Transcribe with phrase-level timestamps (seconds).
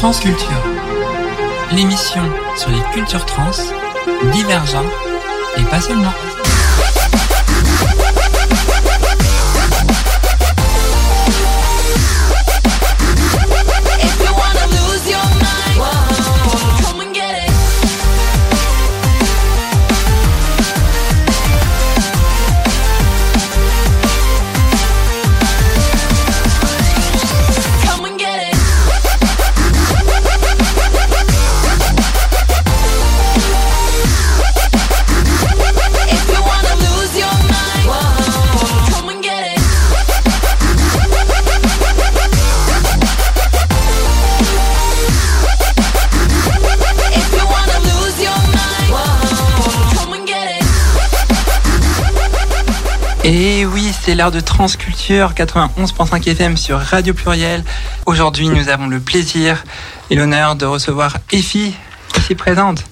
[0.00, 0.62] Transculture,
[1.72, 2.22] l'émission
[2.56, 3.50] sur les cultures trans,
[4.32, 4.90] divergentes
[5.58, 6.14] et pas seulement.
[54.10, 57.62] C'est l'heure de Transculture 91.5 FM sur Radio Pluriel.
[58.06, 59.62] Aujourd'hui, nous avons le plaisir
[60.10, 61.76] et l'honneur de recevoir Effie,
[62.18, 62.82] ici présente.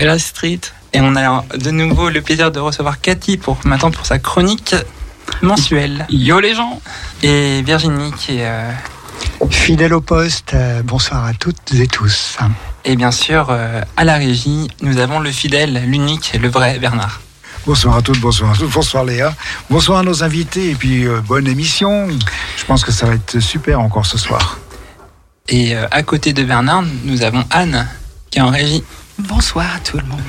[0.00, 0.60] Et la street.
[0.94, 4.74] Et on a de nouveau le plaisir de recevoir Cathy pour maintenant pour sa chronique
[5.42, 6.06] mensuelle.
[6.08, 6.80] Yo les gens
[7.22, 8.72] Et Virginie qui est euh,
[9.50, 12.38] Fidèle au poste, euh, bonsoir à toutes et tous.
[12.86, 17.20] et bien sûr euh, à la régie, nous avons le fidèle, l'unique, le vrai Bernard.
[17.66, 19.34] Bonsoir à toutes, bonsoir à tous, bonsoir Léa,
[19.68, 22.08] bonsoir à nos invités et puis euh, bonne émission.
[22.56, 24.60] Je pense que ça va être super encore ce soir.
[25.48, 27.88] Et euh, à côté de Bernard, nous avons Anne
[28.30, 28.84] qui est en régie.
[29.18, 30.20] Bonsoir à tout le monde.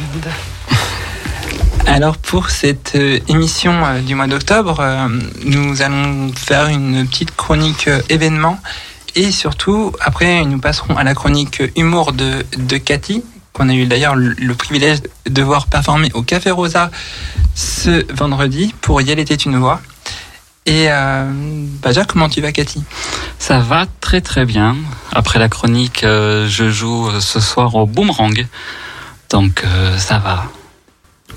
[1.86, 5.08] Alors pour cette euh, émission euh, du mois d'octobre, euh,
[5.46, 8.60] nous allons faire une petite chronique euh, événement
[9.14, 13.24] et surtout après nous passerons à la chronique humour de, de Cathy
[13.58, 16.92] qu'on a eu d'ailleurs le, privilège de voir performer au Café Rosa
[17.56, 19.82] ce vendredi pour Y était une voix.
[20.68, 21.26] Et euh,
[21.82, 22.84] bah déjà comment tu vas Cathy?
[23.40, 24.76] Ça va très très bien.
[25.12, 28.46] Après la chronique, euh, je joue euh, ce soir au boomerang.
[29.32, 30.46] Donc euh, ça va.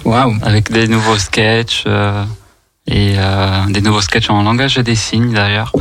[0.04, 1.84] Waouh Avec des nouveaux sketchs
[2.87, 3.14] et
[3.69, 5.72] des nouveaux sketchs en langage des signes d'ailleurs.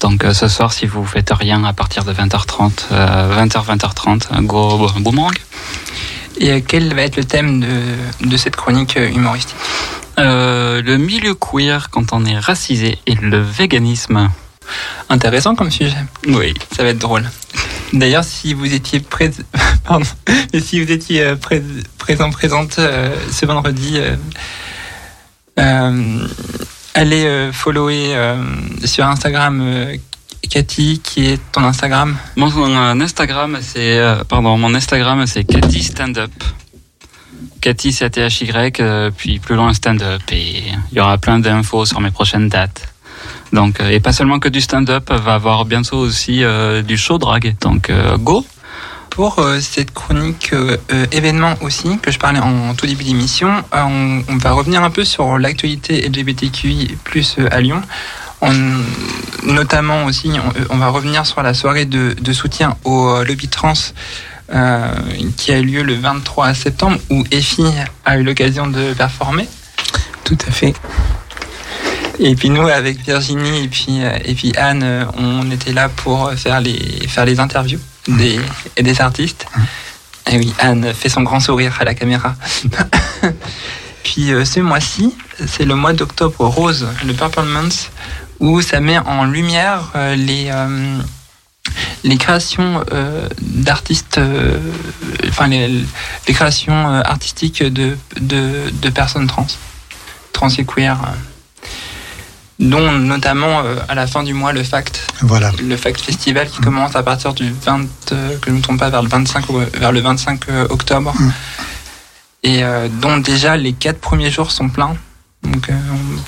[0.00, 4.42] Donc euh, ce soir, si vous faites rien à partir de 20h30, euh, 20h, 20h30,
[4.46, 5.34] go bo- boomerang.
[6.38, 9.56] Et euh, quel va être le thème de, de cette chronique euh, humoristique?
[10.18, 14.30] Euh, le milieu queer quand on est racisé et le véganisme.
[15.08, 15.96] Intéressant comme sujet.
[16.28, 16.54] Oui.
[16.76, 17.28] Ça va être drôle.
[17.92, 19.30] D'ailleurs, si vous étiez prés...
[19.84, 20.06] Pardon.
[20.62, 21.62] Si vous étiez prés-
[21.98, 23.98] présent, présente euh, ce vendredi,
[25.58, 26.26] euh,
[26.94, 28.42] allez euh, follower euh,
[28.84, 29.96] sur Instagram euh,
[30.48, 32.16] Cathy, qui est ton Instagram?
[32.36, 36.32] Mon mon Instagram, c'est euh, pardon, mon Instagram c'est Cathy Stand Up.
[37.60, 41.18] Cathy c'est T H Y, euh, puis plus loin stand up et il y aura
[41.18, 42.88] plein d'infos sur mes prochaines dates.
[43.52, 46.96] Donc euh, et pas seulement que du stand up, va avoir bientôt aussi euh, du
[46.96, 47.56] show drag.
[47.60, 48.44] Donc euh, go.
[49.10, 53.62] Pour euh, cette chronique euh, euh, événement aussi, que je parlais en, tout début d'émission,
[53.72, 57.82] on, on va revenir un peu sur l'actualité LGBTQI plus à Lyon.
[58.40, 58.52] On,
[59.44, 60.30] notamment aussi,
[60.70, 63.74] on, on va revenir sur la soirée de, de soutien au lobby trans
[64.54, 64.94] euh,
[65.36, 67.66] qui a eu lieu le 23 septembre, où EFI
[68.04, 69.48] a eu l'occasion de performer.
[70.24, 70.74] Tout à fait.
[72.18, 76.60] Et puis nous, avec Virginie et puis, et puis Anne, on était là pour faire
[76.60, 78.40] les, faire les interviews des,
[78.76, 79.46] et des artistes.
[80.30, 82.34] Et oui, Anne fait son grand sourire à la caméra.
[84.04, 85.16] puis euh, ce mois-ci,
[85.46, 87.90] c'est le mois d'octobre rose, le Purple Month,
[88.38, 90.98] où ça met en lumière euh, les, euh,
[92.04, 92.84] les créations
[93.40, 94.20] d'artistes,
[95.28, 95.84] enfin les,
[96.26, 99.46] les créations artistiques de, de, de personnes trans,
[100.32, 100.98] trans et queer.
[102.60, 105.50] Euh, dont notamment euh, à la fin du mois le FACT, Voilà.
[105.62, 107.80] le FACT Festival qui commence à partir du 20,
[108.12, 110.66] euh, que je ne me trompe pas, vers le 25, au- vers le 25 euh,
[110.70, 111.14] octobre.
[111.18, 111.30] Mm.
[112.42, 114.96] Et euh, dont déjà les quatre premiers jours sont pleins.
[115.42, 115.74] Donc euh,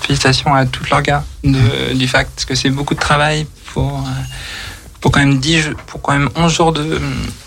[0.00, 4.10] félicitations à tout l'orga de- du FACT, parce que c'est beaucoup de travail pour, euh,
[5.00, 7.00] pour quand même 10, jours- pour quand même 11 jours de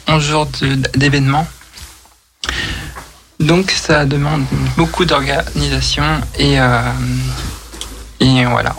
[0.08, 0.48] 11 jours
[0.96, 1.48] d'événements.
[3.40, 4.44] Donc ça demande
[4.78, 6.04] beaucoup d'organisation
[6.38, 6.80] et euh,
[8.20, 8.76] et voilà,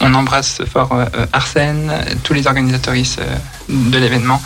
[0.00, 1.92] on, embrasse fort euh, Arsène,
[2.24, 3.36] tous les organisatoristes euh,
[3.68, 4.42] de l'événement.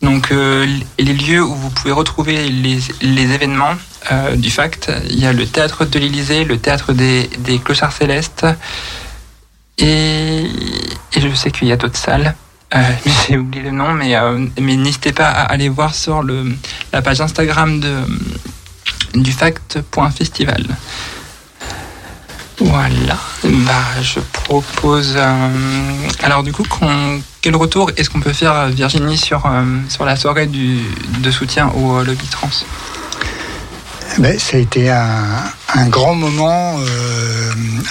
[0.00, 0.66] Donc euh,
[0.98, 3.74] les lieux où vous pouvez retrouver les, événements
[4.36, 7.28] du FACT, il y a le théâtre de l'Élysée, le théâtre des,
[7.64, 8.46] Clochards Célestes,
[9.78, 10.46] et,
[11.16, 12.34] je sais qu'il y a d'autres salles.
[12.74, 12.82] Euh,
[13.28, 14.16] J'ai oublié le nom, mais,
[14.60, 16.22] n'hésitez pas à aller voir sur
[16.92, 17.96] la page Instagram de,
[19.14, 20.64] du fact.festival.
[22.60, 23.18] Voilà.
[23.44, 25.14] Bah, je propose.
[25.16, 25.48] euh,
[26.22, 26.64] alors, du coup,
[27.40, 31.68] quel retour est-ce qu'on peut faire, euh, Virginie, sur, euh, sur la soirée de soutien
[31.68, 32.50] au lobby trans?
[34.18, 36.76] Ben, ça a été un, grand moment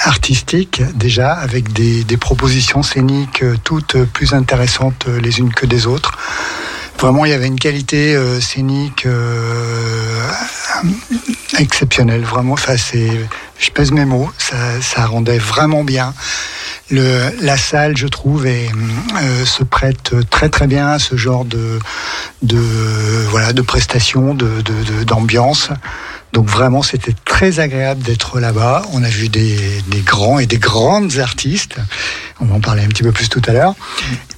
[0.04, 6.18] artistique déjà, avec des, des propositions scéniques toutes plus intéressantes les unes que des autres.
[7.00, 10.28] Vraiment, il y avait une qualité euh, scénique euh,
[11.60, 12.22] exceptionnelle.
[12.24, 16.14] Vraiment, enfin, je pèse mes mots, ça, ça rendait vraiment bien.
[16.90, 18.70] Le, la salle, je trouve, est,
[19.22, 21.80] euh, se prête très très bien à ce genre de,
[22.42, 22.58] de
[23.30, 25.70] voilà de prestations, de, de- de- d'ambiance.
[26.38, 28.84] Donc vraiment, c'était très agréable d'être là-bas.
[28.94, 31.78] On a vu des, grands et des grandes artistes.
[32.40, 33.74] On va en parler un petit peu plus tout à l'heure.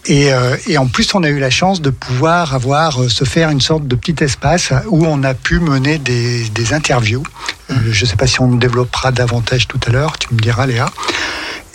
[0.05, 3.49] Et, euh, en plus, on a eu la chance de pouvoir avoir euh, se faire
[3.49, 7.23] une sorte de petit espace où on a pu mener des, interviews.
[7.69, 10.17] Euh, je ne sais pas si on développera davantage tout à l'heure.
[10.17, 10.89] Tu me diras, Léa.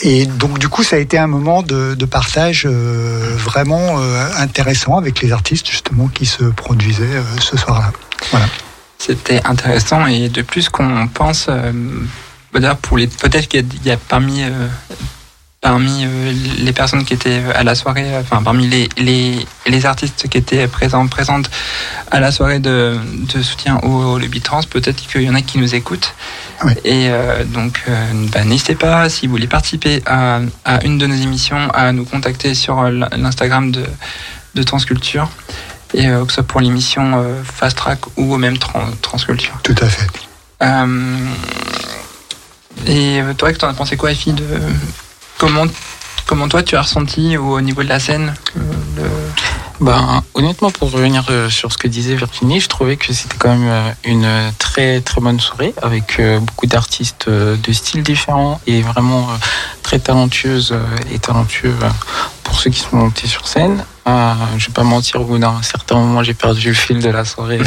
[0.00, 3.98] Et donc du coup, ça a été un moment de, partage vraiment
[4.38, 7.92] intéressant avec les artistes justement qui se produisaient ce soir-là.
[8.30, 8.46] Voilà.
[9.06, 11.72] C'était intéressant et de plus qu'on pense, euh,
[12.52, 14.68] d'ailleurs, pour les peut-être qu'il y a, il y a parmi euh,
[15.60, 20.28] parmi euh, les personnes qui étaient à la soirée, enfin parmi les, les, les artistes
[20.28, 21.50] qui étaient présents présentes
[22.10, 22.98] à la soirée de,
[23.34, 26.14] de soutien au, au lobby trans, peut-être qu'il y en a qui nous écoutent.
[26.64, 26.76] Ouais.
[26.84, 31.06] Et euh, donc, euh, bah, n'hésitez pas, si vous voulez participer à, à une de
[31.06, 33.84] nos émissions, à nous contacter sur l'Instagram de,
[34.54, 35.28] de Transculture.
[35.96, 39.58] Et euh, que ce soit pour l'émission euh, Fast Track ou même Tran- Transculture.
[39.62, 40.06] Tout à fait.
[40.62, 41.18] Euh,
[42.86, 44.44] et toi, tu en as pensé quoi, Effie, de
[45.38, 45.66] comment,
[46.26, 49.28] comment toi tu as ressenti au niveau de la scène euh,
[49.80, 53.50] Ben, honnêtement, pour revenir euh, sur ce que disait Virginie, je trouvais que c'était quand
[53.50, 59.28] même euh, une très très bonne soirée avec beaucoup d'artistes de styles différents et vraiment
[59.82, 60.74] très talentueuses
[61.12, 61.74] et talentueux
[62.42, 63.84] pour ceux qui sont montés sur scène.
[64.06, 67.08] Euh, je vais pas mentir, au bout d'un certain moment, j'ai perdu le fil de
[67.08, 67.60] la soirée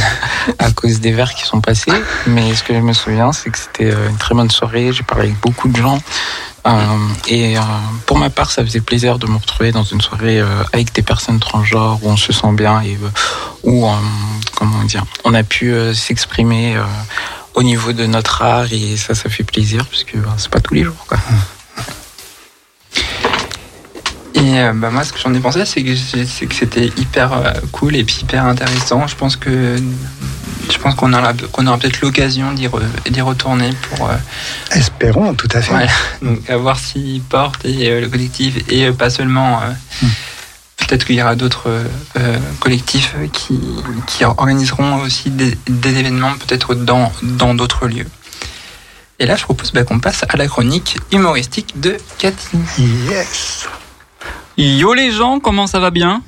[0.59, 1.91] à cause des verres qui sont passés.
[2.27, 4.93] Mais ce que je me souviens, c'est que c'était une très bonne soirée.
[4.93, 5.99] J'ai parlé avec beaucoup de gens.
[6.67, 6.71] Euh,
[7.29, 7.61] et euh,
[8.05, 11.01] pour ma part, ça faisait plaisir de me retrouver dans une soirée euh, avec des
[11.01, 12.97] personnes transgenres où on se sent bien et
[13.63, 13.87] où,
[14.55, 16.77] comment dire, on a pu s'exprimer
[17.53, 20.59] au niveau de notre art et ça, ça fait plaisir parce que euh, c'est pas
[20.59, 21.05] tous les jours.
[21.07, 21.17] Quoi.
[24.35, 28.19] Et bah, moi, ce que j'en ai pensé, c'est que, c'était hyper cool et puis
[28.21, 29.07] hyper intéressant.
[29.07, 29.77] Je pense que
[30.71, 34.15] je pense qu'on aura, peut-être l'occasion d'y, re- d'y retourner pour euh,
[34.71, 35.73] Espérons, tout à fait.
[35.73, 35.87] Ouais.
[36.21, 39.61] donc, à voir s'ils portent et euh, le collectif et euh, pas seulement.
[39.61, 39.71] euh,
[40.01, 40.07] Hmm.
[40.77, 41.67] Peut-être qu'il y aura d'autres
[42.17, 43.59] euh, collectifs qui,
[44.05, 48.05] qui organiseront aussi des, des événements peut-être dans dans d'autres lieux.
[49.19, 52.57] Et là, je propose bah, qu'on passe à la chronique humoristique de Cathy.
[53.09, 53.65] Yes.
[54.57, 56.21] Yo les gens, comment ça va bien?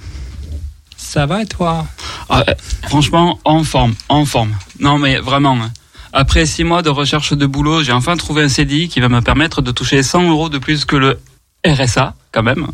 [1.00, 1.88] Ça va et toi
[2.30, 2.54] Ah, euh,
[2.88, 4.54] Franchement, en forme, en forme.
[4.80, 5.72] Non mais vraiment, hein.
[6.14, 9.22] après six mois de recherche de boulot, j'ai enfin trouvé un CDI qui va me
[9.22, 11.20] permettre de toucher 100 euros de plus que le
[11.66, 12.68] RSA, quand même.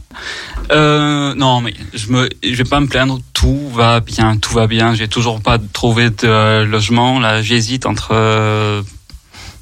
[0.72, 4.66] Euh, non mais je me, je vais pas me plaindre, tout va bien, tout va
[4.68, 4.95] bien.
[4.95, 7.19] J'ai toujours pas trouvé de euh, logement.
[7.19, 8.13] Là, j'hésite entre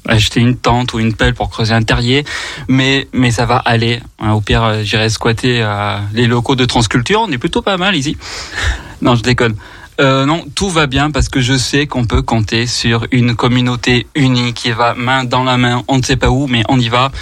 [0.06, 2.24] acheter une tente ou une pelle pour creuser un terrier,
[2.68, 4.00] mais mais ça va aller.
[4.18, 7.20] Hein, Au pire, euh, j'irai squatter euh, les locaux de Transculture.
[7.26, 8.16] On est plutôt pas mal ici.
[9.02, 9.54] Non, je déconne.
[10.00, 14.06] Euh, non, tout va bien parce que je sais qu'on peut compter sur une communauté
[14.16, 15.84] unie qui va main dans la main.
[15.88, 17.12] On ne sait pas où, mais on y va.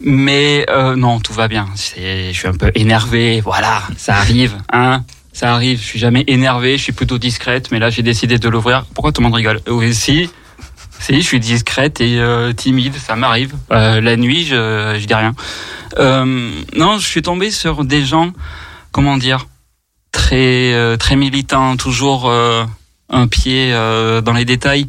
[0.00, 1.66] Mais euh, non, tout va bien.
[1.74, 3.40] Je suis un peu énervé.
[3.40, 5.02] Voilà, ça arrive, hein.
[5.32, 5.80] Ça arrive.
[5.80, 6.78] Je suis jamais énervé.
[6.78, 7.70] Je suis plutôt discrète.
[7.70, 8.86] Mais là, j'ai décidé de l'ouvrir.
[8.94, 9.60] Pourquoi tout le monde rigole?
[9.68, 10.30] Oui, si.
[11.00, 13.54] Si, je suis discrète et euh, timide, ça m'arrive.
[13.70, 15.34] Euh, la nuit, je, je dis rien.
[15.98, 18.32] Euh, non, je suis tombé sur des gens,
[18.90, 19.46] comment dire,
[20.12, 24.86] très très militants, toujours un pied dans les détails,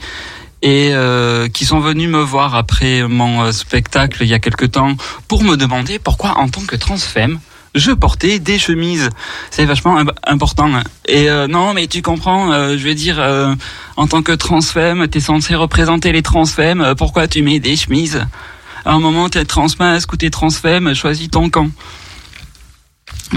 [0.61, 0.93] et
[1.53, 4.95] qui sont venus me voir après mon spectacle il y a quelque temps
[5.27, 7.39] pour me demander pourquoi, en tant que transfemme,
[7.75, 9.09] je portais des chemises.
[9.51, 10.71] C'est vachement im- important.
[11.07, 13.53] Et euh, non, mais tu comprends, euh, je veux dire, euh,
[13.97, 16.81] en tant que transfemme, t'es censé représenter les transfemmes.
[16.81, 18.25] euh, pourquoi tu mets des chemises?
[18.85, 21.69] À un moment, t'es transmasque ou t'es transfemme, choisis ton camp.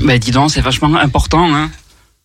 [0.03, 1.71] Ben dis donc, c'est vachement important, hein.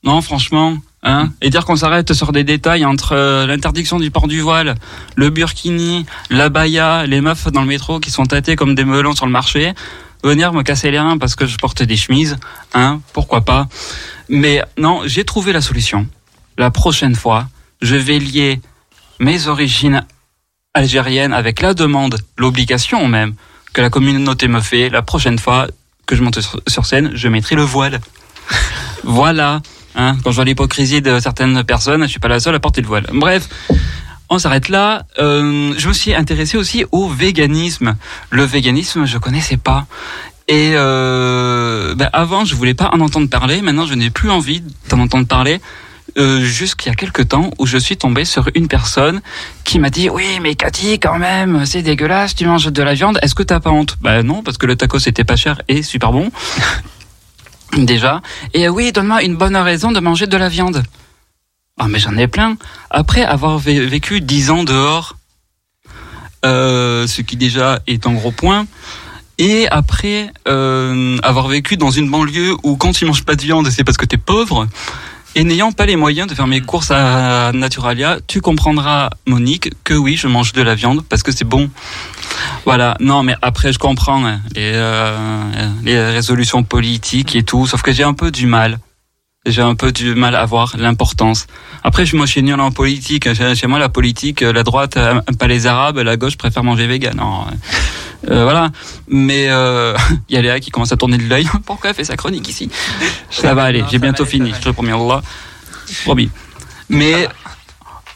[0.03, 1.29] Non, franchement, hein.
[1.41, 4.75] Et dire qu'on s'arrête sur des détails entre euh, l'interdiction du port du voile,
[5.15, 9.15] le burkini, la baya, les meufs dans le métro qui sont tâtées comme des melons
[9.15, 9.74] sur le marché,
[10.24, 12.38] venir me casser les reins parce que je porte des chemises,
[12.74, 13.68] hein, pourquoi pas.
[14.30, 16.08] Mais non, j'ai trouvé la solution.
[16.58, 17.48] La prochaine fois,
[17.82, 18.62] je vais lier
[19.20, 20.06] mes origines
[20.74, 23.36] algériennes avec la demande, l'obligation même,
[23.74, 24.89] que la communauté me fait.
[24.89, 25.68] La prochaine fois
[26.06, 28.00] que je monte sur- scène, je mettrai le voile.
[29.03, 29.62] Voilà.
[29.96, 32.82] Hein, quand je vois l'hypocrisie de certaines personnes, je suis pas la seule à porter
[32.82, 33.06] le voile.
[33.13, 33.48] Bref.
[34.34, 35.06] On s'arrête là.
[35.20, 37.96] Euh, je me suis intéressé aussi au véganisme.
[38.32, 39.86] Le véganisme, je connaissais pas.
[40.48, 43.62] Et euh, ben, avant, je voulais pas en entendre parler.
[43.62, 45.62] Maintenant, je n'ai plus envie d'en entendre parler.
[46.18, 49.22] Euh, Jusqu'il y a quelques temps où je suis tombé sur une personne
[49.63, 53.18] qui m'a dit oui mais Cathy quand même c'est dégueulasse tu manges de la viande
[53.24, 53.98] est-ce que t'as pas honte?
[54.02, 56.30] Bah non parce que le taco c'était pas cher et super bon
[57.78, 58.22] déjà
[58.54, 60.84] et euh, oui donne-moi une bonne raison de manger de la viande
[61.84, 62.56] ah mais j'en ai plein
[62.90, 65.18] après avoir vé- vécu 10 ans dehors
[66.46, 68.66] euh, ce qui déjà est un gros point
[69.38, 73.70] et après euh, avoir vécu dans une banlieue où quand tu manges pas de viande
[73.70, 74.68] c'est parce que t'es pauvre
[75.36, 79.96] et n'ayant pas les moyens de faire mes courses à Naturalia, tu comprendras, Monique, que
[79.96, 81.72] oui, je mange de la viande parce que c'est bon.
[82.66, 82.96] Voilà.
[83.00, 88.04] Non, mais après, je comprends hein, euh, les résolutions politiques et tout, sauf que j'ai
[88.04, 88.78] un peu du mal.
[89.46, 91.48] J'ai un peu du mal à voir l'importance.
[91.84, 93.34] Après, je moi, je suis nul en politique.
[93.34, 96.88] Chez, chez moi, la politique, la droite, euh, pas les Arabes, la gauche préfère manger
[96.88, 97.18] vegan.
[97.18, 97.46] Non.
[98.30, 98.72] Euh, voilà.
[99.10, 99.98] Mais euh,
[100.30, 101.46] il y a Léa qui commence à tourner de l'œil.
[101.66, 102.70] Pourquoi elle fait sa chronique ici?
[103.30, 104.54] Ça va aller, j'ai bientôt aller, fini.
[104.54, 105.22] Je te promets Allah.
[106.06, 106.30] Promis.
[106.88, 107.28] Mais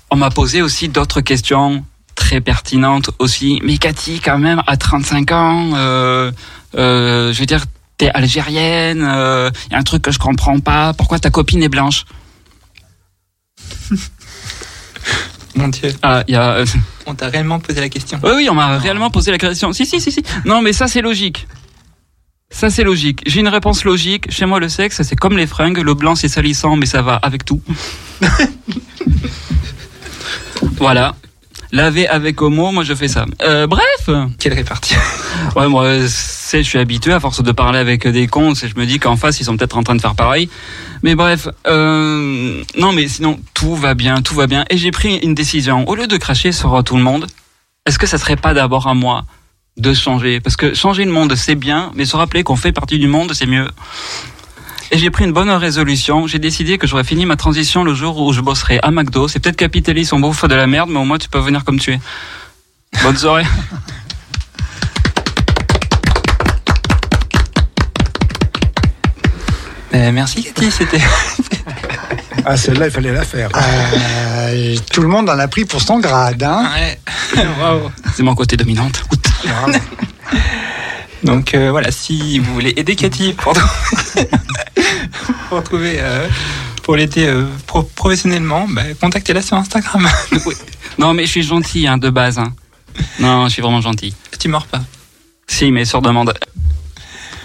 [0.09, 1.83] on m'a posé aussi d'autres questions
[2.15, 3.59] très pertinentes aussi.
[3.63, 6.31] Mais Cathy, quand même, à 35 ans, euh,
[6.75, 7.63] euh, je veux dire,
[7.97, 10.93] t'es algérienne, il y a un truc que je comprends pas.
[10.93, 12.05] Pourquoi ta copine est blanche
[15.55, 16.51] Mon Dieu, Ah, y a.
[16.57, 16.65] euh,
[17.07, 18.19] on t'a réellement posé la question.
[18.23, 19.73] Oui, oui, on m'a réellement posé la question.
[19.73, 20.21] Si, si, si, si.
[20.45, 21.47] Non, mais ça, c'est logique.
[22.51, 23.23] Ça, c'est logique.
[23.25, 24.29] J'ai une réponse logique.
[24.31, 25.79] Chez moi, le sexe, c'est comme les fringues.
[25.79, 27.61] Le blanc, c'est salissant, mais ça va avec tout.
[30.77, 31.15] voilà.
[31.71, 33.25] Laver avec homo, moi, je fais ça.
[33.41, 34.09] Euh, bref.
[34.39, 34.95] Quelle répartie
[35.55, 38.55] Ouais, moi, c'est, je suis habitué à force de parler avec des cons.
[38.55, 40.49] c'est- Je me dis qu'en face, ils sont peut-être en train de faire pareil.
[41.03, 44.65] Mais bref, euh, non, mais sinon, tout va bien, tout va bien.
[44.69, 45.87] Et j'ai pris une décision.
[45.87, 47.27] Au lieu de cracher sur tout le monde,
[47.85, 49.25] est-ce que ça serait pas d'abord à moi
[49.77, 50.39] de changer?
[50.39, 53.33] Parce que changer le monde, c'est bien, mais se rappeler qu'on fait partie du monde,
[53.33, 53.67] c'est mieux.
[54.91, 56.27] Et j'ai pris une bonne résolution.
[56.27, 59.27] J'ai décidé que j'aurais fini ma transition le jour où je bosserai à McDo.
[59.27, 61.79] C'est peut-être capitaliste, on bouffe de la merde, mais au moins tu peux venir comme
[61.79, 61.99] tu es.
[63.03, 63.45] Bonne soirée.
[69.93, 71.01] Euh, Merci Cathy, c'était.
[72.45, 73.49] Ah, celle-là, il fallait la faire.
[73.55, 76.43] Euh, tout le monde en a pris pour son grade.
[76.43, 76.99] Hein Ouais.
[78.15, 79.01] C'est mon côté dominante.
[81.23, 83.53] Donc euh, voilà, si vous voulez aider Cathy pour,
[85.49, 86.27] pour trouver euh,
[86.83, 90.07] pour l'aider euh, pro- professionnellement, bah, contactez-la sur Instagram.
[90.99, 92.39] Non, mais je suis gentil, hein, de base.
[92.39, 92.53] hein.
[93.19, 94.15] Non, je suis vraiment gentil.
[94.39, 94.81] tu mords pas.
[95.45, 96.33] Si, mais sur demande.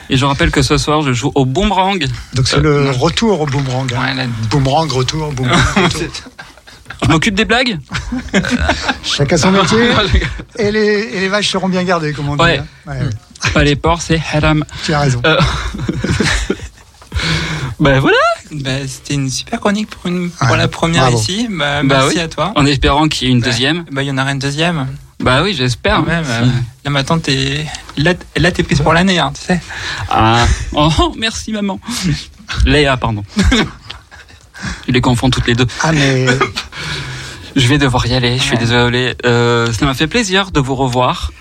[0.08, 2.02] Et je rappelle que ce soir, je joue au boomerang.
[2.32, 3.92] Donc c'est le retour au boomerang.
[3.94, 4.00] hein.
[4.00, 5.58] Ouais, là- Boomerang, retour, boomerang.
[5.76, 6.00] retour.
[7.02, 7.78] Je m'occupe des blagues
[9.04, 9.90] Chacun son métier.
[10.58, 10.80] Et les,
[11.12, 12.42] et les vaches seront bien gardées, comme on dit.
[12.42, 12.64] Hein.
[12.86, 13.10] Ouais, ouais.
[13.54, 14.64] Pas les porcs, c'est haram.
[14.84, 15.20] Tu as raison.
[15.26, 15.36] Euh,
[17.80, 18.16] Ben voilà
[18.52, 21.18] bah, c'était une super chronique pour, une, pour Ouais, la première bravo.
[21.18, 21.46] ici.
[21.50, 22.20] Bah, Bah merci oui.
[22.20, 22.52] à toi.
[22.54, 23.84] En espérant qu'il y ait une deuxième.
[23.90, 24.88] Bah, il y en aura une deuxième.
[25.20, 26.02] Bah oui, j'espère.
[26.02, 26.24] Même.
[26.28, 26.46] euh,
[26.84, 27.64] là maintenant, t'es
[27.96, 29.60] là, là, t'es prise pour l'année, hein, tu sais.
[30.10, 30.44] Ah.
[30.74, 31.80] Oh, merci maman.
[32.66, 33.24] Léa, pardon.
[34.86, 35.66] Je les confonds toutes les deux.
[35.82, 36.26] Ah, mais
[37.56, 38.58] Je vais devoir y aller, je suis Ouais.
[38.58, 39.14] désolé.
[39.24, 41.32] Euh, ça m'a fait plaisir de vous revoir.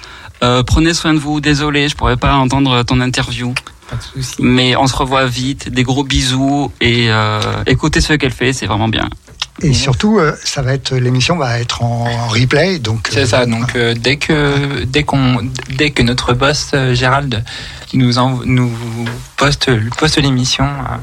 [0.43, 3.53] Euh, prenez soin de vous, désolé, je pourrais pas entendre ton interview.
[3.89, 4.36] Pas de soucis.
[4.39, 8.65] Mais on se revoit vite, des gros bisous et euh, écoutez ce qu'elle fait, c'est
[8.65, 9.07] vraiment bien.
[9.62, 13.10] et surtout, euh, ça va être l'émission va être en replay, donc.
[13.12, 13.45] C'est ça.
[13.45, 17.43] Donc euh, dès que dès qu'on dès que notre boss Gérald
[17.93, 18.71] nous env- nous
[19.38, 20.95] poste poste l'émission euh,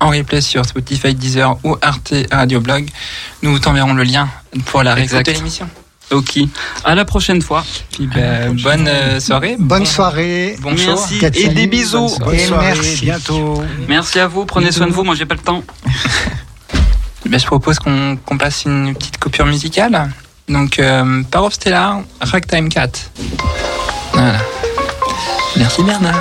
[0.00, 2.88] en replay sur Spotify, Deezer ou Arte Radio Blog,
[3.42, 4.28] nous t'enverrons le lien
[4.66, 5.68] pour la réécouter l'émission.
[6.12, 6.38] Ok,
[6.84, 7.64] à la prochaine fois.
[7.92, 9.56] Puis bah, bonne euh, soirée.
[9.58, 10.56] Bonne Bon- soirée.
[10.60, 10.72] Bon.
[10.72, 12.10] Merci et des bisous.
[12.20, 13.04] bonne Et soirée, merci.
[13.06, 13.62] bientôt.
[13.88, 15.62] Merci à vous, prenez soin de vous, moi j'ai pas le temps.
[17.24, 20.10] Ben, je propose qu'on passe une petite coupure musicale.
[20.48, 22.90] Donc, euh, Power of Stellar, Ragtime Cat.
[24.12, 24.38] Voilà.
[25.56, 26.20] Merci Bernard.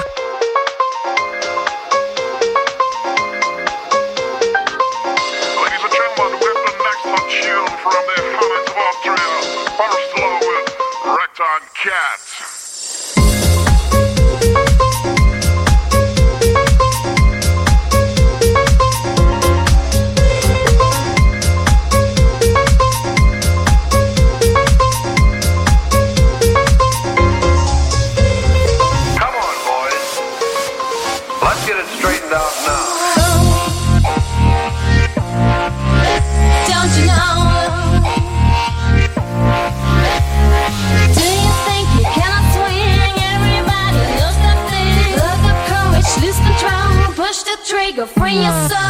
[11.41, 12.30] on cats.
[48.07, 48.71] Bring yourself.
[48.71, 48.80] Mm.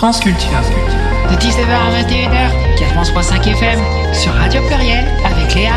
[0.00, 0.48] Transculture.
[1.30, 2.48] De 19h à 21h,
[3.04, 3.78] 4.5 FM,
[4.14, 5.74] sur Radio Pluriel, avec Léa.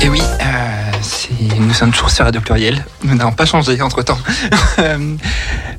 [0.00, 2.84] Et oui, euh, nous sommes toujours sur Radio Pluriel.
[3.02, 4.04] Nous n'avons pas changé entre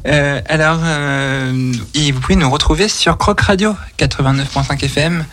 [0.04, 0.42] temps.
[0.48, 5.26] alors, euh, et vous pouvez nous retrouver sur Croc Radio 89.5 FM.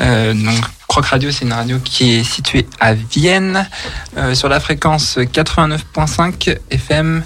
[0.00, 3.68] Euh, donc, Croc Radio, c'est une radio qui est située à Vienne
[4.16, 7.22] euh, sur la fréquence 89.5 FM.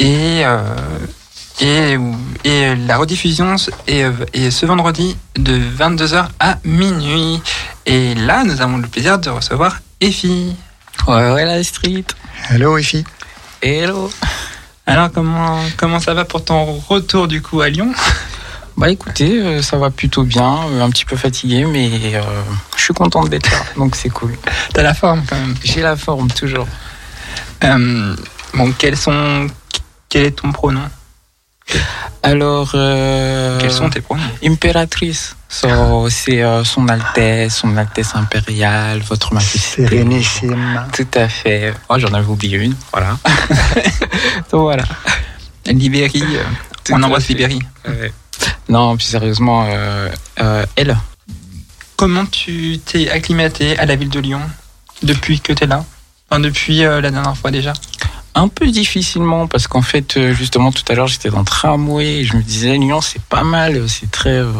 [0.00, 0.58] Et, euh,
[1.60, 1.96] et,
[2.44, 3.54] et la rediffusion
[3.86, 7.40] est, est ce vendredi de 22h à minuit.
[7.86, 10.56] Et là, nous avons le plaisir de recevoir Effie.
[11.06, 12.04] Ouais, ouais, la street.
[12.50, 13.04] Hello, Effie.
[13.62, 14.10] Hello.
[14.86, 17.92] Alors, comment, comment ça va pour ton retour du coup à Lyon?
[18.76, 22.22] Bah écoutez, euh, ça va plutôt bien, euh, un petit peu fatigué, mais euh,
[22.76, 24.36] je suis content d'être là, donc c'est cool.
[24.72, 25.54] T'as la forme quand même.
[25.62, 26.66] J'ai la forme toujours.
[27.62, 28.16] Euh,
[28.52, 29.46] bon, quels sont,
[30.08, 30.88] quel est ton pronom?
[32.22, 35.36] Alors, euh, Quels sont tes pronoms impératrice.
[35.48, 39.86] So, c'est euh, son Altesse, son Altesse impériale, votre Majesté.
[39.86, 40.86] Sérénissime.
[40.92, 41.74] Tout à fait.
[41.88, 42.74] Oh, j'en avais oublié une.
[42.92, 43.18] Voilà.
[44.50, 44.84] donc voilà.
[45.66, 46.22] Libéry.
[46.22, 46.44] euh,
[46.92, 47.28] on embrasse.
[47.28, 48.12] Ouais.
[48.68, 50.08] Non, plus sérieusement, euh,
[50.40, 50.96] euh, elle.
[51.96, 54.40] Comment tu t'es acclimaté à la ville de Lyon
[55.02, 55.84] depuis que t'es là?
[56.28, 57.72] Enfin, depuis euh, la dernière fois déjà?
[58.36, 62.20] Un peu difficilement parce qu'en fait, euh, justement, tout à l'heure, j'étais dans le tramway
[62.20, 64.50] et je me disais, Lyon, c'est pas mal, c'est très, euh,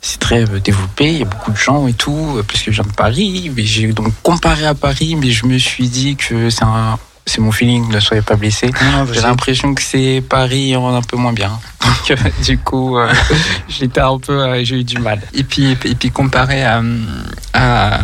[0.00, 2.70] c'est très euh, développé, il y a beaucoup de gens et tout, euh, parce que
[2.72, 3.50] je viens de Paris.
[3.54, 7.40] Mais j'ai donc comparé à Paris, mais je me suis dit que c'est un, c'est
[7.42, 8.70] mon feeling, ne soyez pas blessés.
[8.82, 11.52] Non, J'ai l'impression que c'est Paris en un peu moins bien.
[11.84, 13.12] Donc, euh, du coup, euh,
[13.68, 15.20] j'étais un peu, euh, j'ai eu du mal.
[15.34, 16.82] et puis, et puis comparé à,
[17.52, 18.00] à,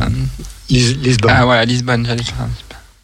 [0.68, 1.32] Lis- Lisbonne.
[1.34, 2.34] ah, ouais, à Lisbonne, j'allais dire.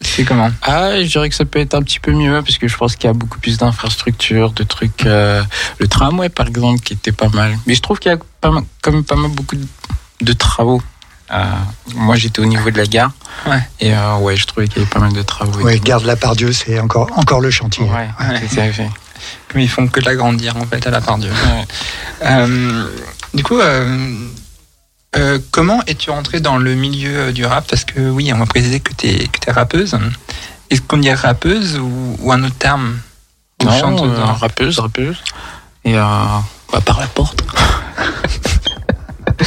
[0.01, 2.67] C'est comment Ah, je dirais que ça peut être un petit peu mieux parce que
[2.67, 5.05] je pense qu'il y a beaucoup plus d'infrastructures, de trucs.
[5.05, 5.43] euh,
[5.79, 7.57] le tramway, par exemple, qui était pas mal.
[7.65, 9.65] Mais je trouve qu'il y a pas mal- quand même pas mal beaucoup de,
[10.21, 10.81] de travaux.
[11.31, 11.43] Euh,
[11.95, 13.11] moi, j'étais au niveau de la gare.
[13.47, 13.59] Ouais.
[13.79, 15.59] Et euh, ouais, je trouvais qu'il y avait pas mal de travaux.
[15.61, 17.83] Ouais, garde la part Dieu, c'est encore, encore le chantier.
[17.83, 18.39] Ouais, Ouais.
[18.47, 18.89] tout à fait.
[19.55, 21.31] Mais ils font que de l'agrandir en fait à la part Dieu.
[21.31, 21.65] Ouais.
[22.23, 22.85] Euh,
[23.33, 23.59] du coup,
[25.17, 27.67] euh, comment es-tu rentrée dans le milieu euh, du rap?
[27.67, 29.97] Parce que oui, on m'a précisé que tu es, que t'es rappeuse.
[30.69, 32.99] Est-ce qu'on dit rappeuse ou, ou un autre terme?
[33.63, 35.17] Non, chanteuse euh, rappeuse, rappeuse.
[35.83, 36.03] Et euh,
[36.71, 37.43] bah, par la porte.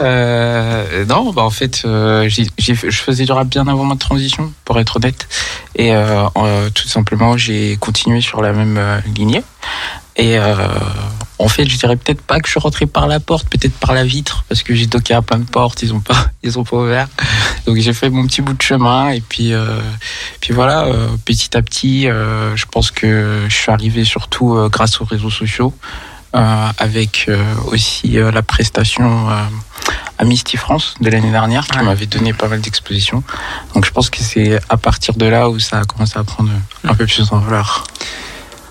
[0.00, 4.78] Euh, non, bah en fait, euh, je faisais du rap bien avant ma transition, pour
[4.78, 5.26] être honnête.
[5.74, 8.78] Et euh, tout simplement, j'ai continué sur la même
[9.14, 9.42] lignée.
[10.16, 10.38] Et
[11.38, 13.94] en fait, je dirais peut-être pas que je suis rentré par la porte, peut-être par
[13.94, 16.64] la vitre, parce que j'ai toqué à plein de portes, ils ont pas, ils ont
[16.64, 17.08] pas ouvert.
[17.66, 19.52] Donc j'ai fait mon petit bout de chemin et puis,
[20.40, 20.88] puis voilà,
[21.24, 25.74] petit à petit, je pense que je suis arrivé surtout grâce aux réseaux sociaux,
[26.32, 29.42] avec euh, aussi euh, la prestation euh,
[30.18, 33.22] à Misty France de l'année dernière qui m'avait donné pas mal d'expositions.
[33.74, 36.50] Donc je pense que c'est à partir de là où ça a commencé à prendre
[36.84, 37.84] un peu plus en valeur.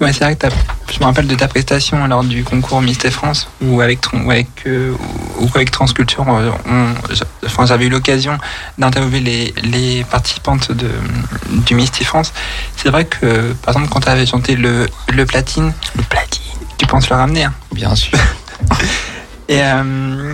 [0.01, 0.47] Ouais, c'est vrai que
[0.93, 4.47] je me rappelle de ta prestation lors du concours Miss France ou avec, ou avec,
[4.67, 4.93] euh,
[5.39, 6.25] ou avec Transculture.
[6.27, 8.37] euh, on- J'avais eu l'occasion
[8.77, 10.89] d'interviewer les, les participantes de,
[11.65, 12.33] du Miss France.
[12.75, 16.24] C'est vrai que, par exemple, quand tu avais chanté le, le platine, Le platine,
[16.77, 17.43] tu penses le ramener.
[17.45, 17.53] hein.
[17.73, 18.17] bien sûr.
[19.47, 20.33] Et euh,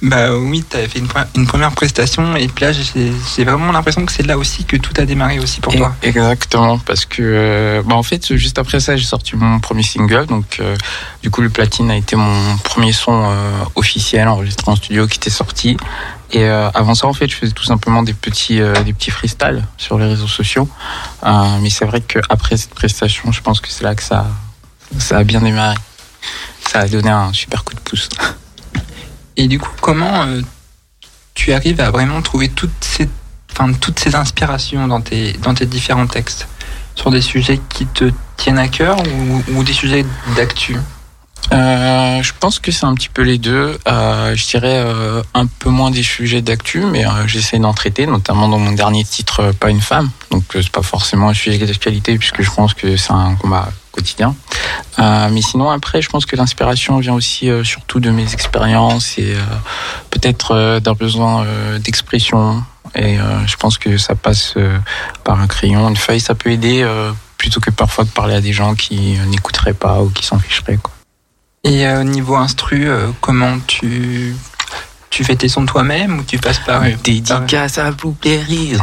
[0.00, 3.72] bah oui, tu avais fait une, pre- une première prestation et puis là, j'ai vraiment
[3.72, 5.92] l'impression que c'est là aussi que tout a démarré aussi pour Et- toi.
[6.02, 10.26] Exactement, parce que euh, bah en fait, juste après ça, j'ai sorti mon premier single.
[10.26, 10.76] Donc, euh,
[11.22, 15.16] du coup, le platine a été mon premier son euh, officiel enregistré en studio qui
[15.16, 15.76] était sorti.
[16.32, 19.98] Et avant ça, en fait, je faisais tout simplement des petits, des petits freestyles sur
[20.00, 20.68] les réseaux sociaux.
[21.60, 24.26] Mais c'est vrai qu'après cette prestation, je pense que c'est là que ça,
[24.98, 25.76] ça a bien démarré.
[26.66, 28.08] Ça a donné un super coup de pouce.
[29.36, 30.42] Et du coup, comment euh,
[31.34, 33.08] tu arrives à vraiment trouver toutes ces,
[33.52, 36.48] enfin, toutes ces inspirations dans tes, dans tes différents textes?
[36.94, 38.96] Sur des sujets qui te tiennent à cœur
[39.52, 40.76] ou, des sujets d'actu?
[41.52, 43.76] Euh, je pense que c'est un petit peu les deux.
[43.88, 44.80] Euh, je dirais
[45.34, 49.52] un peu moins des sujets d'actu, mais j'essaie d'en traiter, notamment dans mon dernier titre,
[49.58, 50.08] Pas une femme.
[50.30, 54.34] Donc c'est pas forcément un sujet d'actualité, puisque je pense que c'est un combat quotidien.
[54.98, 59.18] Euh, mais sinon, après, je pense que l'inspiration vient aussi euh, surtout de mes expériences
[59.18, 59.40] et euh,
[60.10, 61.46] peut-être d'un besoin
[61.78, 62.62] d'expression.
[62.94, 64.54] Et je pense que ça passe
[65.24, 66.86] par un crayon, une feuille, ça peut aider.
[67.38, 70.78] plutôt que parfois de parler à des gens qui n'écouteraient pas ou qui s'en ficheraient.
[70.80, 70.92] Quoi.
[71.64, 72.88] Et au niveau instru,
[73.20, 74.36] comment tu,
[75.14, 76.82] tu fais tes sons toi-même ou tu passes par...
[76.82, 78.76] euh, Dédicace à Blueberries.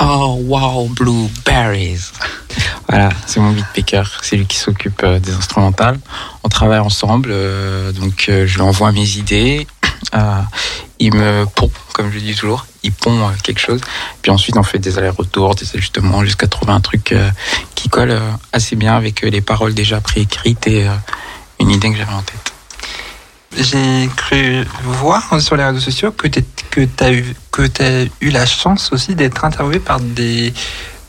[0.00, 2.10] Oh wow, Blueberries.
[2.88, 6.00] Voilà, c'est mon beatmaker, c'est lui qui s'occupe euh, des instrumentales.
[6.42, 9.68] On travaille ensemble, euh, donc euh, je lui envoie mes idées.
[10.14, 10.40] Euh,
[10.98, 13.80] il me pond, comme je dis toujours, il pond quelque chose.
[14.20, 17.14] Puis ensuite, on fait des allers-retours, des ajustements, jusqu'à trouver un truc
[17.76, 18.18] qui colle
[18.52, 20.88] assez bien avec les paroles déjà préécrites et
[21.60, 22.52] une idée que j'avais en tête.
[23.58, 26.44] J'ai cru voir sur les réseaux sociaux que tu
[27.00, 30.54] as, eu, la chance aussi d'être interviewé par des,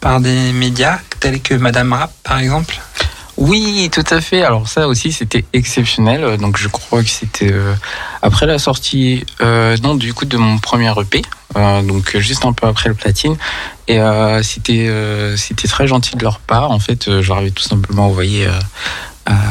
[0.01, 2.79] par des médias tels que Madame Rap, par exemple.
[3.37, 4.43] Oui, tout à fait.
[4.43, 6.37] Alors ça aussi, c'était exceptionnel.
[6.37, 7.73] Donc je crois que c'était euh,
[8.23, 11.21] après la sortie, euh, non, du coup de mon premier EP,
[11.55, 13.37] euh, donc juste un peu après le platine.
[13.87, 13.99] Et
[14.43, 14.91] c'était
[15.37, 16.71] c'était très gentil de leur part.
[16.71, 18.47] En fait, je leur avais tout simplement envoyé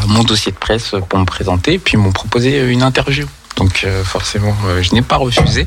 [0.07, 3.27] mon dossier de presse pour me présenter, puis m'ont proposé une interview.
[3.57, 5.67] Donc euh, forcément, euh, je n'ai pas refusé.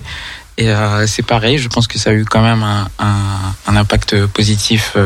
[0.57, 4.97] Et euh, c'est pareil, je pense que ça a eu quand même un, impact positif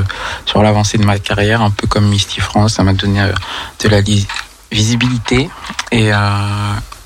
[0.46, 2.74] sur l'avancée de ma carrière, un peu comme Misty France.
[2.74, 3.32] Ça m'a donné
[3.80, 4.28] de la li-
[4.72, 5.50] visibilité
[5.92, 6.10] et,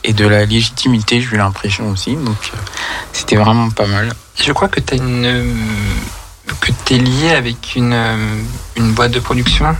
[0.03, 2.15] et de la légitimité, j'ai eu l'impression aussi.
[2.15, 2.37] Donc
[3.11, 4.13] c'était vraiment pas mal.
[4.41, 7.95] Je crois que tu que es lié avec une,
[8.77, 9.75] une boîte de production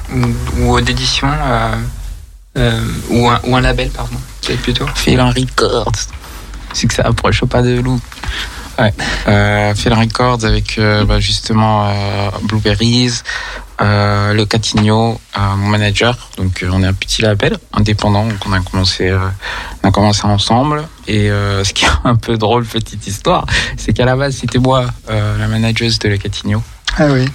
[0.60, 1.30] ou d'édition
[2.60, 4.86] euh, ou, un, ou un label, pardon, peut-être plutôt.
[4.96, 5.92] Félin Records.
[6.74, 8.00] C'est que ça approche pas de loup.
[8.78, 8.94] Ouais.
[9.28, 13.22] Euh, Records avec euh, bah, justement euh, Blueberries,
[13.82, 16.30] euh, le Catigno, euh, mon manager.
[16.38, 18.26] Donc euh, on est un petit label indépendant.
[18.26, 19.20] Donc on a commencé, euh,
[19.84, 20.88] on a commencé ensemble.
[21.08, 23.46] Et euh, ce qui est un peu drôle, petite histoire,
[23.78, 26.62] c'est qu'à la base c'était moi, euh, la manageuse de le Catigno.
[26.98, 27.26] Ah oui,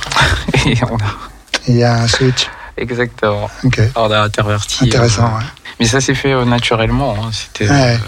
[0.66, 1.30] Et on a
[1.68, 2.48] il y a un switch.
[2.76, 4.84] Exactement, Ok, on a interverti.
[4.84, 5.26] intéressant.
[5.34, 5.44] euh, ouais.
[5.78, 7.16] Mais ça s'est fait euh, naturellement.
[7.18, 7.30] hein.
[7.32, 7.94] C'était, Ouais.
[7.94, 7.98] euh,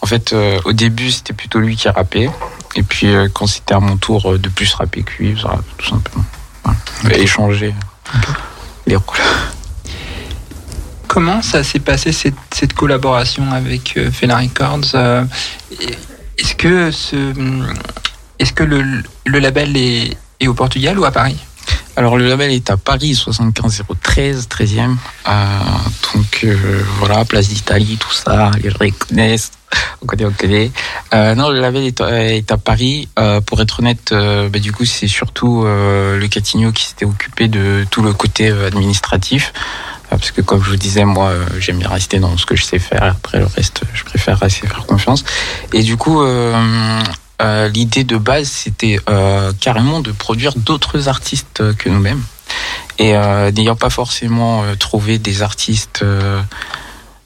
[0.00, 2.28] en fait, euh, au début, c'était plutôt lui qui rappait.
[2.74, 5.34] Et puis, euh, quand c'était à mon tour euh, de plus rapper que lui,
[5.78, 6.24] tout simplement.
[6.64, 7.16] Voilà.
[7.16, 7.74] Et échanger
[8.86, 9.16] les rôles.
[11.08, 15.24] Comment ça s'est passé cette, cette collaboration avec euh, Fela Records euh,
[16.38, 17.32] Est-ce que, ce,
[18.38, 21.36] est-ce que le, le label est, est au Portugal ou à Paris?
[21.94, 24.96] Alors, le label est à Paris, 75013, 13e.
[25.28, 25.58] Euh,
[26.14, 26.56] donc, euh,
[26.98, 29.50] voilà, place d'Italie, tout ça, les gens ils connaissent.
[30.02, 30.70] On connaît, on connaît.
[31.12, 33.08] Euh, non, le label est, à- est à Paris.
[33.18, 37.04] Euh, pour être honnête, euh, bah, du coup, c'est surtout euh, le Catigno qui s'était
[37.04, 39.52] occupé de tout le côté euh, administratif.
[40.08, 42.64] parce que comme je vous disais, moi, euh, j'aime bien rester dans ce que je
[42.64, 43.02] sais faire.
[43.04, 45.24] Après le reste, je préfère rester faire confiance.
[45.74, 46.22] Et du coup,
[47.42, 52.22] euh, euh, l'idée de base, c'était euh, carrément de produire d'autres artistes que nous-mêmes.
[52.98, 56.40] Et euh, n'ayant pas forcément euh, trouvé des artistes euh,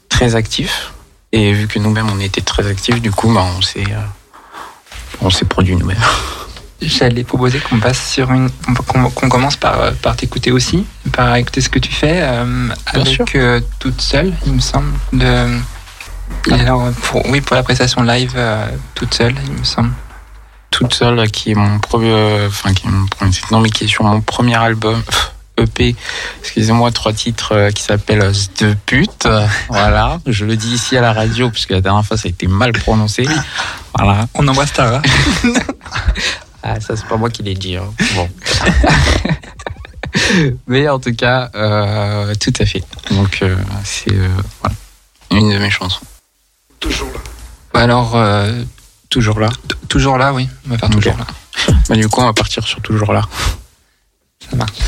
[0.09, 0.93] très actifs,
[1.31, 3.99] et vu que nous-mêmes on était très actifs, du coup, bah, on s'est euh,
[5.21, 5.97] on s'est produit nous-mêmes.
[6.81, 8.49] J'allais proposer qu'on passe sur une.
[8.87, 13.35] qu'on commence par, euh, par t'écouter aussi, par écouter ce que tu fais, euh, avec
[13.35, 14.91] euh, toute seule, il me semble.
[15.11, 15.57] De...
[16.49, 19.91] Et alors, pour, oui, pour la prestation live, euh, toute seule, il me semble.
[20.77, 23.85] Toute seule qui est mon premier euh, enfin qui est mon premier non mais qui
[23.85, 25.01] est sur mon premier album
[25.57, 25.95] EP
[26.39, 29.25] excusez-moi trois titres euh, qui s'appellent de pute.
[29.25, 30.19] Euh, voilà.
[30.27, 32.73] Je le dis ici à la radio puisque la dernière fois ça a été mal
[32.73, 33.27] prononcé.
[33.95, 34.27] Voilà.
[34.35, 35.01] On embrasse Tara.
[36.61, 37.91] ah ça c'est pas moi qui l'ai dit hein.
[38.13, 38.29] bon.
[40.67, 42.83] Mais en tout cas euh, tout à fait.
[43.09, 44.27] Donc euh, c'est euh,
[44.61, 44.75] voilà,
[45.31, 46.05] une de mes chansons.
[46.79, 47.19] Toujours là.
[47.73, 48.63] Bah alors, euh,
[49.09, 49.49] toujours là
[49.87, 51.25] toujours là, oui, on va faire toujours là.
[51.89, 53.21] bah, du coup on va partir sur toujours là
[54.49, 54.79] Ça marche.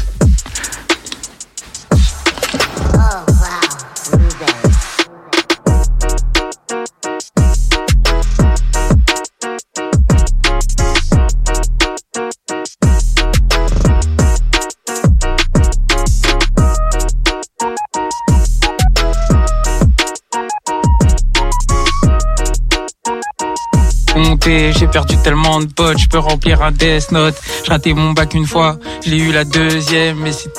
[24.50, 27.36] J'ai perdu tellement de potes, je peux remplir un Death Note.
[27.64, 30.52] J'ai raté mon bac une fois, je l'ai eu la deuxième, mais c'est.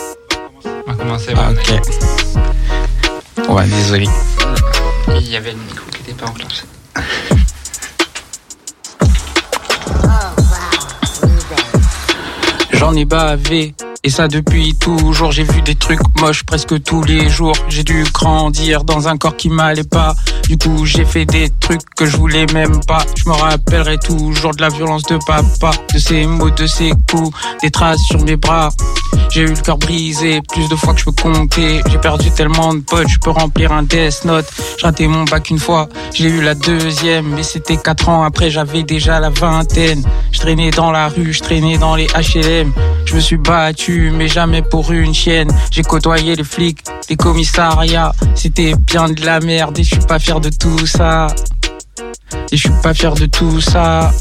[0.86, 1.32] On va commencer.
[1.36, 1.72] Ah, ok.
[3.48, 4.06] Ouais, désolé.
[5.08, 6.62] Il y avait le micro qui n'était pas enclenché.
[12.72, 13.74] J'en ai bavé.
[14.02, 17.54] Et ça depuis toujours, j'ai vu des trucs moches presque tous les jours.
[17.68, 20.14] J'ai dû grandir dans un corps qui m'allait pas.
[20.48, 23.04] Du coup, j'ai fait des trucs que je voulais même pas.
[23.14, 27.36] Je me rappellerai toujours de la violence de papa, de ses mots, de ses coups,
[27.62, 28.70] des traces sur mes bras.
[29.32, 31.82] J'ai eu le cœur brisé plus de fois que je peux compter.
[31.90, 34.46] J'ai perdu tellement de potes, je peux remplir un Death Note.
[34.78, 38.50] J'ai raté mon bac une fois, j'ai eu la deuxième, mais c'était quatre ans après,
[38.50, 40.02] j'avais déjà la vingtaine.
[40.32, 42.72] Je traînais dans la rue, je traînais dans les HLM.
[43.04, 45.50] Je me suis battu, mais jamais pour une chienne.
[45.70, 48.12] J'ai côtoyé les flics, les commissariats.
[48.34, 51.28] C'était bien de la merde et je suis pas fier de tout ça.
[52.52, 54.12] Et je suis pas fier de tout ça.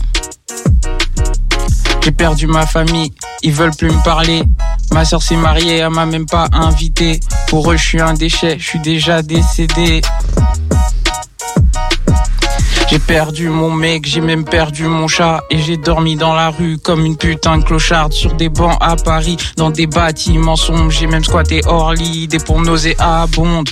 [2.03, 3.11] J'ai perdu ma famille,
[3.43, 4.43] ils veulent plus me parler.
[4.91, 7.19] Ma soeur s'est mariée, elle m'a même pas invité.
[7.47, 10.01] Pour eux, je suis un déchet, je suis déjà décédé.
[12.89, 15.43] J'ai perdu mon mec, j'ai même perdu mon chat.
[15.51, 18.13] Et j'ai dormi dans la rue comme une putain de clocharde.
[18.13, 20.89] Sur des bancs à Paris, dans des bâtiments sombres.
[20.89, 21.61] J'ai même squatté
[21.95, 23.69] lit, des pour nauséabondes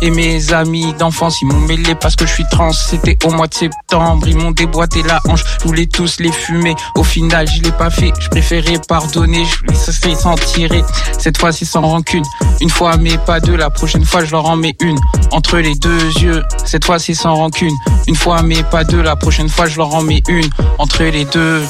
[0.00, 2.72] et mes amis d'enfance, ils m'ont mêlé parce que je suis trans.
[2.72, 5.42] C'était au mois de septembre, ils m'ont déboîté la hanche.
[5.60, 6.74] Je voulais tous les fumer.
[6.94, 8.12] Au final, je l'ai pas fait.
[8.20, 9.44] Je préférais pardonner.
[9.44, 10.82] Je voulais ça se fait sans tirer.
[11.18, 12.24] Cette fois, c'est sans rancune.
[12.60, 13.56] Une fois, mais pas deux.
[13.56, 14.98] La prochaine fois, je leur en mets une.
[15.32, 16.42] Entre les deux yeux.
[16.64, 17.74] Cette fois, c'est sans rancune.
[18.06, 19.02] Une fois, mais pas deux.
[19.02, 20.48] La prochaine fois, je leur en mets une.
[20.78, 21.62] Entre les deux.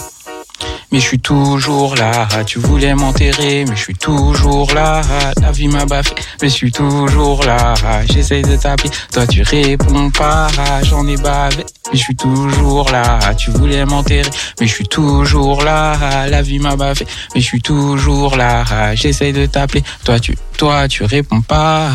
[0.90, 5.02] Mais je suis toujours là, tu voulais m'enterrer, mais je suis toujours là,
[5.40, 7.74] la vie m'a baffé, mais je suis toujours là,
[8.10, 10.48] j'essaye de t'appeler, toi tu réponds pas,
[10.82, 15.62] j'en ai bavé, mais je suis toujours là, tu voulais m'enterrer, mais je suis toujours
[15.62, 20.36] là, la vie m'a baffé, mais je suis toujours là, j'essaye de t'appeler, toi tu,
[20.56, 21.90] toi tu réponds pas.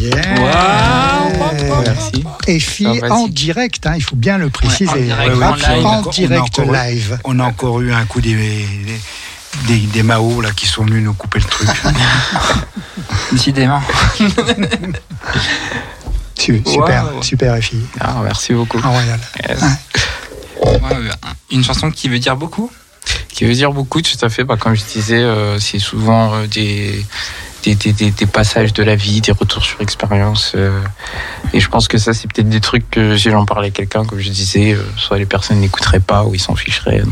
[0.00, 1.30] Yeah.
[1.84, 2.24] Merci.
[2.46, 4.88] Et fille Ah, en direct, hein, il faut bien le préciser.
[4.90, 5.86] en direct, Ouais, en ouais, live.
[5.86, 7.18] en On a direct encore- live.
[7.24, 8.66] On a encore eu un coup des, des,
[9.66, 11.68] des, des Mao là, qui sont venus nous couper le truc.
[13.32, 13.82] Décidément.
[16.38, 17.22] Su- Super, Wow.
[17.22, 17.86] super fille.
[18.00, 18.78] Ah, merci beaucoup.
[18.80, 19.18] Royal.
[19.48, 19.60] Yes.
[20.60, 21.10] Ouais, euh,
[21.50, 22.70] une chanson qui veut dire beaucoup?
[23.28, 24.44] qui veut dire beaucoup, tout à fait.
[24.44, 27.04] Bah, comme je disais, euh, c'est souvent euh, des,
[27.64, 30.52] des, des, des- des passages de la vie, des retours sur expérience.
[30.54, 30.80] euh,
[31.52, 34.04] et je pense que ça, c'est peut-être des trucs que si j'en parlais à quelqu'un,
[34.04, 37.00] comme je disais, euh, soit les personnes n'écouteraient pas ou ils s'en ficheraient.
[37.00, 37.06] Euh,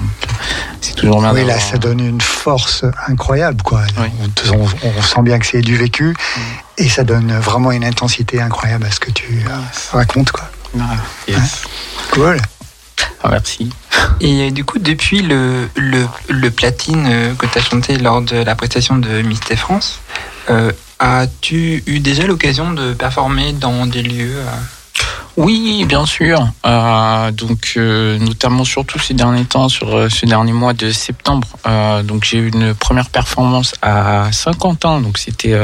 [0.80, 1.32] c'est toujours bien.
[1.32, 3.62] Oui, là, ça donne une force incroyable.
[3.62, 3.82] Quoi.
[3.98, 4.08] Oui.
[4.52, 6.14] On, on- on sent bien que c'est du vécu
[6.78, 9.44] et ça donne vraiment une intensité incroyable à ce que tu
[9.92, 10.32] racontes.
[10.32, 10.50] Quoi.
[10.80, 10.96] Ah,
[11.28, 11.62] yes.
[12.10, 12.38] Cool.
[13.24, 13.70] Ah, merci.
[14.20, 18.20] Et euh, du coup, depuis le, le, le platine euh, que tu as chanté lors
[18.22, 20.00] de la prestation de Miss T France,
[20.50, 25.02] euh, as-tu eu déjà l'occasion de performer dans des lieux euh,
[25.36, 26.46] Oui, bien sûr.
[26.64, 31.48] Euh, donc, euh, notamment surtout ces derniers temps, sur euh, ce dernier mois de septembre.
[32.04, 35.00] Donc, j'ai eu une première performance à Saint-Quentin.
[35.00, 35.56] Donc, c'était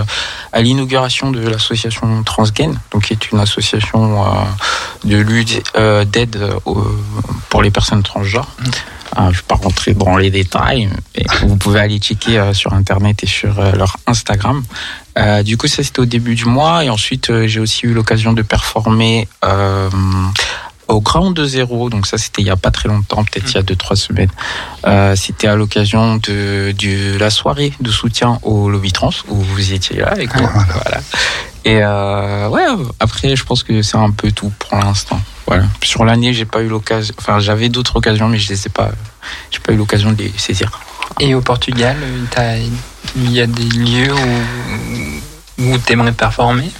[0.52, 4.24] à l'inauguration de l'association Transgain, donc qui est une association
[5.04, 5.62] de lutte
[6.12, 6.38] d'aide
[7.48, 8.48] pour les personnes transgenres.
[8.60, 8.70] Euh,
[9.16, 12.72] je ne vais pas rentrer dans les détails, mais vous pouvez aller checker euh, sur
[12.72, 14.62] Internet et sur euh, leur Instagram.
[15.18, 17.92] Euh, du coup, ça c'était au début du mois et ensuite euh, j'ai aussi eu
[17.92, 19.90] l'occasion de performer euh,
[20.86, 21.90] au Grand 2-0.
[21.90, 25.16] Donc ça c'était il y a pas très longtemps, peut-être il y a 2-3 semaines.
[25.16, 29.98] C'était à l'occasion de, de la soirée de soutien au lobby trans où vous étiez
[29.98, 30.50] là avec moi.
[30.82, 31.00] Voilà.
[31.68, 32.64] Et euh, ouais,
[32.98, 35.20] après je pense que c'est un peu tout pour l'instant.
[35.46, 35.64] Voilà.
[35.82, 37.14] Sur l'année, j'ai pas eu l'occasion.
[37.18, 38.90] Enfin, j'avais d'autres occasions, mais je les ai pas.
[39.50, 40.70] J'ai pas eu l'occasion de les saisir.
[41.20, 41.94] Et au Portugal,
[43.16, 46.70] il y a des lieux où, où tu aimerais performer?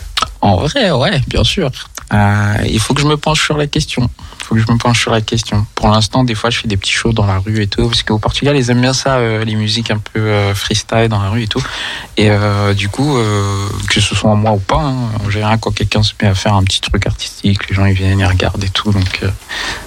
[0.41, 1.71] En vrai, ouais, bien sûr.
[2.15, 4.09] Euh, il faut que je me penche sur la question.
[4.49, 5.67] Faut que je me penche sur la question.
[5.75, 8.03] Pour l'instant, des fois, je fais des petits shows dans la rue et tout, parce
[8.03, 11.29] qu'au Portugal, ils aiment bien ça, euh, les musiques un peu euh, freestyle dans la
[11.29, 11.63] rue et tout.
[12.17, 13.19] Et euh, du coup,
[13.91, 16.55] que ce soit moi ou pas, hein, en général, quand quelqu'un se met à faire
[16.55, 18.91] un petit truc artistique, les gens ils viennent, ils regardent et tout.
[18.91, 19.21] Donc,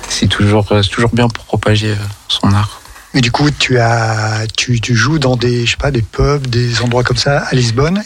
[0.09, 1.95] c'est toujours, toujours bien pour propager
[2.27, 2.81] son art.
[3.15, 6.45] Mais du coup, tu as, tu, tu joues dans des, je sais pas, des pubs,
[6.45, 8.03] des endroits comme ça à Lisbonne?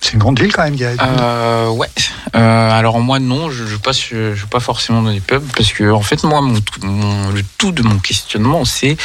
[0.00, 0.74] C'est une grande ville quand même.
[0.82, 1.88] a- Euh, ouais.
[2.34, 5.90] Euh, alors moi non, je ne passe, je pas forcément dans les pubs parce que
[5.90, 8.96] en fait moi mon, le tout de mon questionnement c'est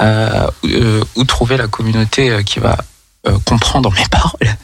[0.00, 0.46] euh,
[1.16, 2.76] où trouver la communauté qui va
[3.44, 4.56] comprendre mes paroles.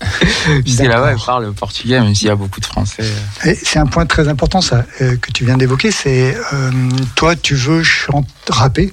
[0.66, 3.04] c'est là-bas, ils parlent portugais, même s'il y a beaucoup de Français.
[3.62, 5.92] C'est un point très important ça que tu viens d'évoquer.
[5.92, 6.36] C'est
[7.14, 8.90] toi, tu veux chanter, rapper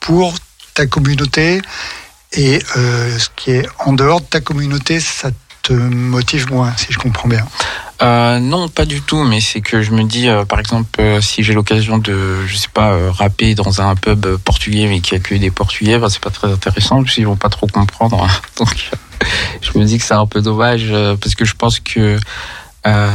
[0.00, 0.34] pour
[0.74, 1.62] ta communauté
[2.32, 5.30] et euh, ce qui est en dehors de ta communauté, ça
[5.64, 7.44] te motive moins, si je comprends bien.
[8.02, 11.20] Euh, non, pas du tout, mais c'est que je me dis, euh, par exemple, euh,
[11.20, 15.14] si j'ai l'occasion de, je sais pas, euh, rapper dans un pub portugais, mais qui
[15.14, 18.26] accueille des portugais, ben, c'est pas très intéressant, parce qu'ils vont pas trop comprendre.
[18.58, 19.26] Donc, euh,
[19.62, 22.18] je me dis que c'est un peu dommage, euh, parce que je pense que
[22.86, 23.10] euh,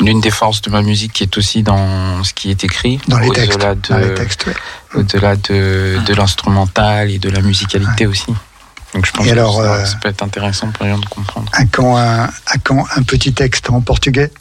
[0.00, 3.18] l'une des forces de ma musique qui est aussi dans ce qui est écrit, Dans
[3.18, 3.54] les textes.
[3.54, 4.54] au-delà Dans les de, textes, ouais.
[4.94, 8.32] au-delà de, de l'instrumental et de la musicalité aussi.
[8.96, 10.98] Donc, je pense Et que alors, ça, euh, ça peut être intéressant pour les gens
[10.98, 11.50] de comprendre.
[11.52, 14.32] À quand un, à quand un petit texte en portugais?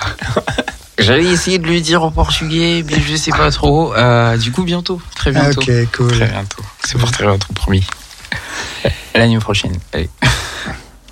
[0.98, 3.94] J'allais essayer de lui dire en portugais, mais je sais pas trop.
[3.94, 5.60] Euh, du coup, bientôt, très bientôt.
[5.60, 6.12] Ok, cool.
[6.12, 6.62] Très bientôt.
[6.82, 7.86] C'est pour très bientôt, promis.
[9.14, 9.76] L'année prochaine.
[9.92, 10.08] Allez.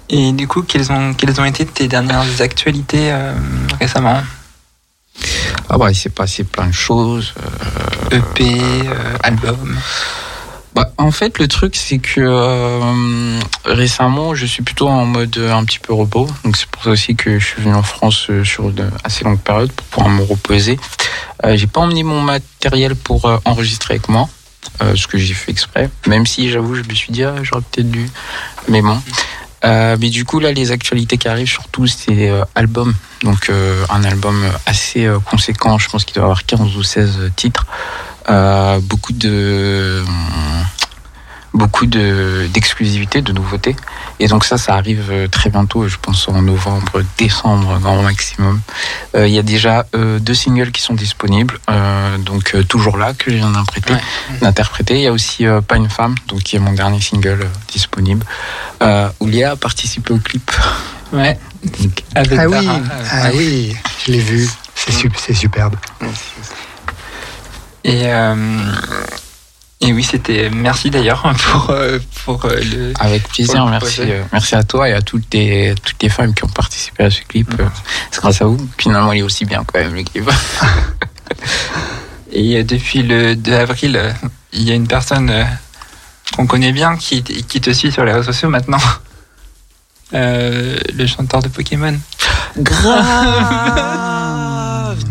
[0.09, 3.35] Et du coup, quelles ont, quelles ont été tes dernières actualités euh,
[3.79, 4.23] récemment?
[5.69, 7.35] Ah bah, il s'est passé plein de choses.
[8.13, 9.79] euh, EP, euh, album
[10.75, 15.53] Bah, en fait, le truc, c'est que euh, récemment, je suis plutôt en mode euh,
[15.53, 16.29] un petit peu repos.
[16.43, 19.23] Donc, c'est pour ça aussi que je suis venu en France euh, sur une assez
[19.23, 20.81] longue période pour pouvoir me reposer.
[21.45, 24.29] Euh, j'ai pas emmené mon matériel pour enregistrer avec moi,
[24.81, 25.91] ce que j'ai fait exprès.
[26.09, 28.11] Même si, j'avoue, je me suis dit, ah, j'aurais peut-être dû.
[28.69, 29.01] Mais bon.
[29.63, 32.95] Mais du coup, là, les actualités qui arrivent, surtout, c'est euh, album.
[33.23, 33.51] Donc,
[33.91, 35.79] un album assez conséquent.
[35.79, 37.67] Je pense qu'il doit avoir 15 ou 16 titres.
[38.31, 40.03] Euh, beaucoup de
[41.53, 43.77] beaucoup de d'exclusivité, de nouveautés.
[44.19, 48.61] Et donc ça, ça arrive euh, très bientôt, je pense en novembre, décembre, grand maximum.
[49.15, 52.97] Euh, Il y a déjà euh, deux singles qui sont disponibles, euh, donc euh, toujours
[52.97, 53.93] là que je viens d'interpréter.
[53.95, 54.99] Ouais.
[54.99, 57.49] Il y a aussi euh, Pas une femme, donc qui est mon dernier single euh,
[57.69, 58.25] disponible,
[58.83, 60.51] euh, Léa a participé au clip.
[61.13, 61.39] Ouais.
[61.81, 62.69] Donc, Avec Ah oui,
[63.13, 64.49] ah oui, je l'ai vu.
[64.75, 65.77] C'est sup- c'est superbe.
[67.85, 68.35] Et, euh,
[69.81, 70.49] et oui, c'était.
[70.51, 72.93] Merci d'ailleurs pour, euh, pour euh, le.
[72.99, 76.33] Avec plaisir, Pour le merci, merci à toi et à toutes les, toutes les femmes
[76.35, 77.53] qui ont participé à ce clip.
[77.61, 77.67] euh,
[78.11, 78.57] C'est grâce à vous.
[78.79, 80.29] Finalement, il est aussi bien quand même le clip.
[82.33, 84.15] Et depuis le 2 avril,
[84.53, 85.47] il y a une personne
[86.35, 88.81] qu'on connaît bien qui, qui te suit sur les réseaux sociaux maintenant.
[90.15, 91.97] Euh, le chanteur de Pokémon.
[92.59, 93.05] Grave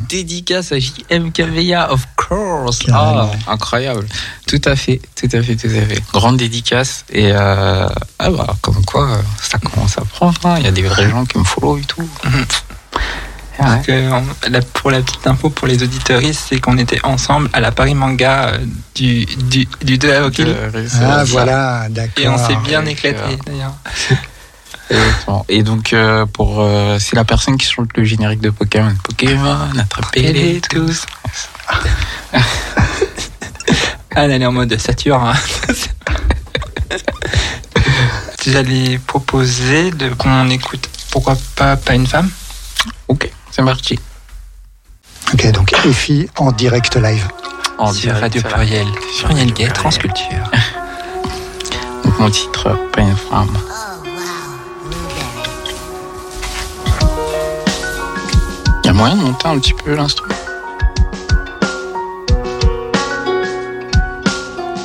[0.10, 3.32] Dédicace à JMKVA, of course Carrément.
[3.48, 4.06] Ah, Incroyable
[4.48, 6.04] Tout à fait, tout à fait, tout à fait.
[6.13, 7.06] Grande dédicace.
[7.12, 7.88] Et euh,
[8.19, 10.40] ah bah, comme quoi, euh, ça commence à prendre.
[10.46, 10.56] hein.
[10.60, 12.08] Il y a des vrais gens qui me follow et tout.
[13.60, 13.75] Ah ouais.
[13.77, 17.50] Donc, euh, on- la- pour la petite info pour les auditoristes, c'est qu'on était ensemble
[17.54, 18.58] à la Paris Manga euh,
[18.96, 20.56] du, du, du 2 avril.
[20.73, 21.23] Ah ça.
[21.25, 22.23] voilà, d'accord.
[22.23, 23.75] Et on s'est bien avec, éclaté d'ailleurs.
[24.94, 25.46] Exactement.
[25.50, 28.94] Et donc, euh, pour, euh, c'est la personne qui chante le générique de Pokémon.
[29.04, 31.06] Pokémon, attrapez-les tous.
[34.15, 35.33] Ah, elle est en mode Saturne.
[35.33, 35.73] hein.
[38.46, 42.29] J'allais proposer de qu'on écoute pourquoi pas pas une femme?
[43.08, 43.98] Ok, c'est parti.
[45.33, 47.25] Ok, donc EFI en direct live.
[47.77, 48.87] En sur direct, Radio Pluriel.
[49.17, 49.67] sur Gay.
[49.69, 50.52] Transculture.
[52.04, 53.58] Donc mon titre, pas une femme.
[59.46, 60.33] Un petit peu l'instrument.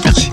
[0.04, 0.32] Merci.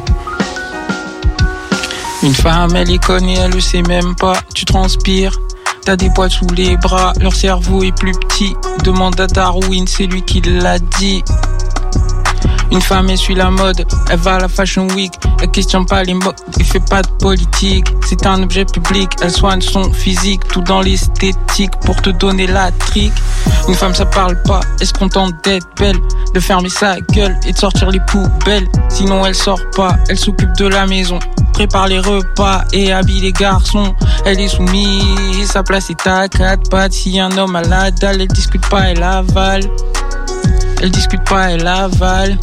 [2.23, 4.37] Une femme, elle les connaît, elle le sait même pas.
[4.53, 5.39] Tu transpires,
[5.83, 8.55] t'as des poils sous les bras, leur cerveau est plus petit.
[8.83, 11.23] Demande à Darwin, c'est lui qui l'a dit.
[12.71, 16.03] Une femme, elle suit la mode, elle va à la Fashion Week, elle questionne pas
[16.03, 17.87] les modes, elle fait pas de politique.
[18.07, 22.71] C'est un objet public, elle soigne son physique, tout dans l'esthétique pour te donner la
[22.71, 23.13] trique.
[23.67, 25.97] Une femme, ça parle pas, elle se contente d'être belle,
[26.33, 28.67] de fermer sa gueule et de sortir les poubelles?
[28.89, 31.19] Sinon, elle sort pas, elle s'occupe de la maison,
[31.53, 33.95] prépare les repas et habille les garçons.
[34.25, 36.93] Elle est soumise, sa place est à quatre pattes.
[36.93, 39.63] Si un homme a la dalle, elle discute pas, elle avale.
[40.81, 42.37] Elle discute pas, elle avale.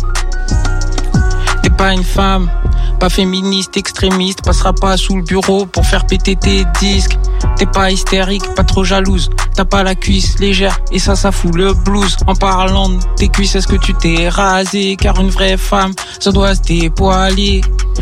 [1.62, 2.50] T'es pas une femme,
[2.98, 7.18] pas féministe, extrémiste, passera pas sous le bureau pour faire péter tes disques.
[7.62, 11.54] T'es pas hystérique, pas trop jalouse, t'as pas la cuisse légère et ça, ça fout
[11.54, 12.16] le blues.
[12.26, 14.96] En parlant de tes cuisses, est-ce que tu t'es rasé?
[14.96, 17.60] Car une vraie femme, ça doit se dépoiler.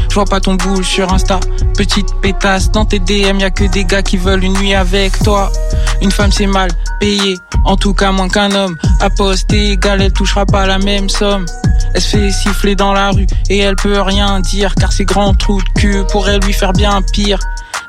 [0.09, 1.41] Je vois pas ton boule sur Insta,
[1.77, 2.71] petite pétasse.
[2.71, 5.53] Dans tes DM, y a que des gars qui veulent une nuit avec toi.
[6.01, 7.37] Une femme, c'est mal payé,
[7.67, 8.79] en tout cas moins qu'un homme.
[9.01, 11.45] À poste égal, elle touchera pas la même somme.
[11.93, 15.35] Elle se fait siffler dans la rue et elle peut rien dire car ses grands
[15.35, 17.39] trous de cul pourraient lui faire bien pire.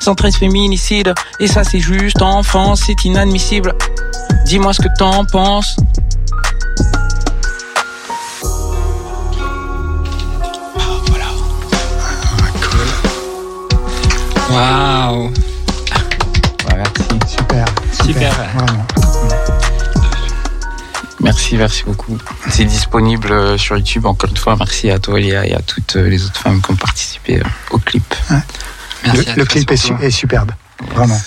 [0.01, 3.73] 113 féminicides et ça c'est juste enfance, c'est inadmissible.
[4.45, 5.77] Dis-moi ce que t'en penses.
[14.51, 15.27] Waouh
[16.67, 17.37] Ouais, merci.
[17.37, 17.65] Super.
[18.03, 18.33] Super.
[18.33, 18.85] Vraiment.
[21.21, 22.17] Merci, merci beaucoup.
[22.49, 24.05] C'est disponible euh, sur YouTube.
[24.05, 26.71] Encore une fois, merci à toi, Léa, et à toutes euh, les autres femmes qui
[26.71, 28.03] ont participé euh, au clip.
[29.05, 29.99] Merci Le, clip est, surtout.
[30.01, 30.51] su- est superbe.
[30.95, 31.19] Vraiment.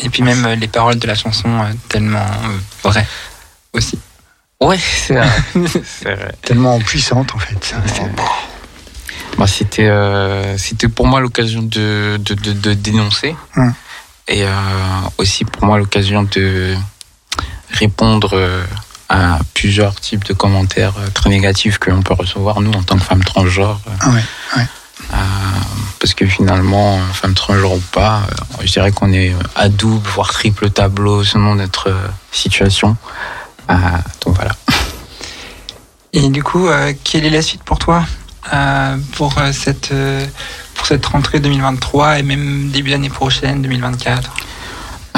[0.00, 3.06] Et puis même euh, les paroles de la chanson euh, tellement euh, vraies
[3.72, 3.98] aussi.
[4.60, 5.28] Ouais, c'est vrai.
[6.42, 7.74] Tellement puissante en fait.
[9.36, 13.36] Bah, c'était, euh, c'était pour moi l'occasion de, de, de, de dénoncer.
[13.56, 13.72] Hum.
[14.28, 14.50] Et euh,
[15.18, 16.74] aussi pour moi l'occasion de
[17.72, 18.38] répondre
[19.08, 23.04] à plusieurs types de commentaires très négatifs que l'on peut recevoir, nous, en tant que
[23.04, 23.80] femmes transgenres.
[24.00, 24.22] Ah ouais,
[24.56, 24.66] ouais.
[25.12, 25.16] Euh,
[26.00, 30.06] parce que finalement, euh, femme transgenre ou pas, euh, je dirais qu'on est à double,
[30.08, 31.94] voire triple tableau selon notre
[32.32, 32.96] situation.
[33.70, 33.74] Euh,
[34.24, 34.54] donc voilà.
[36.12, 38.04] Et du coup, euh, quelle est la suite pour toi
[39.12, 39.92] pour, cette,
[40.74, 44.32] pour cette rentrée 2023 et même début d'année prochaine, 2024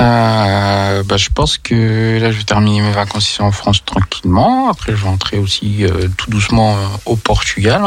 [0.00, 4.70] Euh, bah, je pense que là, je vais terminer mes vacances ici en France tranquillement.
[4.70, 7.82] Après, je vais rentrer aussi euh, tout doucement euh, au Portugal.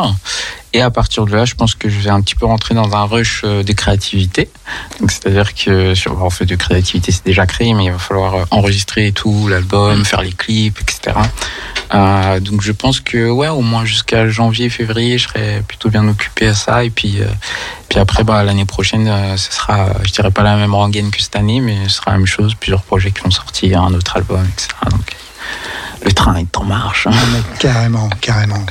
[0.76, 2.95] Et à partir de là, je pense que je vais un petit peu rentrer dans
[2.95, 4.49] un rush euh, de créativité.
[4.99, 8.43] Donc, c'est-à-dire que en fait de créativité, c'est déjà créé, mais il va falloir euh,
[8.49, 11.15] enregistrer tout l'album, faire les clips, etc.
[11.93, 16.07] Euh, donc, je pense que ouais, au moins jusqu'à janvier, février, je serai plutôt bien
[16.07, 16.84] occupé à ça.
[16.84, 17.26] Et puis, euh,
[17.88, 21.21] puis après, bah, l'année prochaine, euh, ce sera, je dirais pas la même rengaine que
[21.21, 22.55] cette année, mais ce sera la même chose.
[22.55, 24.69] Plusieurs projets qui vont sortir, un autre album, etc.
[24.89, 25.15] Donc,
[26.03, 27.05] le train est en marche.
[27.05, 27.11] hein.
[27.13, 28.65] Ah, mais carrément, carrément.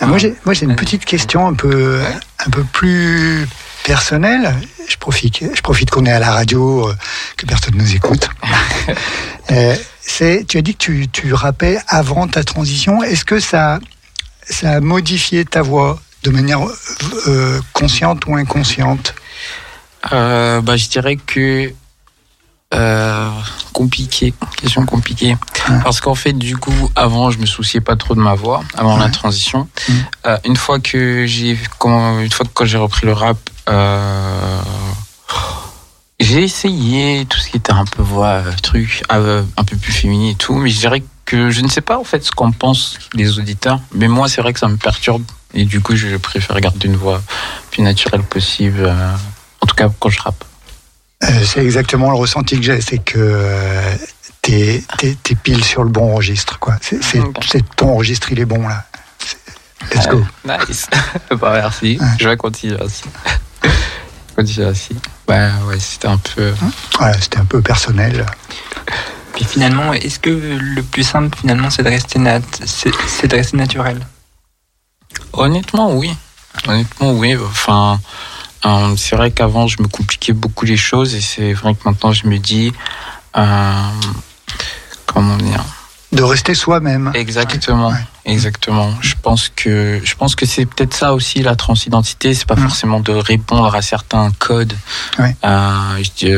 [0.00, 2.00] Ah, Moi, j'ai, une petite question un peu,
[2.38, 3.46] un peu plus
[3.84, 4.54] personnelle.
[4.88, 6.96] Je profite, je profite qu'on est à la radio, euh,
[7.36, 8.28] que personne nous écoute.
[9.52, 9.74] Euh,
[10.46, 13.02] tu as dit que tu, tu rappais avant ta transition.
[13.02, 13.80] Est-ce que ça,
[14.48, 16.60] ça a modifié ta voix de manière
[17.26, 19.12] euh, consciente ou inconsciente?
[20.12, 21.72] Euh, bah, je dirais que
[22.72, 23.30] euh,
[23.72, 25.36] compliqué, question compliquée.
[25.68, 25.80] Ouais.
[25.82, 28.96] Parce qu'en fait, du coup, avant, je me souciais pas trop de ma voix, avant
[28.96, 29.68] la transition.
[29.88, 30.04] Mhm.
[30.26, 34.60] Euh, une fois que j'ai, quand, une fois que quand j'ai repris le rap, euh,
[36.20, 40.30] j'ai essayé tout ce qui était un peu voix, euh, truc, un peu plus féminin
[40.30, 42.98] et tout, mais je dirais que je ne sais pas en fait ce qu'en pensent
[43.14, 45.22] les auditeurs, mais moi, c'est vrai que ça me perturbe.
[45.54, 47.22] Et du coup, je préfère garder une voix
[47.70, 49.14] plus naturelle possible, euh,
[49.60, 50.44] en tout cas quand je rappe.
[51.24, 53.94] Euh, C'est exactement le ressenti que j'ai, c'est que euh,
[54.42, 56.58] t'es, t'es, t'es pile sur le bon registre.
[56.58, 56.76] Quoi.
[56.80, 57.36] C'est, c'est, Ok.
[57.50, 58.84] c'est ton registre, il est bon là.
[59.18, 59.36] C'est-
[59.94, 60.24] Let's go.
[60.46, 60.88] Nice.
[61.40, 61.98] bah, merci.
[62.00, 62.06] Ouais.
[62.18, 63.02] Je vais continuer ainsi.
[64.36, 64.96] continuer ainsi.
[65.26, 66.52] Bah ouais, c'était un peu.
[66.98, 68.24] Voilà, c'était un peu personnel.
[69.34, 73.36] Puis finalement, est-ce que le plus simple finalement c'est de rester nat c'est, c'est de
[73.36, 74.06] rester naturel?
[75.32, 76.14] Honnêtement, oui.
[76.66, 77.36] Honnêtement, oui.
[77.36, 78.00] Enfin,
[78.64, 82.12] euh, c'est vrai qu'avant, je me compliquais beaucoup les choses et c'est vrai que maintenant,
[82.12, 82.72] je me dis.
[83.36, 83.82] euh,
[85.06, 85.64] comment dire?
[86.12, 87.12] De rester soi-même.
[87.14, 87.92] Exactement,
[88.24, 88.92] exactement.
[89.00, 92.34] Je pense que je pense que c'est peut-être ça aussi la transidentité.
[92.34, 92.62] C'est pas Mm.
[92.68, 94.74] forcément de répondre à certains codes.
[95.20, 95.36] Ouais.
[95.44, 96.30] Euh, je dis,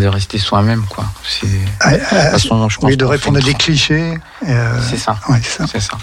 [0.00, 1.04] de rester soi-même, quoi.
[1.28, 4.18] C'est de Ah, toute ah, façon, je pense oui, de répondre à des clichés.
[4.44, 5.16] C'est ça.
[5.28, 5.66] ouais, c'est ça.
[5.70, 5.96] C'est ça.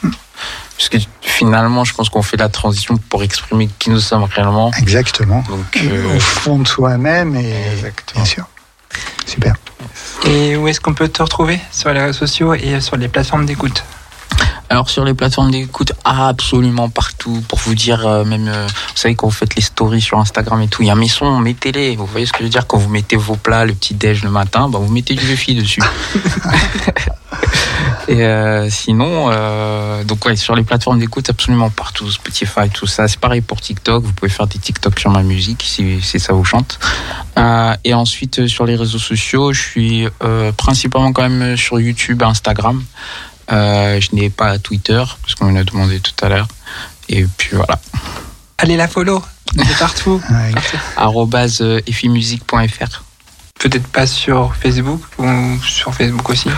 [0.78, 4.72] Parce que finalement, je pense qu'on fait la transition pour exprimer qui nous sommes réellement.
[4.78, 5.44] Exactement.
[5.50, 8.22] Donc, euh, Au fond de soi-même et Exactement.
[8.22, 8.46] bien sûr.
[9.26, 9.56] Super.
[10.26, 13.46] Et où est-ce qu'on peut te retrouver Sur les réseaux sociaux et sur les plateformes
[13.46, 13.84] d'écoute?
[14.70, 17.42] Alors sur les plateformes d'écoute, absolument partout.
[17.48, 20.62] Pour vous dire, euh, même, euh, vous savez quand vous faites les stories sur Instagram
[20.62, 21.96] et tout, il y a mes sons, mettez-les.
[21.96, 22.68] Vous voyez ce que je veux dire?
[22.68, 25.56] Quand vous mettez vos plats, le petit déj le matin, bah, vous mettez du Luffy
[25.56, 25.82] dessus.
[28.08, 33.08] et euh, sinon, euh, donc ouais, sur les plateformes d'écoute, absolument partout, Spotify, tout ça.
[33.08, 34.04] C'est pareil pour TikTok.
[34.04, 36.80] Vous pouvez faire des TikTok sur ma musique si, si ça vous chante.
[37.38, 42.24] Euh, et ensuite sur les réseaux sociaux, je suis euh, principalement quand même sur YouTube,
[42.24, 42.84] Instagram.
[43.52, 46.48] Euh, je n'ai pas Twitter, parce qu'on me l'a demandé tout à l'heure.
[47.10, 47.80] Et puis voilà.
[48.58, 49.22] Allez la follow
[49.54, 50.22] de partout.
[50.96, 51.62] Arrobase.
[53.60, 55.26] Peut-être pas sur Facebook ou
[55.64, 56.50] sur Facebook aussi.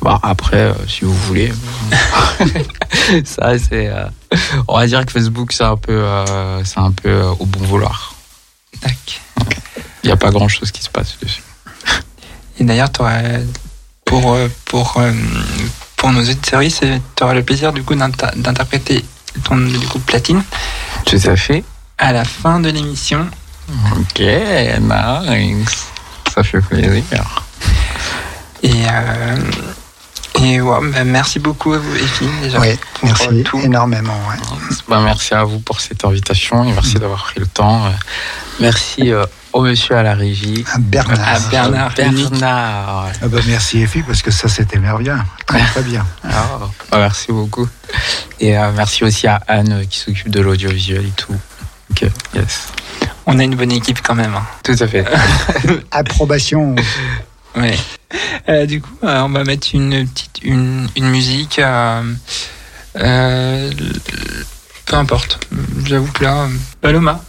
[0.00, 1.52] Bah, après, euh, si vous voulez.
[3.24, 3.88] ça, c'est.
[3.88, 4.06] euh,
[4.68, 8.14] on va dire que Facebook, c'est un peu, euh, c'est un peu au bon vouloir.
[8.80, 9.20] Tac.
[10.02, 11.42] Il n'y a pas grand chose qui se passe dessus.
[12.58, 12.90] Et d'ailleurs,
[14.04, 15.00] pour, pour,
[15.96, 19.04] pour nos auditeurs, tu auras le plaisir du coup d'inter- d'interpréter
[19.44, 20.42] ton du coup, platine
[21.06, 21.62] Tout à fait.
[21.98, 23.26] à la fin de l'émission.
[23.68, 25.86] Ok, nice.
[26.34, 27.42] Ça fait plaisir.
[28.62, 29.36] Et, euh,
[30.42, 32.60] et ouais, bah, merci beaucoup à vous, Effie, déjà.
[32.60, 33.60] Oui, merci tout.
[33.60, 34.16] énormément.
[34.28, 34.36] ouais.
[34.88, 37.82] Bah, merci à vous pour cette invitation et merci d'avoir pris le temps.
[38.60, 40.64] Merci euh, au monsieur à la régie.
[40.72, 41.28] À Bernard.
[41.28, 41.94] À Bernard.
[41.94, 43.08] Bernard.
[43.20, 45.16] Ah bah merci Effie parce que ça c'était merveilleux.
[45.46, 46.06] Très très bien.
[46.24, 46.58] Ah,
[46.90, 47.68] bah, merci beaucoup.
[48.40, 51.36] Et euh, merci aussi à Anne qui s'occupe de l'audiovisuel et tout.
[51.90, 52.68] Ok, yes.
[53.26, 54.34] On a une bonne équipe quand même.
[54.34, 54.42] hein.
[54.64, 55.04] Tout à fait.
[55.90, 56.74] Approbation.
[57.56, 57.76] Ouais.
[58.48, 61.58] Euh, du coup, euh, on va mettre une petite une, une musique.
[61.58, 62.02] euh,
[62.96, 63.70] euh,
[64.86, 65.38] peu importe.
[65.86, 66.48] J'avoue que là, euh,
[66.80, 67.22] Paloma.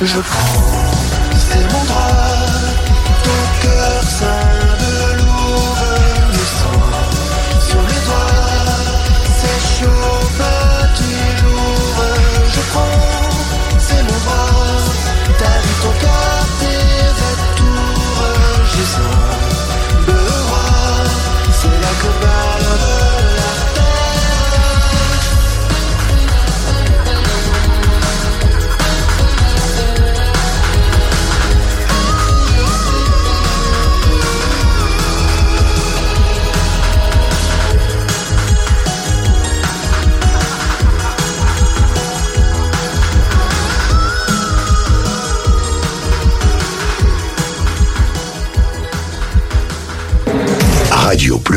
[0.00, 0.22] Je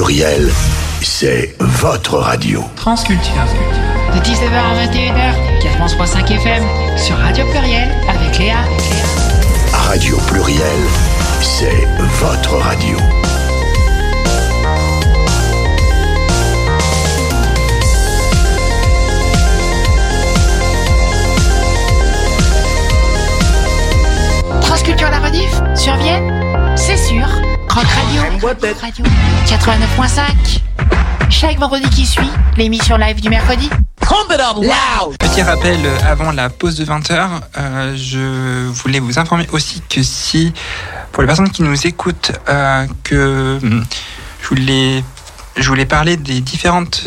[0.04, 0.50] Pluriel,
[1.04, 2.64] c'est votre radio.
[2.76, 3.46] Transculture.
[4.16, 6.64] De 19h à 21h, 4.5 FM,
[6.98, 8.56] sur Radio Pluriel, avec Léa.
[9.72, 10.80] Radio Pluriel,
[11.44, 11.88] c'est
[12.20, 12.98] votre radio.
[24.62, 26.41] Transculture la rediff, sur Vienne.
[27.74, 29.06] Rock Radio, Rock Radio
[29.46, 30.60] 89.5.
[31.30, 33.70] Chaque vendredi qui suit, l'émission live du mercredi.
[35.18, 40.52] Petit rappel euh, avant la pause de 20h, je voulais vous informer aussi que si,
[41.14, 43.86] pour les personnes qui nous écoutent, euh, que hum,
[44.42, 45.04] je voulais,
[45.56, 47.04] je voulais parler des différentes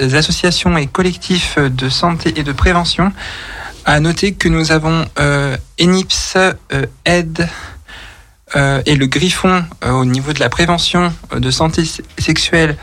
[0.00, 3.12] associations et collectifs de santé et de prévention.
[3.88, 7.46] À noter que nous avons euh, ENIPS, euh, AID euh,
[8.86, 11.82] et le Griffon euh, au niveau de la prévention euh, de santé
[12.18, 12.76] sexuelle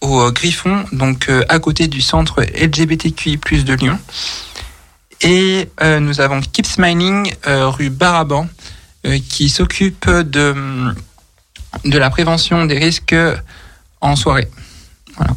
[0.00, 3.98] au euh, Griffon, donc euh, à côté du centre LGBTQI+ de Lyon.
[5.20, 8.46] Et euh, nous avons Keep Smiling euh, rue Baraban
[9.06, 10.54] euh, qui s'occupe de
[11.84, 13.14] de la prévention des risques
[14.00, 14.48] en soirée.
[15.16, 15.36] Voilà.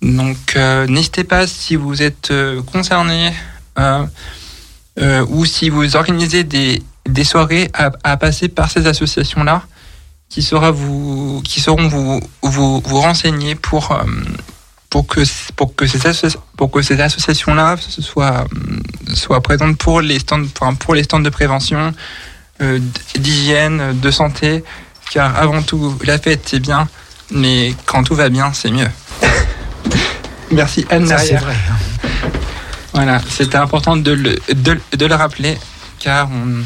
[0.00, 3.32] Donc euh, n'hésitez pas si vous êtes euh, concerné
[3.78, 4.06] euh,
[4.98, 9.62] euh, ou si vous organisez des, des soirées à, à passer par ces associations-là
[10.28, 14.04] qui, saura vous, qui sauront vous, vous, vous renseigner pour, euh,
[14.88, 15.20] pour, que,
[15.56, 15.98] pour, que ces
[16.56, 18.44] pour que ces associations-là soient,
[19.14, 21.92] soient présentes pour les stands, enfin, pour les stands de prévention,
[22.62, 22.78] euh,
[23.16, 24.62] d'hygiène, de santé,
[25.10, 26.88] car avant tout, la fête c'est bien,
[27.32, 28.90] mais quand tout va bien, c'est mieux.
[30.52, 31.54] Merci Anne c'est vrai.
[31.70, 32.28] hein.
[32.92, 35.56] Voilà, c'était important de le, de, de le rappeler,
[36.00, 36.62] car on,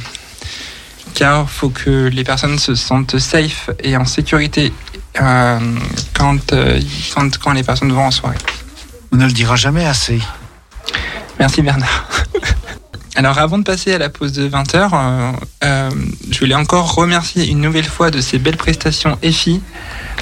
[1.15, 4.73] car faut que les personnes se sentent safe et en sécurité
[5.21, 5.59] euh,
[6.13, 6.81] quand, euh,
[7.15, 8.39] quand, quand les personnes vont en soirée.
[9.13, 10.21] On ne le dira jamais assez.
[11.39, 12.09] Merci Bernard.
[13.17, 17.85] Alors avant de passer à la pause de 20h, je voulais encore remercier une nouvelle
[17.85, 19.63] fois de ces belles prestations EFI,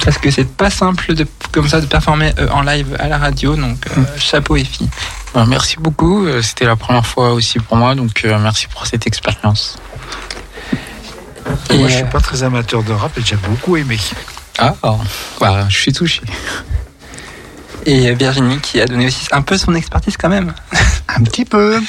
[0.04, 3.16] parce que c'est pas simple de, comme ça de performer euh, en live à la
[3.16, 4.90] radio, donc euh, chapeau EFI.
[5.32, 6.26] Ben, merci beaucoup.
[6.26, 9.78] euh, C'était la première fois aussi pour moi, donc euh, merci pour cette expérience.
[11.70, 13.98] Et, Moi, je suis euh, pas très amateur de rap et j'ai beaucoup aimé.
[14.58, 14.98] Ah, oh,
[15.40, 16.20] bah, je suis touché.
[17.86, 20.52] Et Virginie qui a donné aussi un peu son expertise quand même.
[21.08, 21.80] Un petit peu.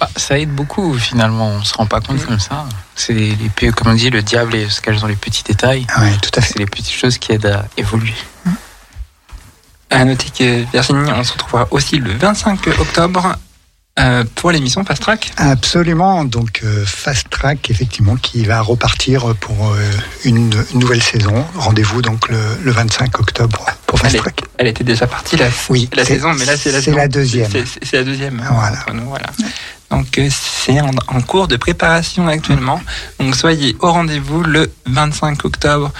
[0.00, 2.64] Bah, ça aide beaucoup finalement, on se rend pas compte comme ça.
[2.96, 5.86] C'est les, les pe- comme on dit, le diable se cache dans les petits détails.
[6.00, 6.54] Oui, tout à fait.
[6.54, 8.14] C'est les petites choses qui aident à évoluer.
[9.90, 13.36] À noter que Virginie, on se retrouvera aussi le 25 octobre
[14.00, 15.32] euh, pour l'émission Fast Track.
[15.36, 16.24] Absolument.
[16.24, 19.90] Donc, euh, Fast Track, effectivement, qui va repartir pour euh,
[20.24, 21.44] une, une nouvelle saison.
[21.54, 24.40] Rendez-vous donc le, le 25 octobre pour Fast Elle, est- Track.
[24.58, 27.50] elle était déjà partie la, Oui, la saison, mais là c'est la, la deuxième.
[27.82, 28.42] C'est la deuxième.
[28.50, 28.78] Voilà.
[28.94, 29.26] nous, voilà.
[29.90, 32.80] Donc c'est en, en cours de préparation actuellement.
[33.18, 35.90] Donc soyez au rendez-vous le 25 octobre.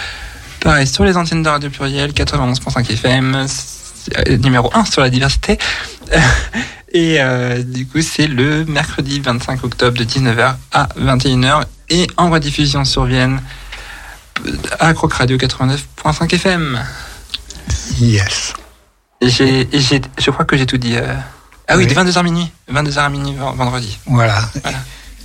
[0.60, 3.46] Pareil sur les antennes de Radio Pluriel 91.5 FM,
[4.42, 5.58] numéro 1 sur la diversité.
[6.92, 12.30] Et euh, du coup c'est le mercredi 25 octobre de 19h à 21h et en
[12.30, 13.40] rediffusion sur Vienne
[14.80, 16.80] à Croc Radio 89.5 FM.
[18.00, 18.54] Yes.
[19.20, 19.68] Et j'ai,
[20.18, 20.96] je crois que j'ai tout dit.
[20.96, 21.14] euh.
[21.68, 21.94] Ah oui, Oui.
[21.94, 22.50] de 22h minuit.
[22.72, 23.98] 22h à minuit vendredi.
[24.06, 24.40] Voilà.
[24.62, 24.78] Voilà.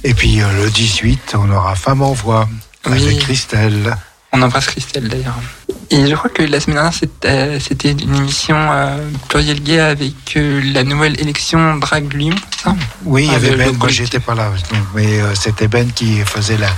[0.04, 2.48] Et puis euh, le 18, on aura Femme en voix
[2.88, 3.02] Oui.
[3.04, 3.96] avec Christelle.
[4.32, 5.40] On embrasse Christelle d'ailleurs.
[5.92, 8.98] Et je crois que la semaine dernière, c'était, c'était une émission euh,
[9.30, 12.76] pluriel gay avec euh, la nouvelle élection Drag Lyon, ça?
[13.04, 14.52] Oui, il y Ah, avait Ben, moi j'étais pas là,
[14.96, 16.74] mais euh, c'était Ben qui faisait la-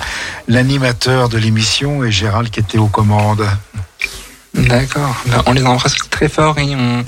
[0.47, 3.47] l'animateur de l'émission et Gérald qui était aux commandes.
[4.53, 5.15] D'accord.
[5.27, 7.05] Ben, on les embrasse très fort et on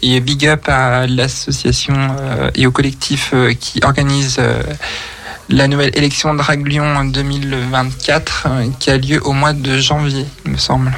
[0.00, 4.62] et big up à l'association euh, et au collectif euh, qui organise euh,
[5.50, 10.24] la nouvelle élection Drag Lyon en 2024 euh, qui a lieu au mois de janvier,
[10.46, 10.92] il me semble.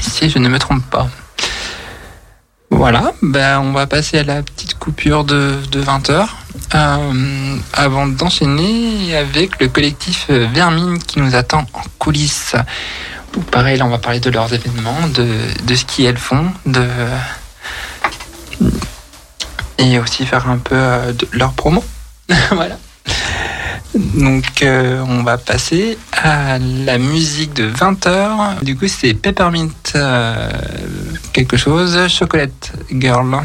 [0.00, 1.08] Si je ne me trompe pas.
[2.70, 6.38] Voilà, ben on va passer à la petite coupure de, de 20 heures
[6.74, 12.56] euh, avant d'enchaîner avec le collectif Vermine qui nous attend en coulisses.
[13.50, 15.26] Pareil, là on va parler de leurs événements, de,
[15.64, 16.86] de ce qu'elles font, de
[19.78, 21.84] et aussi faire un peu euh, de leur promo.
[22.50, 22.78] voilà.
[23.94, 28.62] Donc euh, on va passer à la musique de 20h.
[28.62, 30.50] Du coup c'est Peppermint euh,
[31.32, 33.42] quelque chose, Chocolate Girl.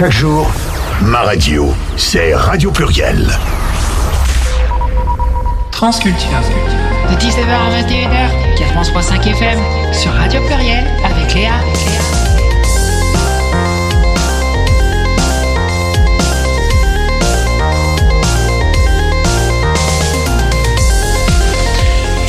[0.00, 0.50] Chaque jour,
[1.02, 3.28] ma radio, c'est Radio Pluriel.
[5.70, 6.40] Transculture.
[7.10, 9.58] De 19h à 21h, 4.5 FM,
[9.92, 11.50] sur Radio Pluriel, avec Léa.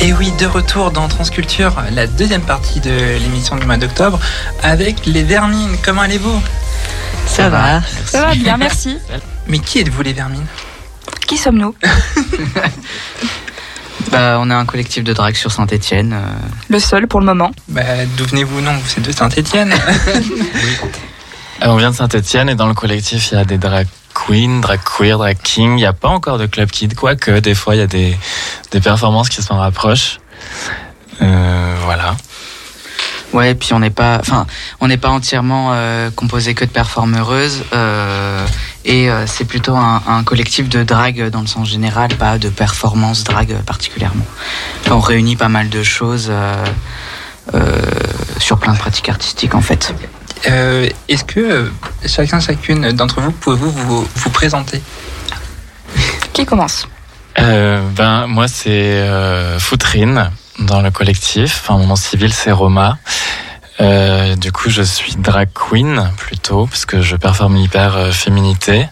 [0.02, 4.20] Et oui, de retour dans Transculture, la deuxième partie de l'émission du mois d'octobre,
[4.62, 5.78] avec les vermines.
[5.82, 6.38] Comment allez-vous?
[7.32, 7.80] Ça va.
[8.04, 8.98] Ça va bien, merci.
[9.48, 10.46] Mais qui êtes-vous les vermines?
[11.26, 11.74] Qui sommes-nous?
[14.10, 16.14] Bah, on est un collectif de drague sur Saint-Etienne.
[16.68, 17.50] Le seul pour le moment.
[17.68, 17.82] Bah,
[18.16, 18.60] d'où venez-vous?
[18.60, 19.72] Non, vous êtes de Saint-Étienne.
[19.72, 20.20] Euh,
[21.62, 24.80] On vient de Saint-Etienne et dans le collectif, il y a des drag queens, drag
[24.82, 25.72] queer, drag king.
[25.72, 28.16] Il n'y a pas encore de club kid, quoique des fois, il y a des,
[28.72, 30.18] des performances qui s'en rapprochent.
[31.22, 31.61] Euh.
[33.32, 34.46] Ouais, puis on n'est pas, enfin,
[34.80, 37.64] on n'est pas entièrement euh, composé que de performeuses.
[37.72, 38.46] euh,
[38.84, 42.48] et euh, c'est plutôt un, un collectif de drague dans le sens général, pas de
[42.48, 44.26] performance drague particulièrement.
[44.80, 46.64] Enfin, on réunit pas mal de choses euh,
[47.54, 47.80] euh,
[48.38, 49.94] sur plein de pratiques artistiques en fait.
[50.48, 51.70] Euh, Est-ce que euh,
[52.06, 54.82] chacun, chacune d'entre vous, pouvez-vous vous, vous présenter?
[56.32, 56.88] Qui commence?
[57.38, 61.62] Euh, ben, moi, c'est euh, Foutrine dans le collectif.
[61.62, 62.98] Enfin, mon civil, c'est Roma.
[63.80, 68.86] Euh, du coup, je suis drag queen plutôt, parce que je performe l'hyper euh, féminité.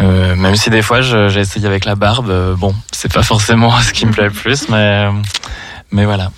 [0.00, 2.56] Euh, même si des fois, j'ai essayé avec la barbe.
[2.56, 5.08] bon, c'est pas forcément ce qui me plaît le plus, mais,
[5.90, 6.30] mais voilà.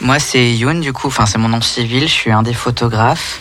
[0.00, 3.40] Moi, c'est Youn, du coup, enfin, c'est mon nom civil, je suis un des photographes.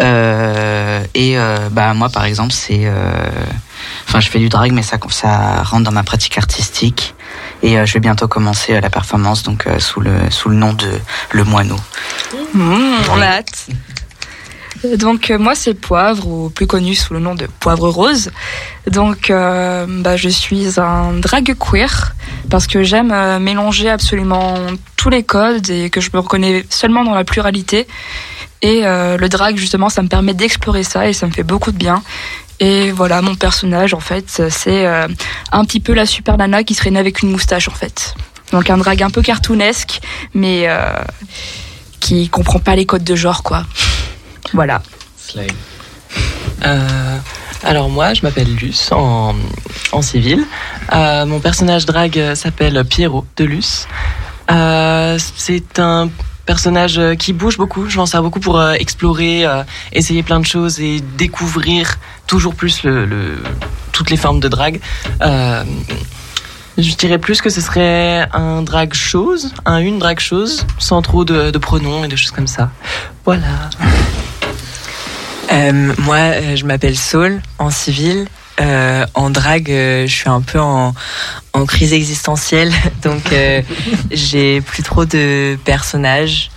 [0.00, 1.36] Et
[1.70, 2.90] bah, moi, par exemple, c'est.
[4.08, 7.14] Enfin, je fais du drag, mais ça, ça rentre dans ma pratique artistique.
[7.62, 10.56] Et euh, je vais bientôt commencer euh, la performance, donc euh, sous, le, sous le
[10.56, 10.88] nom de
[11.30, 11.76] Le Moineau.
[12.54, 13.68] Mmh, On a hâte.
[14.96, 18.32] Donc moi c'est Poivre, ou plus connu sous le nom de Poivre Rose.
[18.90, 22.16] Donc bah, je suis un drag queer
[22.50, 24.56] parce que j'aime mélanger absolument
[24.96, 27.86] tous les codes et que je me reconnais seulement dans la pluralité.
[28.60, 31.78] Et le drag justement ça me permet d'explorer ça et ça me fait beaucoup de
[31.78, 32.02] bien.
[32.62, 35.08] Et voilà mon personnage en fait c'est euh,
[35.50, 38.14] un petit peu la super nana qui serait née avec une moustache en fait.
[38.52, 40.00] Donc un drag un peu cartoonesque
[40.32, 40.78] mais euh,
[41.98, 43.64] qui comprend pas les codes de genre quoi.
[44.52, 44.80] Voilà.
[46.64, 47.18] Euh,
[47.64, 49.34] alors moi, je m'appelle Luce en,
[49.92, 50.44] en civil.
[50.92, 51.84] Euh, mon personnage
[52.16, 53.86] euh, s'appelle Pierrot de Luce.
[54.50, 56.10] Euh, c'est un
[56.44, 57.88] personnage qui bouge beaucoup.
[57.88, 59.46] Je m'en sers beaucoup pour explorer,
[59.92, 61.98] essayer plein de choses et découvrir
[62.32, 63.42] toujours plus le,
[63.92, 64.80] toutes les formes de drague.
[65.20, 65.64] Euh,
[66.78, 71.26] je dirais plus que ce serait un drag chose, un une drag chose, sans trop
[71.26, 72.70] de, pronoms et de choses comme ça.
[73.26, 73.68] Voilà.
[75.52, 78.26] Euh, moi, euh, je m'appelle Saul, en civil.
[79.14, 80.94] En drague, je suis un peu en,
[81.66, 82.72] crise existentielle,
[83.02, 83.34] donc
[84.10, 86.50] j'ai plus trop de personnages.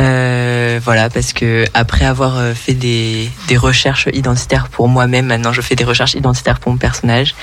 [0.00, 5.52] Euh, voilà, parce que après avoir euh, fait des, des recherches identitaires pour moi-même, maintenant
[5.52, 7.34] je fais des recherches identitaires pour mon personnage.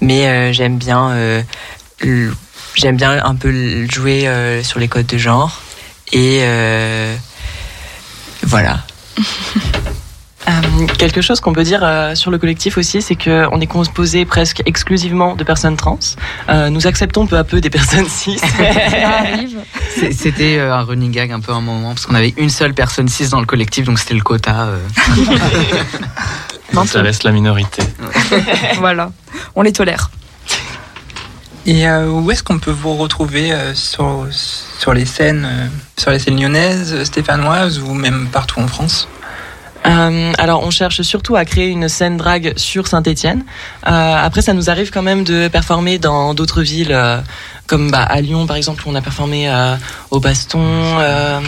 [0.00, 1.42] Mais euh, j'aime bien,
[2.00, 4.28] j'aime bien un peu jouer
[4.62, 5.62] sur les codes de genre
[6.12, 6.44] et
[8.42, 8.80] voilà.
[10.46, 14.24] Euh, quelque chose qu'on peut dire euh, sur le collectif aussi, c'est qu'on est composé
[14.26, 15.98] presque exclusivement de personnes trans.
[16.50, 18.38] Euh, nous acceptons peu à peu des personnes cis.
[20.12, 22.74] C'était euh, un running gag un peu à un moment, parce qu'on avait une seule
[22.74, 24.66] personne cis dans le collectif, donc c'était le quota.
[24.68, 24.78] euh.
[26.86, 27.82] Ça laisse la minorité.
[28.78, 29.12] voilà.
[29.54, 30.10] On les tolère.
[31.66, 35.66] Et euh, où est-ce qu'on peut vous retrouver euh, sur, sur les scènes, euh,
[35.96, 39.08] sur les scènes lyonnaises, stéphanoises ou même partout en France?
[39.86, 43.44] Euh, alors, on cherche surtout à créer une scène drague sur Saint-Étienne.
[43.86, 47.20] Euh, après, ça nous arrive quand même de performer dans d'autres villes, euh,
[47.66, 49.76] comme bah, à Lyon, par exemple, où on a performé euh,
[50.10, 51.40] au Baston, euh,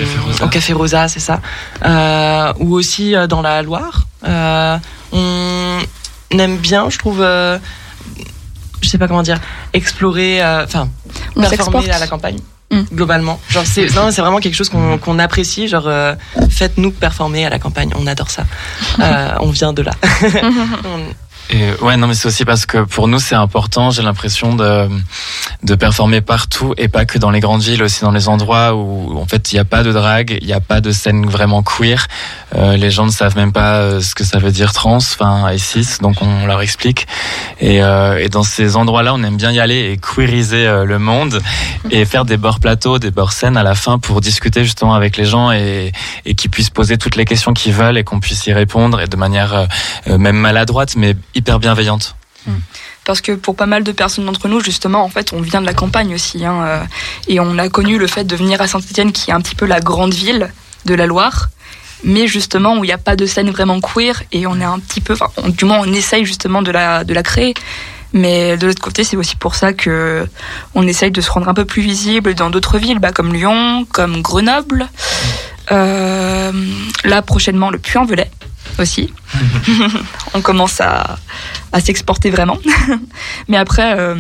[0.43, 1.41] au Café Rosa, c'est ça,
[1.85, 4.05] Euh, ou aussi euh, dans la Loire.
[4.27, 4.77] Euh,
[5.13, 5.79] on
[6.31, 7.23] aime bien, je trouve.
[7.23, 7.59] euh,
[8.83, 9.41] je sais pas comment dire,
[9.73, 10.89] explorer, euh, enfin,
[11.35, 12.39] On performer à la campagne.
[12.93, 15.69] Globalement, genre c'est non, c'est vraiment quelque chose qu'on qu'on apprécie.
[15.69, 16.15] Genre, euh,
[16.51, 18.45] faites-nous performer à la campagne, on adore ça.
[19.01, 19.93] Euh, on vient de là.
[20.85, 21.15] On-
[21.51, 24.89] Et ouais, non, mais c'est aussi parce que pour nous, c'est important, j'ai l'impression de,
[25.63, 29.17] de performer partout et pas que dans les grandes villes, aussi dans les endroits où,
[29.17, 31.63] en fait, il n'y a pas de drague, il n'y a pas de scène vraiment
[31.63, 32.09] queer.
[32.57, 35.49] Euh, les gens ne savent même pas euh, ce que ça veut dire trans, enfin,
[35.49, 37.07] et cis, donc on leur explique.
[37.61, 40.99] Et, euh, et dans ces endroits-là, on aime bien y aller et queeriser euh, le
[40.99, 41.41] monde
[41.91, 45.17] et faire des bords plateaux, des bords scènes à la fin pour discuter justement avec
[45.17, 45.93] les gens et,
[46.25, 49.07] et qu'ils puissent poser toutes les questions qu'ils veulent et qu'on puisse y répondre et
[49.07, 49.69] de manière
[50.07, 52.17] même maladroite, mais hyper bienveillante.
[53.05, 55.67] Parce que pour pas mal de personnes d'entre nous, justement, en fait, on vient de
[55.67, 56.45] la campagne aussi.
[56.45, 56.83] hein, euh,
[57.29, 59.67] et on a connu le fait de venir à Saint-Etienne, qui est un petit peu
[59.67, 60.51] la grande ville
[60.85, 61.51] de la Loire.
[62.05, 64.23] Mais justement, où il n'y a pas de scène vraiment queer.
[64.33, 65.17] Et on est un petit peu.
[65.49, 67.55] Du moins, on essaye justement de la, de la créer.
[68.13, 70.27] Mais de l'autre côté, c'est aussi pour ça que
[70.75, 73.87] on essaye de se rendre un peu plus visible dans d'autres villes, bah, comme Lyon,
[73.93, 74.89] comme Grenoble.
[75.73, 76.53] Euh,
[77.05, 78.31] là, prochainement, le Puy-en-Velay
[78.79, 79.13] aussi.
[80.35, 81.19] on commence à,
[81.73, 82.59] à s'exporter vraiment.
[83.49, 84.15] mais après, euh,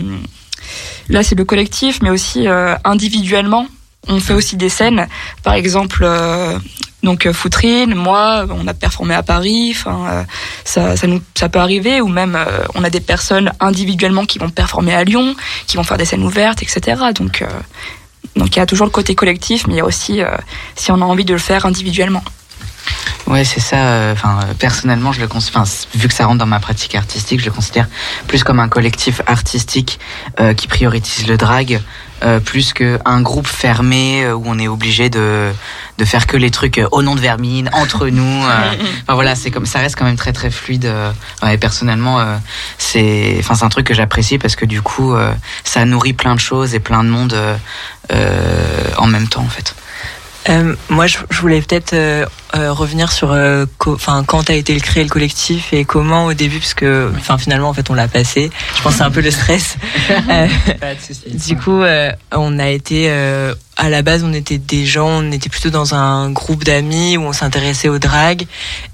[1.09, 3.67] là, c'est le collectif, mais aussi euh, individuellement.
[4.09, 5.09] On fait aussi des scènes.
[5.43, 6.59] Par exemple, euh,
[7.03, 9.75] donc euh, Foutrine, moi, on a performé à Paris.
[10.65, 12.01] Ça, ça, ça peut arriver.
[12.01, 12.39] Ou même,
[12.75, 15.35] on a des personnes individuellement qui vont performer à Lyon,
[15.67, 17.03] qui vont faire des scènes ouvertes, etc.
[17.15, 17.45] Donc,
[18.37, 20.21] donc il y a toujours le côté collectif, mais il y a aussi
[20.77, 22.23] si on a envie de le faire individuellement.
[23.27, 23.77] Ouais, c'est ça.
[23.77, 26.61] euh, Enfin, euh, personnellement, je le cons- enfin, c- vu que ça rentre dans ma
[26.61, 27.87] pratique artistique, je le considère
[28.29, 29.99] plus comme un collectif artistique
[30.41, 31.81] euh, qui priorise le drag,
[32.23, 35.51] euh, plus qu'un groupe fermé euh, où on est obligé de
[35.99, 38.45] de faire que les trucs euh, au nom de Vermine entre nous.
[38.45, 38.73] euh.
[39.03, 40.85] Enfin voilà, c'est comme ça reste quand même très très fluide.
[40.87, 41.11] euh.
[41.43, 42.37] Ouais, personnellement, euh,
[42.79, 45.33] c'est enfin c'est un truc que j'apprécie parce que du coup, euh,
[45.65, 47.57] ça nourrit plein de choses et plein de monde euh,
[48.13, 49.75] euh, en même temps en fait.
[50.49, 52.25] Euh, moi, je, je voulais peut-être euh,
[52.55, 56.59] euh, revenir sur euh, enfin quand a été créé le collectif et comment au début,
[56.59, 58.51] parce que enfin finalement en fait on l'a passé.
[58.77, 59.77] Je pense que c'est un peu le stress.
[60.29, 60.49] Euh,
[61.47, 65.33] du coup, euh, on a été euh, à la base, on était des gens, on
[65.33, 68.47] était plutôt dans un groupe d'amis où on s'intéressait au drag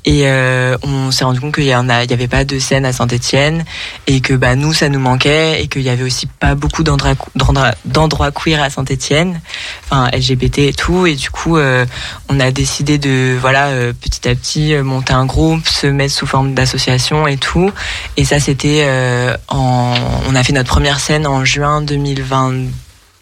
[0.04, 2.58] et euh, on s'est rendu compte qu'il y en a, il y avait pas de
[2.58, 3.64] scène à Saint-Étienne
[4.08, 8.30] et que bah nous ça nous manquait et qu'il y avait aussi pas beaucoup d'endroits
[8.32, 9.40] queer à Saint-Étienne,
[9.84, 11.86] enfin LGBT et tout et du coup euh,
[12.28, 16.14] on a décidé de voilà euh, petit à petit euh, monter un groupe, se mettre
[16.14, 17.70] sous forme d'association et tout
[18.16, 19.94] et ça c'était euh, en
[20.28, 22.68] on a fait notre première scène en juin 2022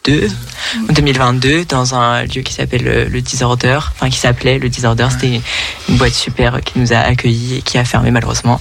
[0.04, 5.40] 2022 dans un lieu qui s'appelle le, le Disorder, enfin qui s'appelait le Disorder, c'était
[5.88, 8.60] une boîte super qui nous a accueillis et qui a fermé malheureusement.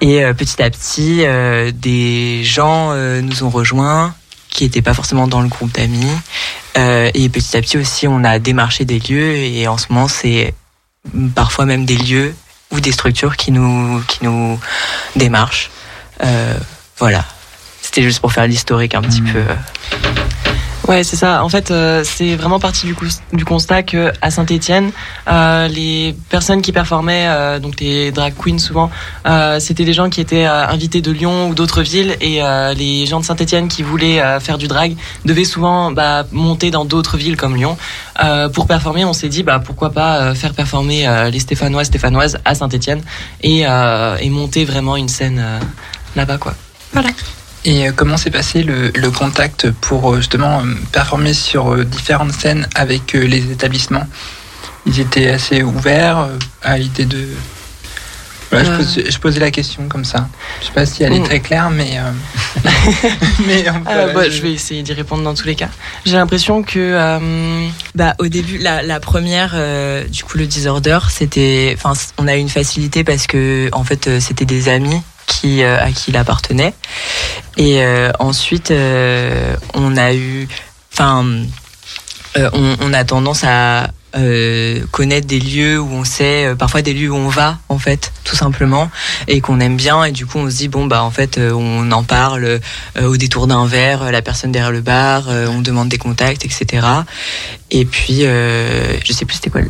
[0.00, 4.14] Et euh, petit à petit, euh, des gens euh, nous ont rejoints
[4.56, 6.10] qui n'étaient pas forcément dans le groupe d'amis.
[6.78, 10.08] Euh, et petit à petit aussi, on a démarché des lieux et en ce moment,
[10.08, 10.54] c'est
[11.34, 12.34] parfois même des lieux
[12.70, 14.58] ou des structures qui nous, qui nous
[15.14, 15.70] démarchent.
[16.22, 16.58] Euh,
[16.98, 17.24] voilà.
[17.82, 19.42] C'était juste pour faire l'historique un petit peu.
[20.88, 21.42] Ouais, c'est ça.
[21.42, 24.92] En fait, euh, c'est vraiment parti du, coup, du constat que à Saint-Étienne,
[25.26, 28.88] euh, les personnes qui performaient, euh, donc les drag queens souvent,
[29.26, 32.72] euh, c'était des gens qui étaient euh, invités de Lyon ou d'autres villes, et euh,
[32.72, 37.16] les gens de Saint-Étienne qui voulaient faire du drag devaient souvent bah, monter dans d'autres
[37.16, 37.76] villes comme Lyon
[38.52, 39.04] pour performer.
[39.04, 43.02] On s'est dit bah pourquoi pas faire performer les Stéphanois, Stéphanoises à Saint-Étienne
[43.42, 45.44] et, et monter vraiment une scène
[46.14, 46.54] là-bas quoi.
[46.92, 47.10] Voilà.
[47.66, 52.32] Et euh, comment s'est passé le, le contact pour euh, justement euh, performer sur différentes
[52.32, 54.06] scènes avec les établissements?
[54.86, 56.28] Ils étaient assez ouverts
[56.62, 57.26] à l'idée de...
[58.52, 60.28] Voilà, je, posais la question comme ça.
[60.60, 61.24] Je sais pas si elle est Mm.
[61.24, 61.98] très claire, mais...
[61.98, 62.62] euh,
[63.48, 65.68] mais Euh, voilà, bah, je- je vais essayer d'y répondre dans tous les cas.
[66.04, 69.56] J'ai l'impression que Bah au début, la, la première,
[70.08, 74.20] du coup le disorder, c'était, enfin on a eu une facilité parce que en fait
[74.20, 75.02] c'était des amis
[75.62, 76.74] euh, à qui il appartenait.
[77.56, 80.48] Et euh, ensuite euh, on a eu,
[80.92, 81.24] enfin
[82.36, 83.88] on, on a tendance à
[84.18, 87.78] euh, connaître des lieux où on sait, euh, parfois des lieux où on va en
[87.78, 88.90] fait, tout simplement,
[89.28, 91.52] et qu'on aime bien, et du coup on se dit bon bah en fait euh,
[91.52, 92.60] on en parle euh,
[93.06, 96.44] au détour d'un verre, euh, la personne derrière le bar, euh, on demande des contacts,
[96.44, 96.86] etc.
[97.70, 99.60] Et puis euh, je sais plus c'était quoi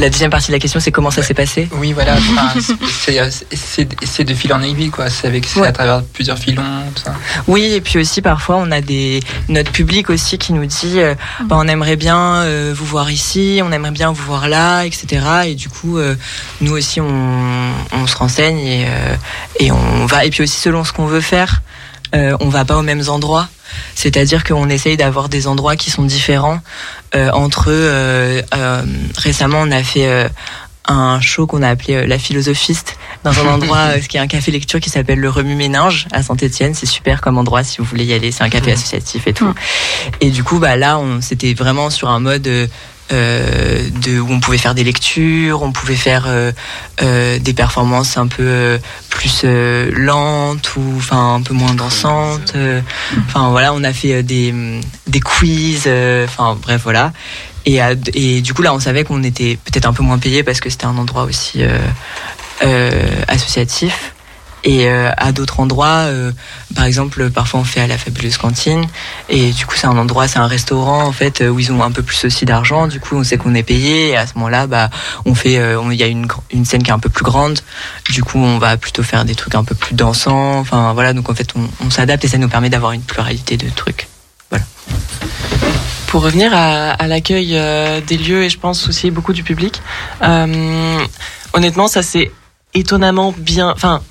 [0.00, 1.68] la deuxième partie de la question, c'est comment ça s'est passé?
[1.72, 5.08] Oui, voilà, enfin, c'est- de fil en aiguille, quoi.
[5.10, 5.66] C'est avec Ouais.
[5.68, 6.62] à travers plusieurs filons,
[6.94, 7.14] tout ça.
[7.46, 11.14] Oui, et puis aussi parfois on a des notre public aussi qui nous dit euh,
[11.46, 15.24] bah, on aimerait bien euh, vous voir ici, on aimerait bien vous voir là, etc.
[15.46, 16.14] Et du coup euh,
[16.60, 19.16] nous aussi on, on se renseigne et, euh,
[19.58, 21.62] et on va et puis aussi selon ce qu'on veut faire,
[22.14, 23.48] euh, on va pas aux mêmes endroits.
[23.94, 26.60] C'est-à-dire qu'on essaye d'avoir des endroits qui sont différents
[27.14, 28.42] euh, entre eux.
[29.18, 30.28] Récemment, on a fait
[30.88, 34.50] un show qu'on a appelé La Philosophiste dans un endroit euh, qui est un café
[34.50, 36.74] lecture qui s'appelle le Remue Méninge à Saint-Étienne.
[36.74, 38.32] C'est super comme endroit si vous voulez y aller.
[38.32, 39.52] C'est un café associatif et tout.
[40.20, 42.48] Et du coup, bah là, on c'était vraiment sur un mode
[43.10, 46.52] euh, de où on pouvait faire des lectures, on pouvait faire euh,
[47.02, 48.78] euh, des performances un peu
[49.08, 52.54] plus lentes ou enfin un peu moins dansantes.
[53.26, 54.54] Enfin voilà, on a fait des
[55.06, 55.88] des quiz.
[56.24, 57.12] Enfin bref voilà.
[57.66, 57.80] Et,
[58.14, 60.70] et du coup là, on savait qu'on était peut-être un peu moins payé parce que
[60.70, 61.62] c'était un endroit aussi
[63.28, 64.14] associatif.
[64.68, 66.30] Et euh, à d'autres endroits, euh,
[66.74, 68.84] par exemple, parfois on fait à la fabuleuse cantine.
[69.30, 71.82] Et du coup, c'est un endroit, c'est un restaurant en fait euh, où ils ont
[71.82, 72.86] un peu plus aussi d'argent.
[72.86, 74.08] Du coup, on sait qu'on est payé.
[74.08, 74.90] Et à ce moment-là, bah,
[75.24, 76.28] on fait, il y a une,
[76.66, 77.60] scène qui est un peu plus grande.
[78.10, 80.58] Du coup, on va plutôt faire des trucs un peu plus dansants.
[80.58, 83.70] Enfin voilà, donc en fait, on, s'adapte et ça nous permet d'avoir une pluralité de
[83.70, 84.06] trucs.
[86.08, 87.58] Pour revenir à, l'accueil
[88.06, 89.80] des lieux et je pense aussi beaucoup du public,
[91.54, 92.30] honnêtement, ça s'est
[92.74, 93.70] étonnamment bien.
[93.70, 94.02] Enfin,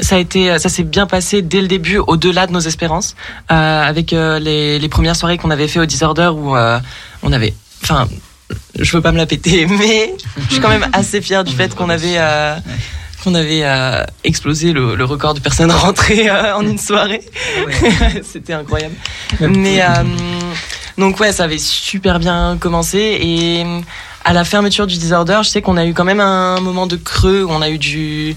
[0.00, 3.16] ça a été, ça s'est bien passé dès le début, au-delà de nos espérances,
[3.50, 6.78] euh, avec euh, les, les premières soirées qu'on avait fait au Disorder où euh,
[7.22, 8.08] on avait, enfin,
[8.78, 10.14] je veux pas me la péter, mais
[10.46, 12.18] je suis quand même assez fière du fait qu'on avait.
[13.24, 13.64] qu'on avait
[14.22, 17.22] explosé le, le record de personnes rentrées en une soirée.
[18.22, 18.94] C'était incroyable.
[19.40, 19.82] Mais
[20.96, 23.64] donc ouais, ça avait super bien commencé et
[24.24, 26.96] à la fermeture du Disorder, je sais qu'on a eu quand même un moment de
[26.96, 28.36] creux où on a eu du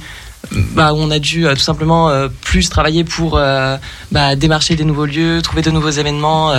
[0.52, 3.78] bah, où on a dû euh, tout simplement euh, plus travailler pour euh,
[4.12, 6.54] bah, démarcher des nouveaux lieux, trouver de nouveaux événements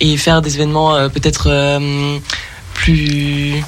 [0.00, 1.80] et faire des événements peut-être
[2.74, 3.62] plus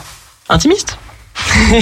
[0.49, 0.99] intimistes.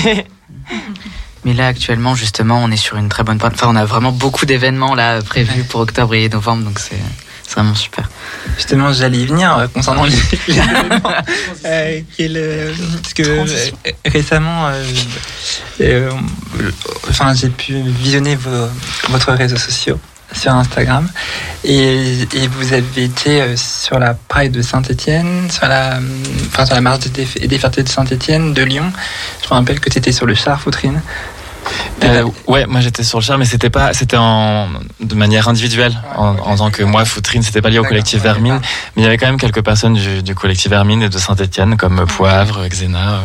[1.44, 3.38] Mais là, actuellement, justement, on est sur une très bonne.
[3.40, 7.00] Enfin, on a vraiment beaucoup d'événements là prévus pour octobre et novembre, donc c'est
[7.48, 8.06] c'est vraiment super.
[8.56, 10.12] Justement, j'allais y venir euh, concernant les.
[11.64, 12.72] Euh, euh,
[13.02, 13.44] parce que euh,
[14.04, 14.84] récemment, euh,
[15.80, 16.10] euh,
[16.60, 16.70] euh,
[17.08, 18.68] enfin, j'ai pu visionner vos,
[19.08, 19.98] votre réseaux sociaux
[20.32, 21.08] sur Instagram
[21.64, 25.98] et, et vous avez été sur la Pride de Saint-Étienne, sur la,
[26.48, 28.92] enfin, sur la marche des, des fiertés de Saint-Étienne, de Lyon.
[29.42, 31.00] Je me rappelle que tu étais sur le char, Foutrine.
[32.04, 34.68] Euh, ouais, moi j'étais sur le char, mais c'était pas, c'était en
[35.00, 38.60] de manière individuelle, en, en tant que moi, Foutrine, c'était pas lié au collectif Vermine,
[38.96, 41.76] mais il y avait quand même quelques personnes du, du collectif Vermine et de Saint-Étienne,
[41.76, 43.10] comme Poivre, Xena.
[43.10, 43.20] euh,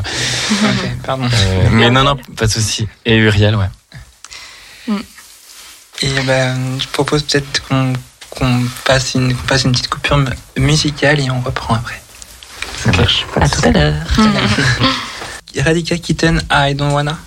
[0.52, 1.26] Ok, pardon.
[1.32, 2.88] euh, mais non, non, pas de souci.
[3.06, 3.70] Et Uriel, ouais.
[6.02, 11.20] Et ben, je propose peut-être qu'on passe, une, qu'on passe une petite coupure mu- musicale
[11.22, 12.02] et on reprend après.
[12.84, 13.26] Ça marche.
[13.40, 13.94] À tout à l'heure.
[15.64, 17.18] Radika Kitten, I Don't Wanna.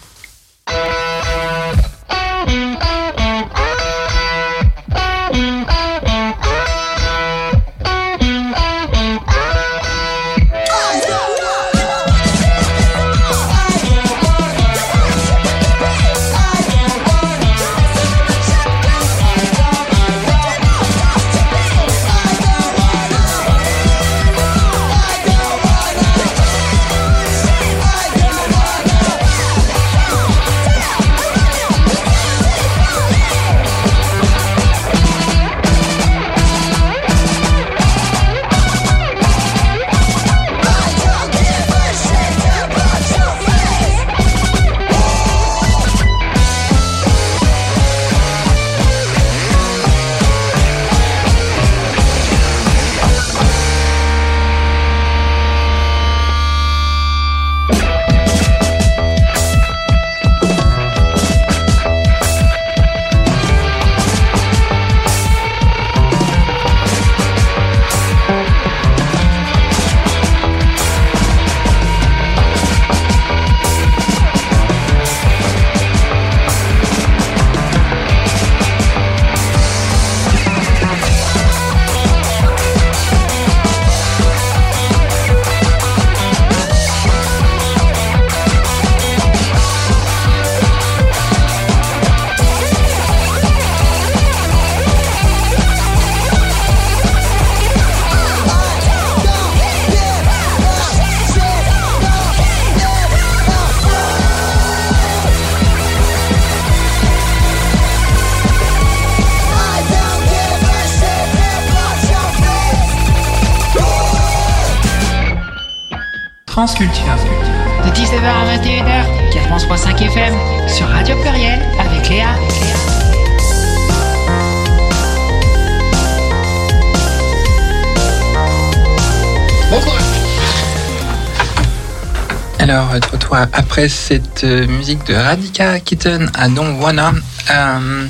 [133.76, 137.12] Après cette euh, musique de Radika Kitten à Don't Wanna.
[137.50, 138.06] euh,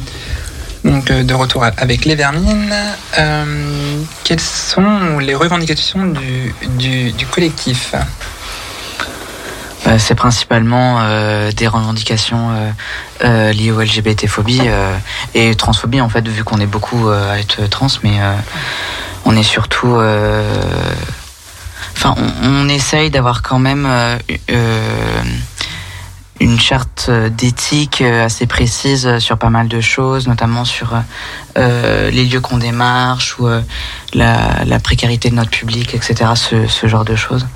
[0.84, 2.72] donc, euh, de retour avec les vermines.
[3.18, 6.14] euh, quelles sont les revendications
[6.78, 7.96] du, collectif?
[9.98, 11.00] C'est principalement
[11.50, 12.50] des revendications
[13.24, 14.62] liées aux LGBT-phobie
[15.34, 18.18] et transphobie en fait vu qu'on est beaucoup à être trans mais
[19.24, 19.96] on est surtout
[21.96, 23.86] enfin on, essaye d'avoir quand même
[26.40, 30.94] une charte euh, d'éthique euh, assez précise euh, sur pas mal de choses, notamment sur
[31.56, 33.48] les lieux qu'on démarche ou
[34.12, 36.32] la, précarité de notre public, etc.
[36.34, 37.46] Ce, genre de choses.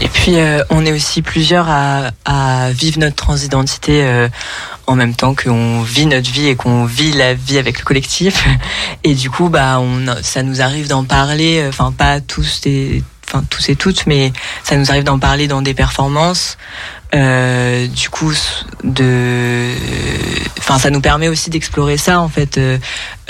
[0.00, 0.36] Et puis,
[0.68, 4.28] on est aussi plusieurs à, vivre notre transidentité
[4.86, 8.46] en même temps qu'on vit notre vie et qu'on vit la vie avec le collectif.
[9.04, 9.80] Et du coup, bah,
[10.20, 15.18] ça nous arrive d'en parler, enfin, pas tous et toutes, mais ça nous arrive d'en
[15.18, 16.58] parler dans des performances.
[17.14, 18.32] Euh, du coup,
[18.84, 19.70] de,
[20.58, 22.78] enfin, ça nous permet aussi d'explorer ça, en fait, euh,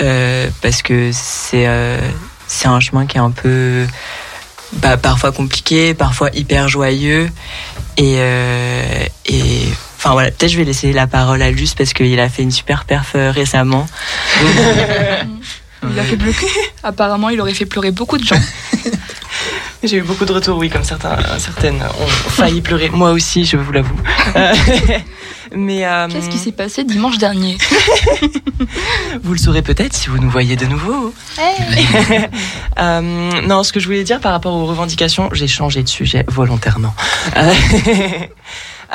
[0.01, 1.99] euh, parce que c'est, euh,
[2.47, 3.85] c'est un chemin qui est un peu,
[4.73, 7.29] bah, parfois compliqué, parfois hyper joyeux.
[7.97, 9.63] Et, euh, et
[9.97, 12.51] enfin voilà, peut-être je vais laisser la parole à Luce parce qu'il a fait une
[12.51, 13.85] super perf euh, récemment.
[15.81, 16.47] Il a fait pleurer.
[16.83, 18.35] Apparemment, il aurait fait pleurer beaucoup de gens.
[19.81, 22.89] J'ai eu beaucoup de retours, oui, comme certains, certaines ont failli pleurer.
[22.89, 23.95] Moi aussi, je vous l'avoue.
[24.35, 24.53] Euh,
[25.55, 27.57] Mais euh, Qu'est-ce qui s'est passé dimanche dernier?
[29.23, 31.13] Vous le saurez peut-être si vous nous voyez de nouveau.
[32.79, 36.23] Euh, non, ce que je voulais dire par rapport aux revendications, j'ai changé de sujet
[36.29, 36.93] volontairement.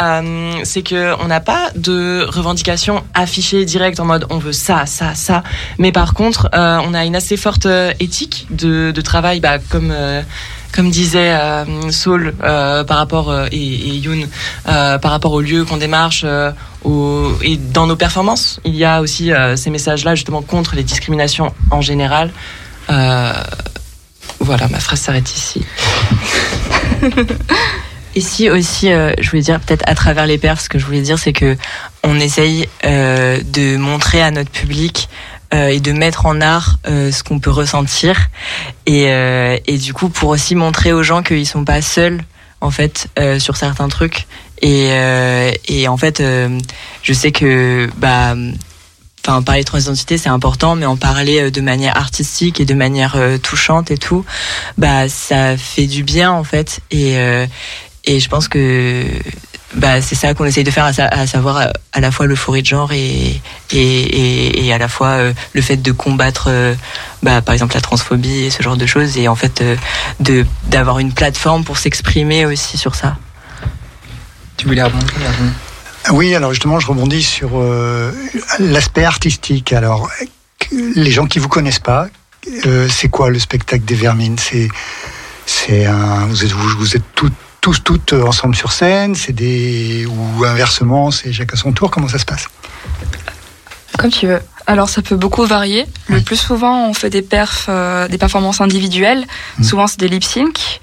[0.00, 4.86] Euh, c'est que on n'a pas de revendications affichées directes en mode on veut ça,
[4.86, 5.42] ça, ça.
[5.78, 9.58] Mais par contre, euh, on a une assez forte euh, éthique de, de travail, bah,
[9.58, 9.94] comme
[10.74, 14.26] comme disait euh, Saul euh, par rapport euh, et, et Youn
[14.68, 16.50] euh, par rapport au lieu qu'on démarche euh,
[16.84, 20.74] au- et dans nos performances il y a aussi euh, ces messages là justement contre
[20.74, 22.30] les discriminations en général.
[24.40, 25.64] Voilà ma phrase s'arrête ici.
[28.16, 31.00] Ici aussi, euh, je voulais dire peut-être à travers les perfs, ce que je voulais
[31.00, 31.56] dire, c'est que
[32.04, 35.08] on essaye euh, de montrer à notre public
[35.54, 38.28] euh, et de mettre en art euh, ce qu'on peut ressentir,
[38.86, 42.24] et, euh, et du coup pour aussi montrer aux gens qu'ils sont pas seuls
[42.60, 43.08] en fait
[43.38, 44.26] sur certains trucs.
[44.62, 44.88] Et,
[45.68, 46.22] et en fait,
[47.02, 48.34] je sais que bah
[49.26, 53.18] enfin parler de transidentité c'est important mais en parler de manière artistique et de manière
[53.42, 54.24] touchante et tout
[54.78, 57.16] bah ça fait du bien en fait et
[58.04, 59.04] et je pense que
[59.74, 62.26] bah c'est ça qu'on essaye de faire à, sa- à savoir euh, à la fois
[62.26, 63.40] l'euphorie de genre et
[63.72, 66.74] et, et, et à la fois euh, le fait de combattre euh,
[67.22, 69.76] bah, par exemple la transphobie et ce genre de choses et en fait euh,
[70.20, 73.16] de d'avoir une plateforme pour s'exprimer aussi sur ça.
[74.56, 75.10] Tu voulais rebondir
[76.12, 78.12] Oui, alors justement, je rebondis sur euh,
[78.60, 79.72] l'aspect artistique.
[79.72, 80.08] Alors,
[80.70, 82.06] les gens qui vous connaissent pas,
[82.66, 84.38] euh, c'est quoi le spectacle des Vermines?
[84.38, 84.68] C'est,
[85.46, 87.32] c'est un, vous êtes, vous, vous êtes toutes,
[87.64, 89.14] tous, toutes ensemble sur scène.
[89.14, 91.90] C'est des ou inversement, c'est chacun son tour.
[91.90, 92.46] Comment ça se passe?
[93.98, 94.40] Comme tu veux.
[94.66, 95.86] Alors ça peut beaucoup varier.
[96.08, 99.24] Le plus souvent, on fait des perfs, euh, des performances individuelles.
[99.62, 100.80] Souvent, c'est des lip sync.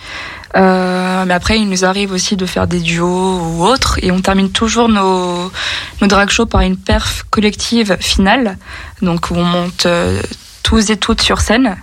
[0.56, 4.20] Euh, mais après, il nous arrive aussi de faire des duos ou autres, et on
[4.20, 5.52] termine toujours nos,
[6.02, 8.58] nos drag shows par une perf collective finale,
[9.02, 10.20] donc où on monte euh,
[10.64, 11.78] tous et toutes sur scène.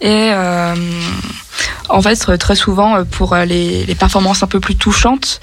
[0.00, 0.74] Et euh,
[1.88, 5.40] en fait, très souvent, euh, pour euh, les, performances un peu plus touchantes,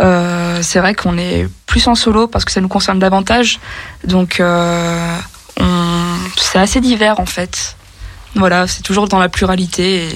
[0.00, 3.58] euh, c'est vrai qu'on est plus en solo parce que ça nous concerne davantage.
[4.04, 5.16] Donc, euh,
[5.60, 7.76] on- c'est assez divers en fait.
[8.34, 10.08] Voilà, c'est toujours dans la pluralité.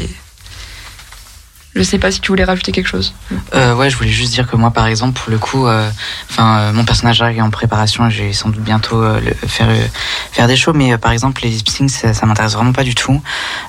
[1.75, 3.15] Je sais pas si tu voulais rajouter quelque chose.
[3.55, 5.89] Euh, ouais, je voulais juste dire que moi, par exemple, pour le coup, euh,
[6.31, 8.11] enfin, euh, mon personnage est en préparation.
[8.11, 9.87] Je vais sans doute bientôt euh, le- faire euh,
[10.33, 12.95] faire des shows, mais par exemple, les lip syncs, ça, ça m'intéresse vraiment pas du
[12.95, 13.21] tout.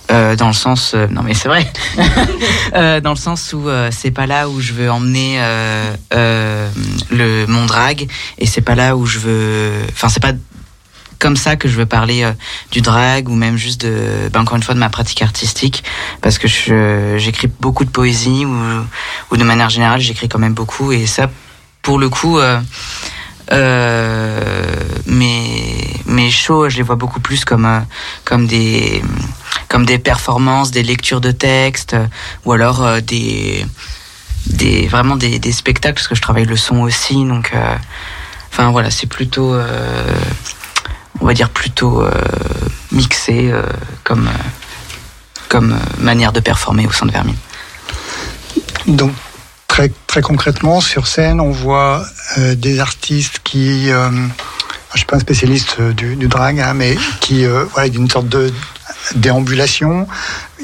[0.10, 1.72] Dans le sens, non, mais c'est vrai.
[3.02, 5.40] Dans le sens où c'est pas là où je veux emmener
[6.12, 8.08] le mon drag,
[8.38, 9.72] et c'est pas là où je veux.
[9.92, 10.34] Enfin, c'est pas
[11.24, 12.34] comme ça que je veux parler euh,
[12.72, 15.82] du drag ou même juste de, ben, encore une fois, de ma pratique artistique,
[16.22, 16.50] parce que
[17.18, 21.30] j'écris beaucoup de poésie ou, de manière générale, j'écris quand même beaucoup, et ça,
[21.82, 22.60] pour le coup, euh,
[23.54, 24.41] euh,
[25.06, 27.80] mes, mes shows, je les vois beaucoup plus comme, euh,
[28.26, 29.02] comme des,
[30.00, 32.06] performances, des lectures de textes, euh,
[32.44, 33.66] ou alors des,
[34.90, 37.54] vraiment des, des spectacles, parce que je travaille le son aussi, donc,
[38.52, 39.56] enfin voilà, c'est plutôt,
[41.19, 42.11] on va dire plutôt euh,
[42.91, 43.64] mixé euh,
[44.03, 44.49] comme, euh,
[45.49, 47.35] comme manière de performer au sein de Vermine.
[48.88, 49.14] Donc,
[49.68, 52.06] très, très concrètement, sur scène, on voit
[52.38, 54.10] euh, des artistes qui, euh,
[54.94, 58.30] je suis pas un spécialiste du, du drag, hein, mais qui, euh, voilà, d'une sorte
[58.30, 58.53] de
[59.15, 60.07] déambulation.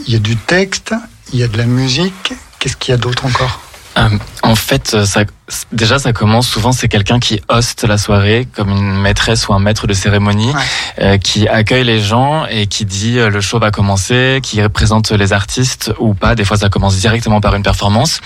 [0.08, 0.94] Il y a du texte,
[1.34, 2.34] il y a de la musique.
[2.60, 3.62] Qu'est-ce qu'il y a d'autre encore?
[3.98, 4.10] Euh,
[4.44, 5.24] en fait, ça,
[5.72, 9.60] déjà, ça commence souvent, c'est quelqu'un qui hoste la soirée, comme une maîtresse ou un
[9.60, 10.54] maître de cérémonie,
[11.00, 15.12] euh, qui accueille les gens et qui dit euh, le show va commencer, qui représente
[15.12, 16.36] les artistes ou pas.
[16.36, 18.22] Des fois, ça commence directement par une performance.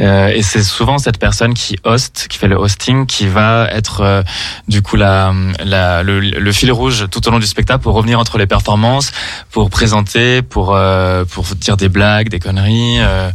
[0.00, 4.00] Euh, et c'est souvent cette personne qui hoste, qui fait le hosting, qui va être
[4.00, 4.22] euh,
[4.68, 5.32] du coup la,
[5.64, 9.12] la, le, le fil rouge tout au long du spectacle pour revenir entre les performances,
[9.50, 13.30] pour présenter, pour, euh, pour dire des blagues, des conneries, euh,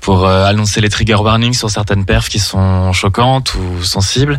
[0.00, 4.38] pour annoncer les trigger warnings sur certaines perfs qui sont choquantes ou sensibles.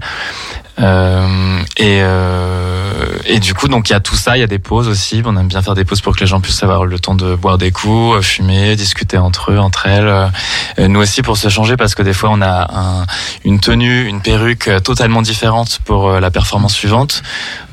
[0.78, 4.48] Euh, et, euh, et du coup, donc il y a tout ça, il y a
[4.48, 5.22] des pauses aussi.
[5.26, 7.36] On aime bien faire des pauses pour que les gens puissent avoir le temps de
[7.36, 10.32] boire des coups, euh, fumer, discuter entre eux, entre elles.
[10.78, 13.06] Nous aussi pour se changer parce que des fois on a un,
[13.46, 17.24] une tenue, une perruque totalement différente pour la performance suivante.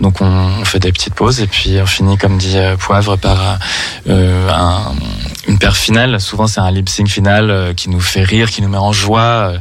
[0.01, 3.59] Donc on, fait des petites pauses et puis on finit comme dit Poivre par
[4.09, 4.95] un,
[5.49, 6.21] une perf finale.
[6.21, 9.55] Souvent c'est un lip sync final qui nous fait rire, qui nous met en joie.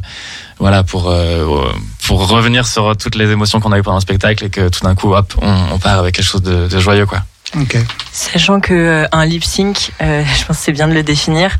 [0.62, 1.72] Voilà pour euh,
[2.06, 4.84] pour revenir sur toutes les émotions qu'on a eues pendant le spectacle et que tout
[4.84, 7.18] d'un coup hop on, on part avec quelque chose de, de joyeux quoi.
[7.60, 7.76] Ok.
[8.12, 11.58] Sachant que euh, un lip sync, euh, je pense que c'est bien de le définir.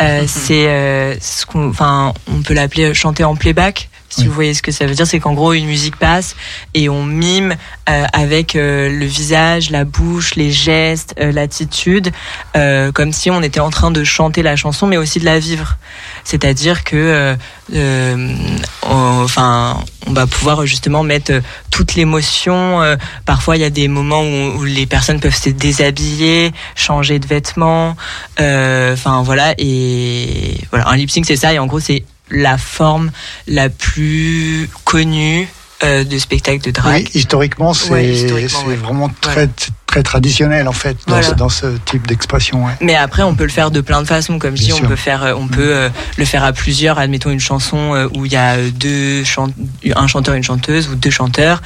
[0.00, 3.88] Euh, c'est euh, ce qu'on, enfin, on peut l'appeler chanter en playback.
[4.10, 6.34] Si vous voyez ce que ça veut dire, c'est qu'en gros une musique passe
[6.72, 7.54] et on mime
[7.88, 12.10] euh, avec euh, le visage, la bouche, les gestes, euh, l'attitude,
[12.56, 15.38] euh, comme si on était en train de chanter la chanson, mais aussi de la
[15.38, 15.76] vivre.
[16.24, 17.36] C'est-à-dire que, euh,
[17.74, 18.36] euh,
[18.84, 21.40] enfin, on va pouvoir justement mettre euh,
[21.70, 22.82] toute l'émotion.
[22.82, 22.96] euh,
[23.26, 27.26] parfois, il y a des moments où, où les personnes peuvent se déshabiller, changer de
[27.26, 27.96] vêtements.
[28.40, 31.52] euh, Enfin voilà, et voilà, un lip sync c'est ça.
[31.52, 33.10] Et en gros, c'est la forme
[33.46, 35.48] la plus connue
[35.84, 37.04] euh, de spectacle de drag.
[37.04, 38.74] Oui, historiquement, c'est Ouais, ouais.
[38.76, 39.48] vraiment très,
[39.86, 41.28] très traditionnel en fait dans, Voilà.
[41.28, 42.66] ce, dans ce type d'expression.
[42.66, 42.72] ouais.
[42.80, 44.38] Mais après, on peut le faire de plein de façons.
[44.38, 44.84] Comme Bien on sûr.
[44.86, 44.88] Mm.
[44.88, 46.98] peut faire, euh, on peut euh, le faire à plusieurs.
[46.98, 49.48] Admettons une chanson euh, où il y a euh, deux chan-
[49.94, 51.62] un chanteur, une chanteuse ou deux chanteurs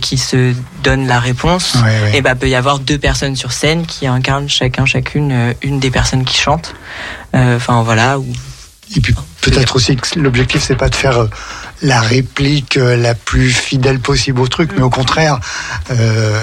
[0.00, 0.54] qui se
[0.84, 1.76] donnent la réponse.
[2.14, 5.90] Et bah, peut y avoir deux personnes sur scène qui incarnent chacun, chacune une des
[5.90, 6.74] personnes qui chantent.
[7.34, 8.18] Enfin voilà.
[8.18, 8.26] Ou...
[8.96, 11.28] Et puis peut-être aussi que l'objectif c'est pas de faire
[11.82, 15.38] la réplique la plus fidèle possible au truc, mais au contraire,
[15.90, 16.38] euh,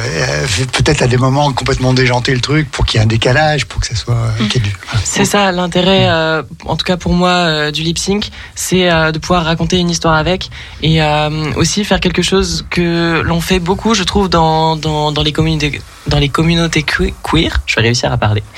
[0.74, 3.82] peut-être à des moments complètement déjanter le truc pour qu'il y ait un décalage, pour
[3.82, 4.74] que ça soit euh, du-
[5.04, 9.12] C'est ça l'intérêt, euh, en tout cas pour moi, euh, du lip sync, c'est euh,
[9.12, 10.50] de pouvoir raconter une histoire avec
[10.82, 15.24] et euh, aussi faire quelque chose que l'on fait beaucoup, je trouve, dans, dans, dans
[15.24, 17.62] les communautés dans les communautés que- queer.
[17.66, 18.44] Je vais réussir à parler.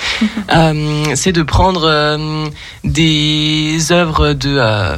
[0.51, 2.47] Euh, c'est de prendre euh,
[2.83, 4.97] des œuvres de euh,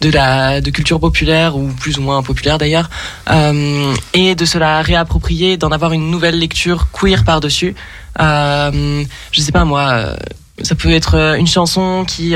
[0.00, 2.90] de la de culture populaire ou plus ou moins populaire d'ailleurs
[3.30, 7.74] euh, et de se la réapproprier, d'en avoir une nouvelle lecture queer par dessus.
[8.20, 10.16] Euh, je sais pas moi, euh,
[10.62, 12.34] ça peut être euh, une chanson qui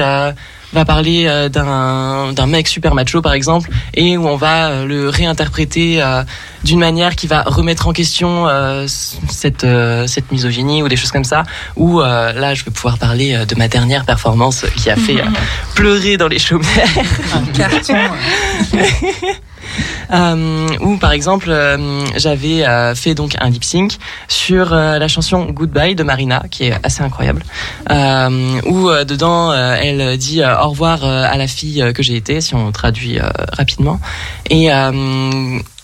[0.72, 4.86] va parler euh, d'un d'un mec super macho par exemple et où on va euh,
[4.86, 6.22] le réinterpréter euh,
[6.64, 8.46] d'une manière qui va remettre en question
[8.86, 9.66] cette
[10.06, 11.42] cette misogynie ou des choses comme ça
[11.76, 15.22] ou là je vais pouvoir parler de ma dernière performance qui a fait
[15.74, 16.88] pleurer dans les chaumières
[20.12, 23.96] Euh, où par exemple euh, j'avais euh, fait donc un lip sync
[24.28, 27.42] sur euh, la chanson Goodbye de Marina qui est assez incroyable.
[27.90, 33.18] Où dedans elle dit au revoir à la fille que j'ai été si on traduit
[33.52, 34.00] rapidement.
[34.50, 34.70] Et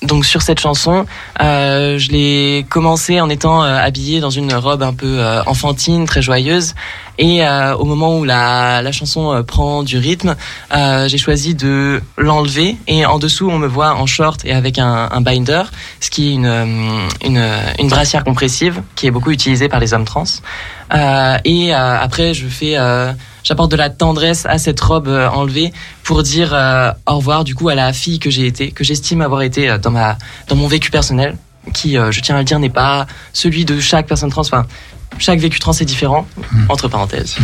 [0.02, 1.06] donc sur cette chanson,
[1.40, 6.06] euh, je l'ai commencé en étant euh, habillée dans une robe un peu euh, enfantine,
[6.06, 6.74] très joyeuse.
[7.18, 10.36] Et euh, au moment où la, la chanson euh, prend du rythme,
[10.70, 12.76] j'ai choisi de l'enlever.
[12.86, 15.64] Et en dessous, on me voit en short et avec un, un binder,
[16.00, 17.44] ce qui est une, une,
[17.78, 20.24] une brassière compressive qui est beaucoup utilisée par les hommes trans.
[21.44, 22.76] Et après, je fais,
[23.48, 25.72] j'apporte de la tendresse à cette robe euh, enlevée
[26.04, 29.22] pour dire euh, au revoir du coup à la fille que j'ai été, que j'estime
[29.22, 30.18] avoir été euh, dans ma,
[30.48, 31.36] dans mon vécu personnel,
[31.72, 34.40] qui, je tiens à le dire, n'est pas celui de chaque personne trans.
[34.40, 34.64] Enfin,
[35.18, 36.26] chaque vécu trans est différent,
[36.70, 37.36] entre parenthèses.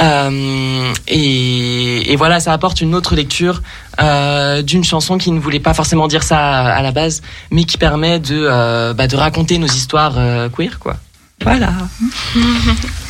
[0.00, 3.62] Euh, et, et voilà, ça apporte une autre lecture
[4.00, 7.22] euh, d'une chanson qui ne voulait pas forcément dire ça à, à la base,
[7.52, 10.14] mais qui permet de, euh, bah, de raconter nos histoires
[10.56, 10.96] queer, quoi.
[11.42, 11.72] Voilà.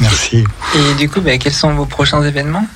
[0.00, 0.44] Merci.
[0.74, 2.66] Et du coup, bah, quels sont vos prochains événements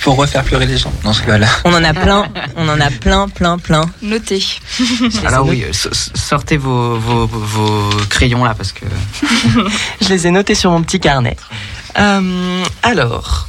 [0.00, 2.90] pour refaire pleurer les gens dans ce cas-là On en a plein, on en a
[2.90, 3.84] plein, plein, plein.
[4.02, 4.44] Notez.
[5.26, 8.84] Alors oui, sortez vos, vos, vos crayons là parce que.
[10.00, 11.36] Je les ai notés sur mon petit carnet.
[11.98, 13.48] Euh, alors,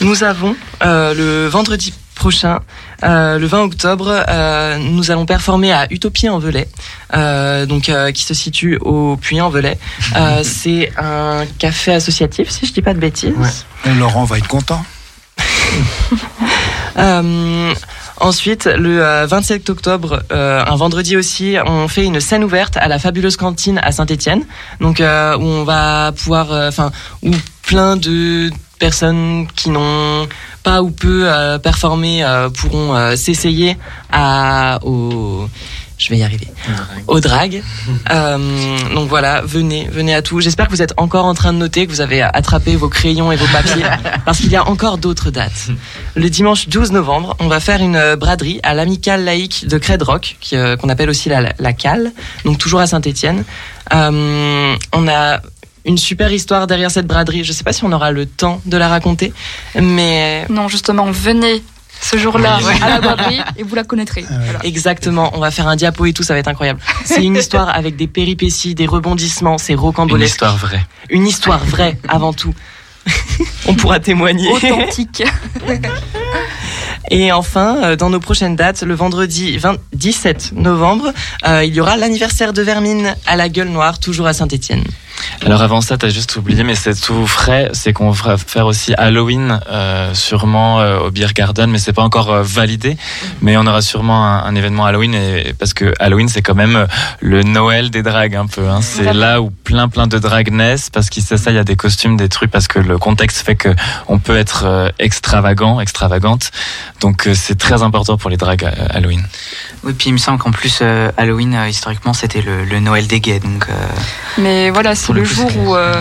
[0.00, 2.60] nous avons euh, le vendredi prochain,
[3.04, 6.68] euh, le 20 octobre, euh, nous allons performer à Utopie en Velay,
[7.14, 9.78] euh, donc qui se situe au Puy-en-Velay.
[10.16, 13.64] Euh, c'est un café associatif, si je dis pas de bêtises.
[13.86, 14.84] Et Laurent va être content.
[18.20, 22.98] Ensuite, le euh, 27 octobre, un vendredi aussi, on fait une scène ouverte à la
[22.98, 24.44] fabuleuse cantine à Saint-Étienne,
[24.80, 26.90] donc où on va pouvoir, enfin,
[27.22, 27.30] où
[27.62, 30.26] plein de personnes qui n'ont
[30.62, 33.76] pas ou peu euh, performé euh, pourront euh, s'essayer
[34.12, 35.48] à au
[35.98, 36.46] je vais y arriver.
[37.08, 37.62] Au drag.
[38.10, 40.40] Euh, donc voilà, venez, venez à tout.
[40.40, 43.32] J'espère que vous êtes encore en train de noter, que vous avez attrapé vos crayons
[43.32, 43.84] et vos papiers,
[44.24, 45.68] parce qu'il y a encore d'autres dates.
[46.14, 50.88] Le dimanche 12 novembre, on va faire une braderie à l'amicale laïque de Credrock, qu'on
[50.88, 52.12] appelle aussi la, la cale,
[52.44, 53.44] donc toujours à Saint-Étienne.
[53.92, 55.40] Euh, on a
[55.88, 57.42] une super histoire derrière cette braderie.
[57.44, 59.32] Je sais pas si on aura le temps de la raconter,
[59.80, 61.62] mais Non, justement, venez
[62.00, 62.74] ce jour-là Oui.
[62.80, 64.24] à la braderie et vous la connaîtrez.
[64.28, 64.60] Voilà.
[64.64, 66.78] Exactement, on va faire un diapo et tout, ça va être incroyable.
[67.04, 70.34] C'est une histoire avec des péripéties, des rebondissements, c'est Une rocambolesque.
[70.34, 70.86] histoire vraie.
[71.10, 72.54] Une histoire vraie avant tout.
[73.66, 74.48] on pourra témoigner.
[74.52, 75.24] Authentique.
[77.10, 81.12] Et enfin, euh, dans nos prochaines dates, le vendredi 20 17 novembre,
[81.46, 84.84] euh, il y aura l'anniversaire de Vermine à la Gueule Noire, toujours à Saint-Étienne.
[85.44, 87.70] Alors avant ça, t'as juste oublié, mais c'est tout frais.
[87.72, 92.02] C'est qu'on va faire aussi Halloween, euh, sûrement euh, au Beer Garden, mais c'est pas
[92.02, 92.96] encore euh, validé.
[93.40, 96.76] Mais on aura sûrement un, un événement Halloween, et, parce que Halloween c'est quand même
[96.76, 96.86] euh,
[97.20, 98.68] le Noël des dragues un peu.
[98.68, 98.80] Hein.
[98.82, 101.64] C'est là où plein plein de dragues naissent, parce qu'il sait ça, il y a
[101.64, 103.70] des costumes, des trucs, parce que le contexte fait que
[104.08, 106.50] on peut être euh, extravagant, extravagante.
[107.00, 109.26] Donc euh, c'est très important pour les dragues euh, Halloween.
[109.84, 113.06] Oui, puis il me semble qu'en plus, euh, Halloween, euh, historiquement, c'était le, le Noël
[113.06, 113.38] des gays.
[113.38, 113.72] Donc, euh,
[114.38, 115.94] Mais voilà, Pour le jour où euh,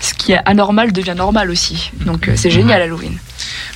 [0.00, 1.90] ce qui est anormal devient normal aussi.
[2.04, 3.16] Donc euh, c'est génial Halloween.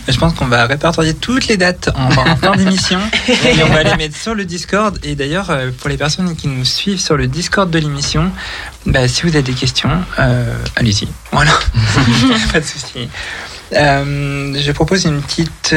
[0.06, 3.82] Je pense qu'on va répertorier toutes les dates en, en fin d'émission et on va
[3.82, 4.98] les mettre sur le Discord.
[5.04, 8.30] Et d'ailleurs, euh, pour les personnes qui nous suivent sur le Discord de l'émission,
[8.84, 11.08] bah, si vous avez des questions, euh, allez-y.
[11.32, 11.52] Voilà,
[12.52, 13.08] pas de souci.
[13.72, 15.74] Euh, je propose une petite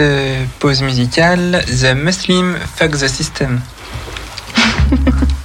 [0.59, 1.63] pause musicale.
[1.67, 3.61] The Muslim Fuck the System.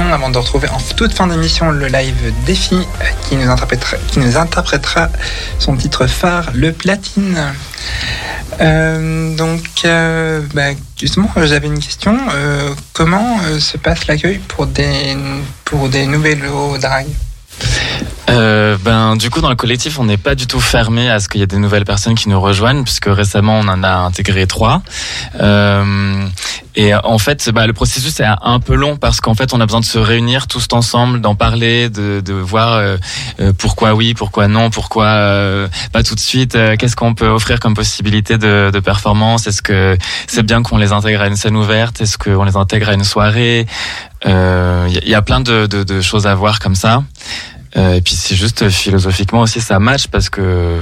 [0.00, 5.08] avant de retrouver en toute fin d'émission le live défi euh, qui nous interprétera,
[5.58, 7.38] son titre phare, le platine.
[8.60, 12.16] Euh, donc, euh, bah, justement, j'avais une question.
[12.94, 15.14] Comment se passe l'accueil pour des,
[15.64, 17.06] pour des nouveaux drag
[18.30, 21.28] Euh, ben, du coup, dans le collectif, on n'est pas du tout fermé à ce
[21.28, 24.46] qu'il y ait des nouvelles personnes qui nous rejoignent, puisque récemment, on en a intégré
[24.46, 24.82] trois.
[25.40, 26.24] Euh,
[26.74, 29.66] et en fait, bah, le processus est un peu long parce qu'en fait, on a
[29.66, 32.96] besoin de se réunir tous ensemble, d'en parler, de, de voir euh,
[33.40, 36.54] euh, pourquoi oui, pourquoi non, pourquoi euh, pas tout de suite.
[36.54, 40.78] euh, Qu'est-ce qu'on peut offrir comme possibilité de, de performance Est-ce que c'est bien qu'on
[40.78, 43.66] les intègre à une scène ouverte Est-ce qu'on les intègre à une soirée
[44.24, 46.74] Euh, Il y, a- il y a plein de, de, de choses à voir comme
[46.76, 47.02] ça.
[47.76, 50.78] Euh, et puis c'est juste euh, philosophiquement aussi ça match parce que euh,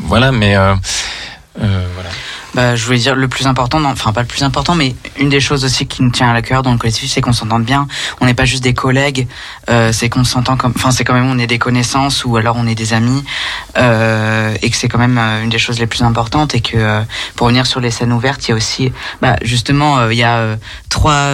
[0.00, 2.10] voilà mais voilà.
[2.54, 5.28] Bah, je voulais dire le plus important, non, enfin pas le plus important, mais une
[5.28, 7.86] des choses aussi qui nous tient à cœur dans le collectif, c'est qu'on s'entende bien.
[8.20, 9.28] On n'est pas juste des collègues,
[9.68, 12.56] euh, c'est qu'on s'entend comme, enfin c'est quand même on est des connaissances ou alors
[12.58, 13.22] on est des amis,
[13.78, 16.76] euh, et que c'est quand même euh, une des choses les plus importantes et que
[16.76, 17.02] euh,
[17.36, 20.24] pour revenir sur les scènes ouvertes, il y a aussi, bah justement, euh, il y
[20.24, 20.56] a
[20.88, 21.30] trois,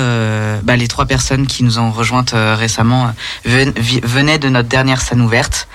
[0.62, 3.10] bah, les trois personnes qui nous ont rejointes récemment
[3.44, 5.66] venaient de notre dernière scène ouverte.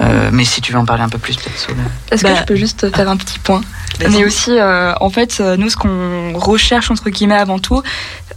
[0.00, 1.68] Euh, mais si tu veux en parler un peu plus, peut-être.
[2.12, 3.60] Est-ce que je peux juste faire un petit point
[4.08, 7.82] Mais aussi, euh, en fait, euh, nous, ce qu'on recherche, entre guillemets, avant tout,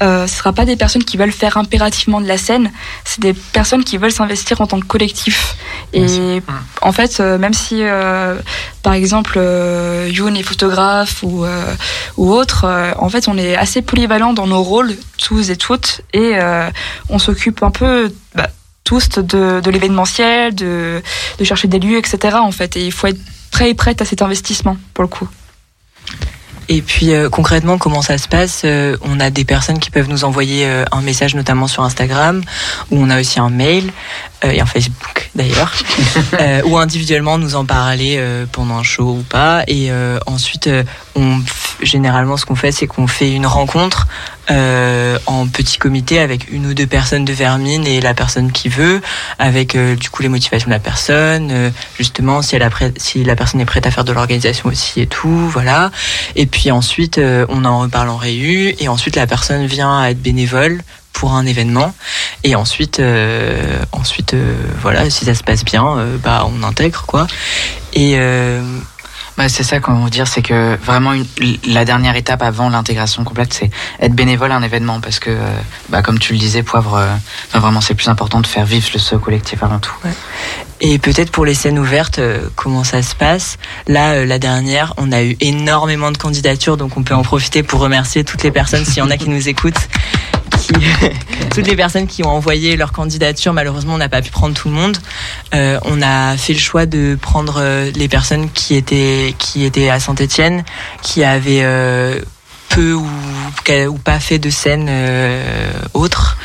[0.02, 2.72] euh, ce ne sera pas des personnes qui veulent faire impérativement de la scène,
[3.06, 5.56] c'est des personnes qui veulent s'investir en tant que collectif.
[5.94, 6.42] Et
[6.82, 8.36] en fait, euh, même si, euh,
[8.82, 11.76] par exemple, euh, Youn est photographe ou, euh,
[12.18, 16.02] ou autre, euh, en fait, on est assez polyvalent dans nos rôles, tous et toutes,
[16.14, 16.70] et euh,
[17.10, 18.12] on s'occupe un peu...
[18.36, 18.50] bah,
[18.84, 21.01] tous de, de l'événementiel, de,
[21.43, 22.38] chercher des lieux, etc.
[22.39, 23.19] En fait, et il faut être
[23.51, 25.27] prêt et prête à cet investissement pour le coup.
[26.69, 30.10] Et puis euh, concrètement, comment ça se passe Euh, On a des personnes qui peuvent
[30.10, 32.41] nous envoyer euh, un message, notamment sur Instagram,
[32.91, 33.91] ou on a aussi un mail
[34.45, 35.72] et un Facebook d'ailleurs,
[36.65, 38.22] ou individuellement nous en parler
[38.52, 39.64] pendant un show ou pas.
[39.68, 39.90] Et
[40.26, 40.69] ensuite,
[41.15, 41.40] on
[41.81, 44.07] généralement ce qu'on fait, c'est qu'on fait une rencontre
[44.52, 48.68] euh, en petit comité avec une ou deux personnes de Vermine et la personne qui
[48.68, 49.02] veut,
[49.40, 53.23] avec euh, du coup les motivations de la personne, euh, justement si, elle a si
[53.23, 55.91] la personne est prête à faire de l'organisation aussi et tout, voilà.
[56.35, 60.12] Et puis ensuite, euh, on en reparle en réu, et ensuite la personne vient à
[60.12, 61.96] être bénévole pour un événement,
[62.44, 67.26] et ensuite, euh, ensuite, euh, voilà, si ça se passe bien, bah on intègre quoi.
[67.94, 68.20] Et
[69.47, 71.14] C'est ça qu'on veut dire, c'est que vraiment
[71.68, 75.57] la dernière étape avant l'intégration complète, c'est être bénévole à un événement parce que, euh,
[75.89, 79.15] bah, comme tu le disais, Poivre, euh, vraiment c'est plus important de faire vivre ce
[79.15, 79.93] collectif avant tout.
[80.81, 83.57] Et peut-être pour les scènes ouvertes, euh, comment ça se passe?
[83.88, 87.80] Là, la dernière, on a eu énormément de candidatures, donc on peut en profiter pour
[87.80, 89.89] remercier toutes les personnes, s'il y en a qui nous écoutent,
[91.53, 93.53] toutes les personnes qui ont envoyé leur candidature.
[93.53, 94.98] Malheureusement, on n'a pas pu prendre tout le monde.
[95.53, 99.90] Euh, on a fait le choix de prendre euh, les personnes qui étaient qui étaient
[99.90, 100.64] à Saint-Étienne,
[101.02, 102.19] qui avaient euh,
[102.69, 103.07] peu ou,
[104.03, 104.90] pas fait de scène
[105.94, 106.38] autre.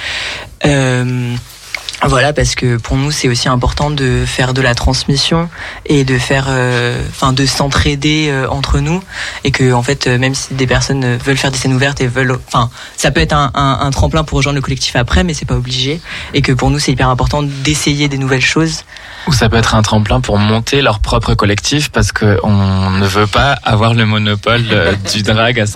[2.05, 5.49] Euh, voilà, parce que pour nous, c'est aussi important de faire de la transmission
[5.87, 9.03] et de faire, euh, enfin, de s'entraider euh, entre nous,
[9.45, 12.01] et que en fait, euh, même si des personnes euh, veulent faire des scènes ouvertes
[12.01, 15.25] et veulent, enfin, ça peut être un, un- un tremplin pour rejoindre le collectif après,
[15.25, 16.01] mais c'est pas obligé,
[16.35, 18.85] et que pour nous, c'est hyper important d'essayer des nouvelles choses.
[19.27, 23.07] Ou ça peut être un tremplin pour monter leur propre collectif parce que on ne
[23.07, 25.67] veut pas avoir le monopole euh, du drag à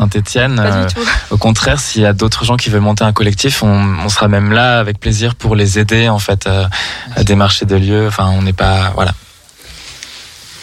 [0.87, 1.01] du tout.
[1.31, 4.29] Au contraire, s'il y a d'autres gens qui veulent monter un collectif, on, on sera
[4.29, 6.69] même là avec plaisir pour les aider en fait à,
[7.17, 8.07] à démarcher des lieux.
[8.07, 9.13] Enfin, on n'est pas voilà.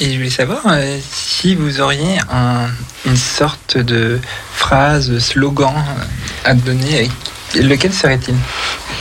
[0.01, 2.67] Et je voulais savoir euh, si vous auriez un-
[3.05, 4.19] une sorte de
[4.53, 6.03] phrase, slogan euh,
[6.49, 7.09] à donner,
[7.55, 8.35] euh, lequel serait-il?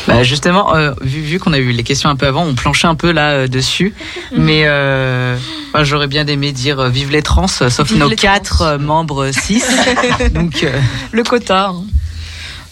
[0.08, 2.86] Bah justement, euh, vu, vu qu'on a eu les questions un peu avant, on planchait
[2.88, 3.94] un peu là euh, dessus.
[4.36, 5.36] Mais euh,
[5.82, 9.30] j'aurais bien aimé dire euh, vive les trans, euh, sauf Vive nos quatre euh, membres
[9.30, 9.64] 6.
[10.32, 10.72] Donc, euh,
[11.12, 11.68] Le quota.
[11.68, 11.84] hein.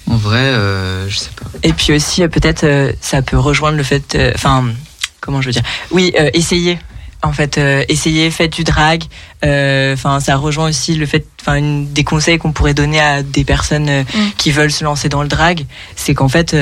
[0.08, 1.46] En vrai, euh, je sais pas.
[1.62, 4.64] Et puis aussi, euh, peut-être, euh, ça peut rejoindre le fait, euh, enfin,
[5.20, 5.62] comment je veux dire?
[5.90, 6.78] Oui, euh, essayer.
[7.22, 9.02] En fait, euh, essayer, faites du drag.
[9.44, 13.22] euh, Enfin, ça rejoint aussi le fait, enfin, une des conseils qu'on pourrait donner à
[13.22, 14.02] des personnes euh,
[14.36, 15.64] qui veulent se lancer dans le drag,
[15.96, 16.54] c'est qu'en fait,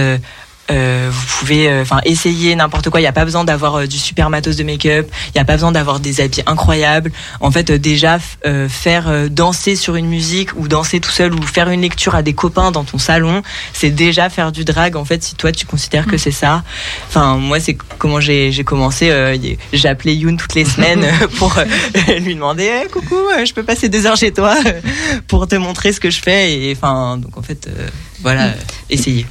[0.71, 3.01] euh, vous pouvez euh, enfin essayer n'importe quoi.
[3.01, 5.09] Il n'y a pas besoin d'avoir euh, du super matos de make-up.
[5.29, 7.13] Il n'y a pas besoin d'avoir des habits incroyables.
[7.41, 11.35] En fait, euh, déjà euh, faire euh, danser sur une musique ou danser tout seul
[11.35, 13.43] ou faire une lecture à des copains dans ton salon,
[13.73, 14.97] c'est déjà faire du drag.
[14.97, 16.63] En fait, si toi tu considères que c'est ça.
[17.09, 19.11] Enfin, moi, c'est comment j'ai j'ai commencé.
[19.11, 19.37] euh,
[19.73, 21.05] J'appelais Yoon toutes les semaines
[21.39, 21.55] pour
[22.21, 24.55] lui demander Eh, coucou, je peux passer deux heures chez toi
[25.29, 26.53] pour te montrer ce que je fais.
[26.53, 27.89] Et enfin, donc en fait, euh,
[28.25, 28.53] voilà, euh,
[28.91, 29.25] essayez.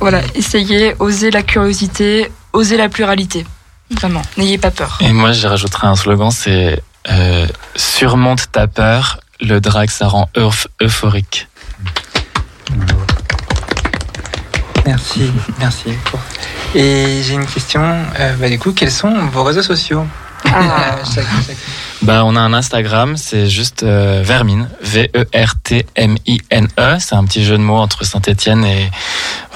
[0.00, 3.46] Voilà, essayez, osez la curiosité, osez la pluralité.
[3.92, 4.98] Vraiment, n'ayez pas peur.
[5.00, 7.46] Et moi, je rajouterais un slogan, c'est euh,
[7.76, 11.46] surmonte ta peur, le drag ça rend euph- euphorique.
[14.86, 15.90] Merci, merci.
[16.74, 17.82] Et j'ai une question.
[18.18, 20.06] euh, bah, du coup, quels sont vos réseaux sociaux?
[20.54, 20.96] Ah.
[22.02, 26.68] Bah, on a un Instagram, c'est juste euh, Vermine, V-E-R-T-M-I-N-E.
[26.78, 26.96] E.
[27.00, 28.90] C'est un petit jeu de mots entre Saint-Etienne et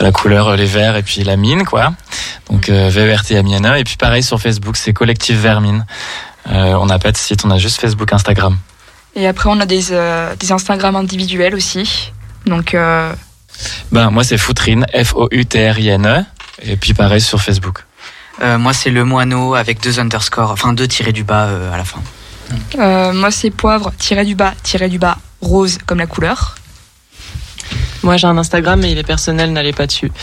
[0.01, 1.93] la couleur, euh, les verts et puis la mine, quoi.
[2.51, 3.79] Donc euh, V-E-R-T-M-I-N-E.
[3.79, 5.87] Et puis pareil sur Facebook, c'est Collectif Vermine.
[6.51, 8.59] Euh, on n'a pas de site, on a juste Facebook, Instagram.
[9.15, 12.13] Et après, on a des, euh, des Instagram individuels aussi.
[12.47, 13.13] Donc, euh,
[13.93, 16.21] Ben, moi, c'est Foutrine, F-O-U-T-R-I-N-E.
[16.21, 16.25] E.
[16.65, 17.85] Et puis pareil sur Facebook.
[18.41, 21.77] Euh, moi, c'est le moineau avec deux underscores, enfin deux tirés du bas euh, à
[21.77, 22.01] la fin.
[22.79, 26.57] euh, moi, c'est poivre, tiré du bas, tiré du bas, rose comme la couleur.
[28.03, 30.11] Moi, j'ai un Instagram, mais il est personnel, n'allez pas dessus.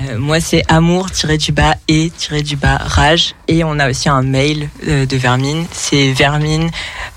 [0.00, 1.08] Euh, moi, c'est amour
[1.38, 2.12] du bas et
[2.44, 3.34] du bas rage.
[3.48, 5.66] Et on a aussi un mail euh, de Vermine.
[5.72, 6.70] C'est vermine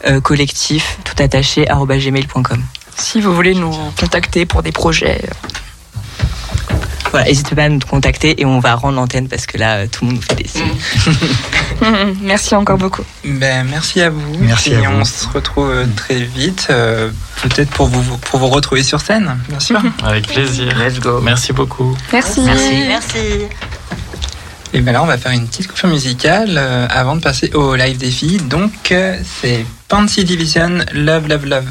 [0.07, 2.63] euh, collectif tout attaché gmail.com.
[2.97, 5.21] Si vous voulez nous contacter pour des projets.
[7.11, 9.87] Voilà, n'hésitez pas à nous contacter et on va rendre l'antenne parce que là, euh,
[9.91, 12.15] tout le monde nous fait des signes.
[12.21, 13.03] Merci encore beaucoup.
[13.25, 14.37] Ben, merci à vous.
[14.39, 15.05] Merci Et à on vous.
[15.05, 17.09] se retrouve euh, très vite, euh,
[17.41, 19.81] peut-être pour vous, pour vous retrouver sur scène, bien sûr.
[20.03, 20.73] Avec plaisir.
[20.77, 21.19] Let's go.
[21.21, 21.97] Merci beaucoup.
[22.13, 22.41] Merci.
[22.41, 22.83] Merci.
[22.87, 23.17] Merci.
[24.73, 27.75] Et ben là, on va faire une petite coupure musicale euh, avant de passer au
[27.75, 28.37] live des filles.
[28.37, 31.67] Donc, euh, c'est Pansy Division, Love, Love, Love.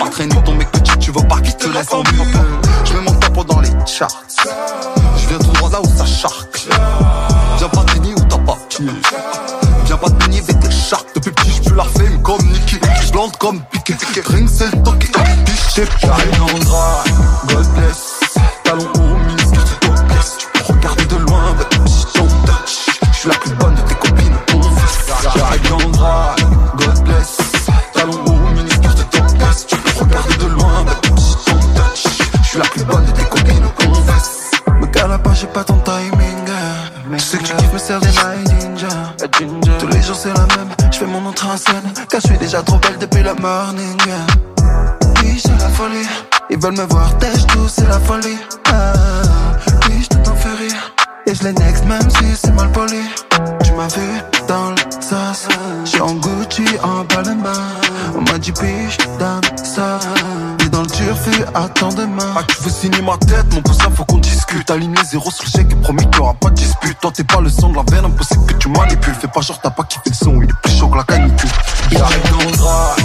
[0.00, 0.37] Entraîne
[61.54, 62.34] attends demain.
[62.36, 64.70] Ah, tu veux signer ma tête, mon cousin, faut qu'on discute.
[64.70, 66.98] Aligne les sur le chèque promis qu'il n'y aura pas de dispute.
[67.00, 69.14] Toi, t'es pas le sang de la veine, impossible que tu manipules.
[69.14, 71.50] Fais pas genre, t'as pas kiffé le son, il est plus chaud que la canicule.
[71.90, 72.96] Il arrive drap,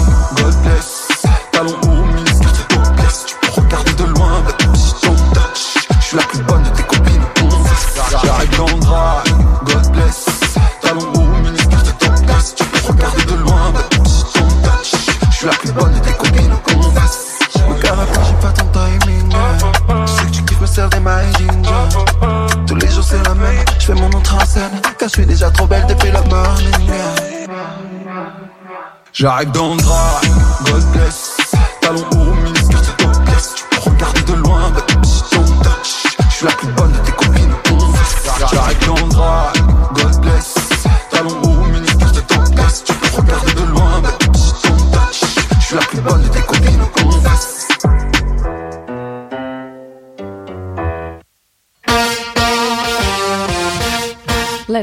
[25.14, 26.90] Je suis déjà trop belle depuis le morning.
[29.12, 30.20] J'arrive dans le drap,
[30.92, 31.36] gosse
[31.80, 32.33] talons hauts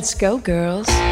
[0.02, 1.11] Let's go, girls.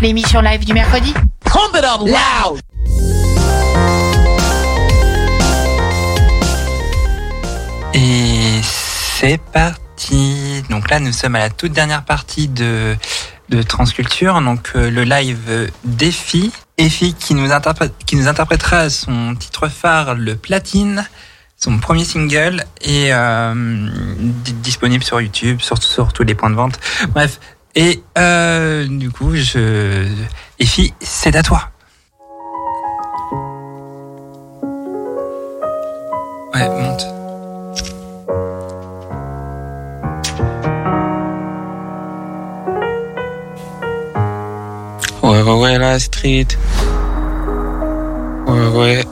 [0.00, 1.14] l'émission live du mercredi.
[1.44, 1.76] Pump.
[7.94, 10.62] Et c'est parti.
[10.70, 12.96] Donc là, nous sommes à la toute dernière partie de
[13.66, 16.52] Transculture, donc euh, le live d'Effie.
[16.76, 17.48] Effie qui nous,
[18.06, 21.08] qui nous interprétera son titre phare, le Platine,
[21.56, 23.88] son premier single, et euh,
[24.62, 26.78] disponible sur YouTube, sur, sur tous les points de vente.
[27.08, 27.40] Bref,
[27.80, 30.04] et euh, du coup, je...
[30.58, 31.70] Effie, c'est à toi.
[36.52, 37.06] Ouais, monte.
[45.22, 46.48] Ouais, ouais, ouais, la street.
[48.48, 49.04] Ouais, ouais.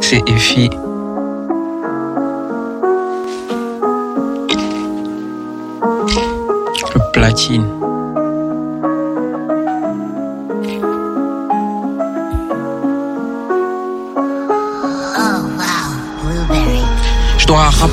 [0.00, 0.70] C'est Effie.
[7.16, 7.85] Platine.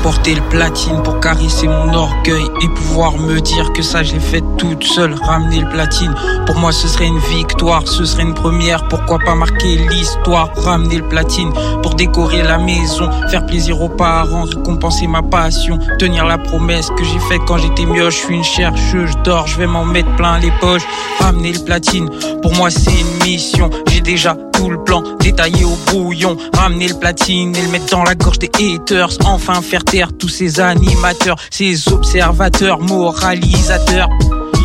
[0.04, 4.20] Rapporter le platine pour caresser mon orgueil et pouvoir me dire que ça je l'ai
[4.20, 5.14] fait toute seule.
[5.14, 6.14] Ramener le platine,
[6.46, 8.86] pour moi ce serait une victoire, ce serait une première.
[8.90, 14.44] Pourquoi pas marquer l'histoire, ramener le platine pour décorer la maison, faire plaisir aux parents,
[14.44, 18.10] récompenser ma passion, tenir la promesse que j'ai faite quand j'étais mieux.
[18.10, 20.86] Je suis une chercheuse, je dors, je vais m'en mettre plein les poches.
[21.22, 22.10] Ramener le platine,
[22.42, 23.70] pour moi c'est une mission.
[23.88, 25.03] J'ai déjà tout le plan
[25.34, 26.38] détaillé au brouillon.
[26.56, 29.10] Ramener le platine et le mettre dans la gorge des haters.
[29.26, 34.10] Enfin faire taire tous ces animateurs, ces observateurs, moralisateurs.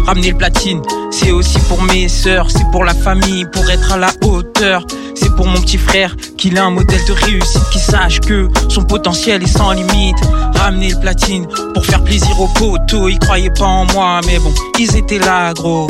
[0.07, 3.97] Ramener le platine, c'est aussi pour mes sœurs, c'est pour la famille, pour être à
[3.97, 4.87] la hauteur.
[5.15, 8.85] C'est pour mon petit frère qu'il a un modèle de réussite, qui sache que son
[8.85, 10.17] potentiel est sans limite.
[10.55, 14.53] Ramener le platine pour faire plaisir aux potos, ils croyaient pas en moi, mais bon,
[14.79, 15.87] ils étaient là, gros.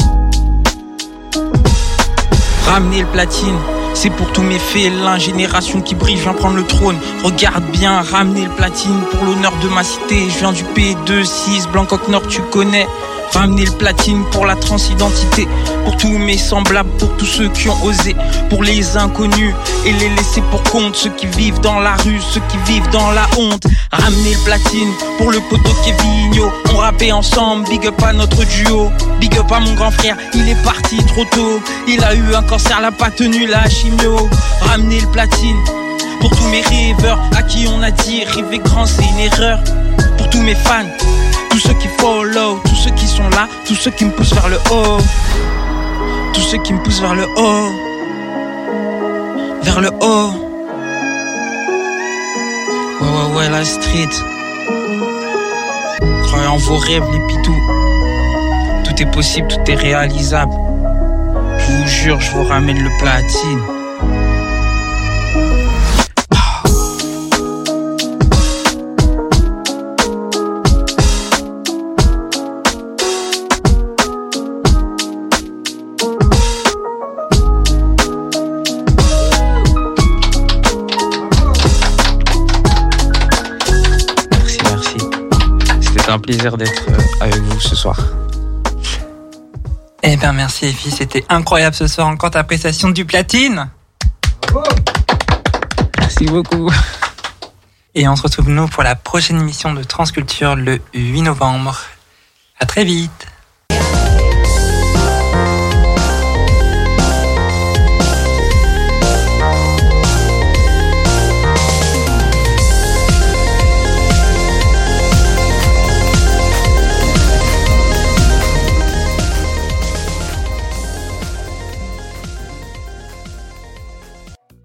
[2.66, 3.56] Ramener le platine,
[3.94, 6.96] c'est pour tous mes félins, génération qui brille, viens prendre le trône.
[7.24, 10.28] Regarde bien, ramener le platine pour l'honneur de ma cité.
[10.30, 12.86] Je viens du P26, Blancoc Nord, tu connais.
[13.38, 15.46] Ramener le platine pour la transidentité,
[15.84, 18.16] pour tous mes semblables, pour tous ceux qui ont osé,
[18.50, 19.54] pour les inconnus
[19.86, 23.12] et les laisser pour compte, ceux qui vivent dans la rue, ceux qui vivent dans
[23.12, 23.62] la honte.
[23.92, 28.90] Ramener le platine pour le poteau Kevino, on rappait ensemble, big up à notre duo,
[29.20, 32.42] big up à mon grand frère, il est parti trop tôt, il a eu un
[32.42, 34.28] cancer, l'a pas tenu la chimio.
[34.62, 35.58] Ramener le platine
[36.20, 39.60] pour tous mes rêveurs, à qui on a dit rêver grand c'est une erreur,
[40.16, 40.88] pour tous mes fans
[41.50, 44.48] tous ceux qui follow, tous ceux qui sont là, tous ceux qui me poussent vers
[44.48, 44.98] le haut.
[46.32, 47.72] Tous ceux qui me poussent vers le haut.
[49.62, 50.30] Vers le haut.
[53.00, 54.08] Ouais, ouais, ouais, la street.
[56.26, 57.62] Croyez en vos rêves, les pitous.
[58.84, 60.52] Tout est possible, tout est réalisable.
[61.58, 63.77] Je vous jure, je vous ramène le platine.
[86.28, 87.98] Plaisir d'être euh, avec vous ce soir.
[90.02, 93.70] Eh ben merci Effie, c'était incroyable ce soir encore ta appréciation du platine.
[95.98, 96.70] Merci beaucoup.
[97.94, 101.80] Et on se retrouve nous pour la prochaine émission de Transculture le 8 novembre.
[102.60, 103.26] À très vite.